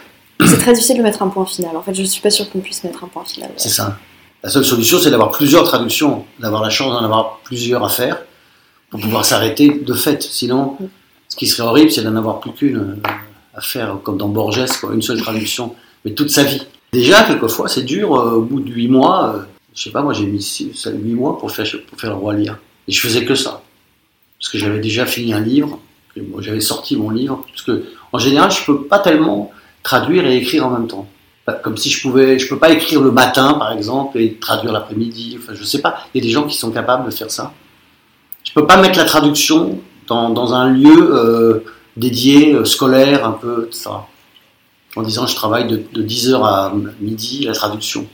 c'est 0.46 0.58
très 0.58 0.74
difficile 0.74 0.98
de 0.98 1.04
mettre 1.04 1.22
un 1.22 1.28
point 1.30 1.46
final. 1.46 1.76
En 1.78 1.82
fait, 1.82 1.94
je 1.94 2.04
suis 2.04 2.22
pas 2.22 2.30
sûre 2.30 2.50
qu'on 2.50 2.60
puisse 2.60 2.84
mettre 2.84 3.04
un 3.04 3.08
point 3.08 3.24
final. 3.26 3.50
C'est 3.58 3.70
ça. 3.70 3.98
La 4.44 4.50
seule 4.50 4.66
solution, 4.66 5.00
c'est 5.00 5.12
d'avoir 5.12 5.32
plusieurs 5.32 5.64
traductions, 5.66 6.26
d'avoir 6.40 6.62
la 6.64 6.70
chance 6.70 6.94
d'en 6.94 7.04
avoir 7.04 7.40
plusieurs 7.44 7.84
à 7.84 7.90
faire 7.90 8.22
pour 8.90 9.00
pouvoir 9.00 9.26
s'arrêter 9.26 9.70
de 9.86 9.94
fait. 9.94 10.22
Sinon, 10.24 10.78
ce 11.28 11.36
qui 11.36 11.46
serait 11.48 11.68
horrible, 11.68 11.92
c'est 11.92 12.04
d'en 12.04 12.16
avoir 12.16 12.40
plus 12.40 12.52
qu'une 12.54 12.78
euh, 12.78 13.10
à 13.54 13.62
faire, 13.62 13.98
comme 14.04 14.18
dans 14.18 14.30
Borges, 14.30 14.66
quoi, 14.80 14.94
une 14.94 15.02
seule 15.02 15.22
traduction, 15.22 15.76
mais 16.06 16.12
toute 16.12 16.30
sa 16.30 16.44
vie. 16.44 16.66
Déjà, 16.94 17.24
quelquefois, 17.24 17.68
c'est 17.68 17.84
dur, 17.84 18.16
euh, 18.16 18.36
au 18.36 18.42
bout 18.42 18.62
de 18.62 18.72
huit 18.72 18.88
mois, 18.88 19.36
euh, 19.36 19.40
je 19.76 19.84
sais 19.84 19.92
pas, 19.92 20.02
moi 20.02 20.14
j'ai 20.14 20.26
mis 20.26 20.42
six- 20.42 20.74
ça, 20.74 20.90
huit 20.92 21.14
mois 21.14 21.38
pour 21.38 21.52
faire, 21.52 21.66
pour 21.88 22.00
faire 22.00 22.10
le 22.12 22.16
roi 22.16 22.34
lire. 22.34 22.58
Et 22.88 22.92
je 22.92 23.00
faisais 23.00 23.26
que 23.26 23.36
ça. 23.36 23.62
Parce 24.40 24.50
que 24.50 24.58
j'avais 24.58 24.80
déjà 24.80 25.06
fini 25.06 25.34
un 25.34 25.42
livre, 25.42 25.80
j'avais 26.40 26.62
sorti 26.62 26.98
mon 26.98 27.10
livre, 27.10 27.46
parce 27.48 27.62
que 27.62 27.84
en 28.12 28.18
général, 28.18 28.52
je 28.52 28.66
peux 28.66 28.84
pas 28.84 29.00
tellement 29.00 29.52
traduire 29.84 30.26
et 30.26 30.38
écrire 30.38 30.66
en 30.66 30.72
même 30.72 30.88
temps. 30.88 31.08
Comme 31.64 31.78
si 31.78 31.90
je 31.90 32.02
pouvais, 32.02 32.38
je 32.38 32.48
peux 32.48 32.60
pas 32.60 32.70
écrire 32.70 33.02
le 33.02 33.12
matin, 33.12 33.54
par 33.54 33.72
exemple, 33.72 34.20
et 34.20 34.36
traduire 34.36 34.72
l'après-midi. 34.72 35.38
Enfin, 35.40 35.54
je 35.56 35.64
sais 35.64 35.82
pas. 35.82 36.04
Il 36.14 36.20
y 36.20 36.22
a 36.24 36.28
des 36.28 36.32
gens 36.32 36.44
qui 36.44 36.56
sont 36.56 36.70
capables 36.70 37.06
de 37.06 37.12
faire 37.12 37.32
ça. 37.32 37.54
Je 38.44 38.54
peux 38.54 38.68
pas 38.68 38.78
mettre 38.78 39.00
la 39.00 39.06
traduction 39.06 39.80
dans, 40.08 40.54
un 40.54 40.70
lieu 40.70 41.10
euh, 41.12 41.64
dédié, 41.98 42.54
euh, 42.54 42.66
scolaire, 42.66 43.26
un 43.26 43.32
peu, 43.32 43.66
etc. 43.68 43.90
En 44.96 45.02
disant, 45.02 45.28
je 45.28 45.36
travaille 45.36 45.68
de, 45.68 45.82
de 45.94 46.04
10h 46.04 46.44
à 46.44 46.74
midi, 47.00 47.46
la 47.46 47.54
traduction. 47.54 48.08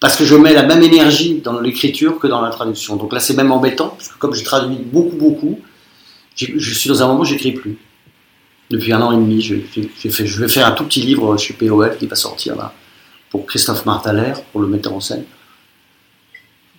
Parce 0.00 0.16
que 0.16 0.24
je 0.24 0.34
mets 0.34 0.54
la 0.54 0.62
même 0.62 0.82
énergie 0.82 1.40
dans 1.40 1.60
l'écriture 1.60 2.18
que 2.18 2.26
dans 2.26 2.40
la 2.40 2.50
traduction. 2.50 2.96
Donc 2.96 3.12
là, 3.12 3.20
c'est 3.20 3.34
même 3.34 3.52
embêtant, 3.52 3.88
parce 3.88 4.08
que 4.08 4.18
comme 4.18 4.34
je 4.34 4.44
traduis 4.44 4.78
beaucoup, 4.78 5.16
beaucoup, 5.16 5.60
je 6.56 6.74
suis 6.74 6.88
dans 6.88 7.02
un 7.02 7.06
moment 7.08 7.20
où 7.20 7.24
j'écris 7.24 7.52
plus. 7.52 7.76
Depuis 8.70 8.92
un 8.92 9.00
an 9.02 9.10
et 9.12 9.16
demi, 9.16 9.40
j'ai 9.40 9.66
j'ai 9.74 10.10
fait, 10.10 10.26
je 10.26 10.40
vais 10.40 10.48
faire 10.48 10.66
un 10.66 10.72
tout 10.72 10.84
petit 10.84 11.00
livre 11.00 11.36
chez 11.36 11.54
POL 11.54 11.96
qui 11.98 12.06
va 12.06 12.14
sortir 12.14 12.54
là, 12.56 12.72
pour 13.30 13.44
Christophe 13.46 13.84
Martaler, 13.84 14.32
pour 14.52 14.60
le 14.60 14.68
metteur 14.68 14.94
en 14.94 15.00
scène. 15.00 15.24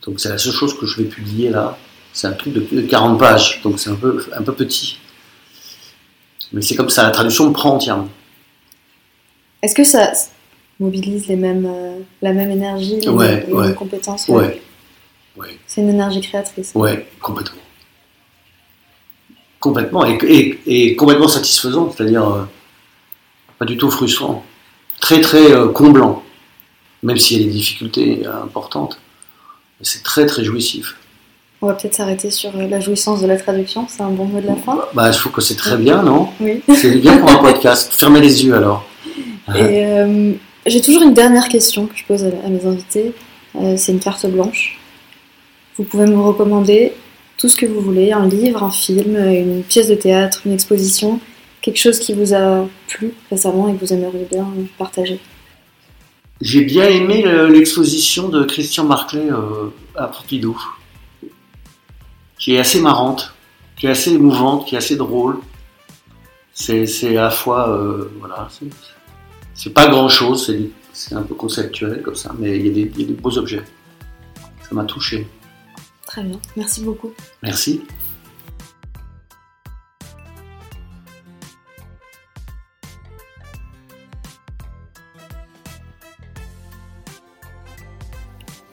Donc 0.06 0.20
c'est 0.20 0.30
la 0.30 0.38
seule 0.38 0.54
chose 0.54 0.78
que 0.78 0.86
je 0.86 0.98
vais 1.02 1.08
publier 1.08 1.50
là. 1.50 1.78
C'est 2.14 2.28
un 2.28 2.32
truc 2.34 2.54
de, 2.54 2.60
de 2.72 2.82
40 2.82 3.20
pages, 3.20 3.62
donc 3.62 3.80
c'est 3.80 3.90
un 3.90 3.96
peu, 3.96 4.26
un 4.36 4.42
peu 4.42 4.54
petit. 4.54 5.00
Mais 6.54 6.62
c'est 6.62 6.76
comme 6.76 6.90
ça, 6.90 7.04
la 7.04 7.12
traduction 7.12 7.48
me 7.48 7.54
prend 7.54 7.76
entièrement. 7.76 8.10
Est-ce 9.62 9.76
que 9.76 9.84
ça 9.84 10.12
mobilise 10.80 11.28
les 11.28 11.36
mêmes, 11.36 11.66
euh, 11.66 12.00
la 12.22 12.34
même 12.34 12.52
énergie, 12.52 13.00
les, 13.00 13.08
Ouais, 13.10 13.36
mêmes, 13.38 13.48
les 13.48 13.54
ouais. 13.54 13.66
mêmes 13.68 13.76
compétences? 13.76 14.28
Ouais, 14.28 14.62
ouais. 15.38 15.58
C'est 15.68 15.82
une 15.82 15.90
énergie 15.90 16.20
créatrice. 16.22 16.72
Ouais, 16.76 17.08
complètement. 17.22 17.62
Complètement, 19.62 20.06
et, 20.06 20.18
et- 20.26 20.60
et 20.66 20.96
complètement 20.98 21.28
satisfaisant, 21.30 21.90
c'est-à-dire 21.96 22.28
euh, 22.28 22.42
pas 23.60 23.66
du 23.66 23.78
tout 23.78 23.90
frustrant. 23.90 24.44
Très 25.00 25.22
très 25.22 25.52
euh, 25.54 25.68
comblant, 25.70 26.24
même 27.04 27.18
s'il 27.18 27.40
y 27.40 27.44
a 27.44 27.46
des 27.46 27.52
difficultés 27.52 28.24
euh, 28.26 28.44
importantes. 28.44 29.00
C'est 29.82 30.04
très 30.04 30.26
très 30.26 30.44
jouissif. 30.44 30.98
On 31.62 31.68
va 31.68 31.74
peut-être 31.76 31.94
s'arrêter 31.96 32.32
sur 32.32 32.52
la 32.58 32.80
jouissance 32.80 33.22
de 33.22 33.28
la 33.28 33.38
traduction. 33.38 33.86
C'est 33.88 34.02
un 34.02 34.10
bon 34.10 34.26
mot 34.26 34.42
de 34.42 34.48
la 34.48 34.56
fin. 34.56 34.80
Bah, 34.96 35.12
je 35.12 35.20
trouve 35.20 35.32
que 35.32 35.42
c'est 35.42 35.56
très 35.56 35.78
bien, 35.78 36.02
non? 36.04 36.28
Oui. 36.40 36.62
C'est 36.76 36.96
bien 36.98 37.18
pour 37.20 37.30
un 37.30 37.38
podcast. 37.38 37.94
Fermez 37.98 38.20
les 38.20 38.44
yeux 38.44 38.56
alors. 38.56 38.84
Et 39.56 39.86
euh, 39.86 40.34
j'ai 40.66 40.82
toujours 40.82 41.04
une 41.04 41.14
dernière 41.14 41.50
question 41.50 41.86
que 41.86 41.96
je 41.96 42.04
pose 42.06 42.24
à, 42.24 42.28
à 42.46 42.50
mes 42.50 42.66
invités. 42.66 43.14
Euh, 43.62 43.76
c'est 43.78 43.92
une 43.92 44.00
carte 44.00 44.26
blanche. 44.26 44.80
Vous 45.78 45.84
pouvez 45.84 46.06
me 46.08 46.20
recommander 46.20 46.94
tout 47.38 47.50
ce 47.50 47.56
que 47.56 47.66
vous 47.66 47.82
voulez, 47.82 48.12
un 48.12 48.28
livre, 48.28 48.64
un 48.64 48.72
film, 48.72 49.16
une 49.18 49.64
pièce 49.64 49.88
de 49.88 49.96
théâtre, 49.96 50.42
une 50.46 50.52
exposition, 50.54 51.20
quelque 51.62 51.78
chose 51.80 52.00
qui 52.00 52.14
vous 52.14 52.34
a 52.34 52.68
plu 52.88 53.14
récemment 53.30 53.68
et 53.68 53.74
que 53.76 53.80
vous 53.86 53.94
aimeriez 53.94 54.26
bien 54.30 54.48
partager. 54.78 55.20
J'ai 56.40 56.62
bien 56.62 56.88
aimé 56.88 57.24
euh, 57.28 57.50
l'exposition 57.50 58.30
de 58.30 58.44
Christian 58.44 58.84
Marclay 58.86 59.30
euh, 59.32 59.70
à 59.96 60.08
Pompidou, 60.08 60.60
qui 62.40 62.56
est 62.56 62.60
assez 62.60 62.80
marrante, 62.82 63.34
qui 63.78 63.86
est 63.88 63.92
assez 63.92 64.12
émouvante, 64.14 64.68
qui 64.68 64.76
est 64.76 64.78
assez 64.80 64.96
drôle. 64.96 65.38
C'est 66.54 66.86
à 67.18 67.22
la 67.24 67.30
fois, 67.32 67.70
euh, 67.70 68.12
voilà, 68.20 68.50
c'est- 69.54 69.70
pas 69.74 69.88
grand 69.88 70.10
chose, 70.10 70.46
c'est 70.48 70.60
c'est 70.94 71.16
un 71.16 71.22
peu 71.22 71.34
conceptuel 71.36 72.02
comme 72.04 72.16
ça, 72.16 72.34
mais 72.38 72.58
il 72.60 72.68
y, 72.68 72.70
a 72.70 72.74
des- 72.74 72.92
il 72.96 73.02
y 73.02 73.04
a 73.06 73.08
des 73.08 73.14
beaux 73.14 73.38
objets. 73.38 73.64
Ça 74.62 74.70
m'a 74.76 74.84
touché. 74.84 75.26
Très 76.12 76.24
bien, 76.24 76.42
merci 76.58 76.84
beaucoup. 76.84 77.14
Merci. 77.42 77.84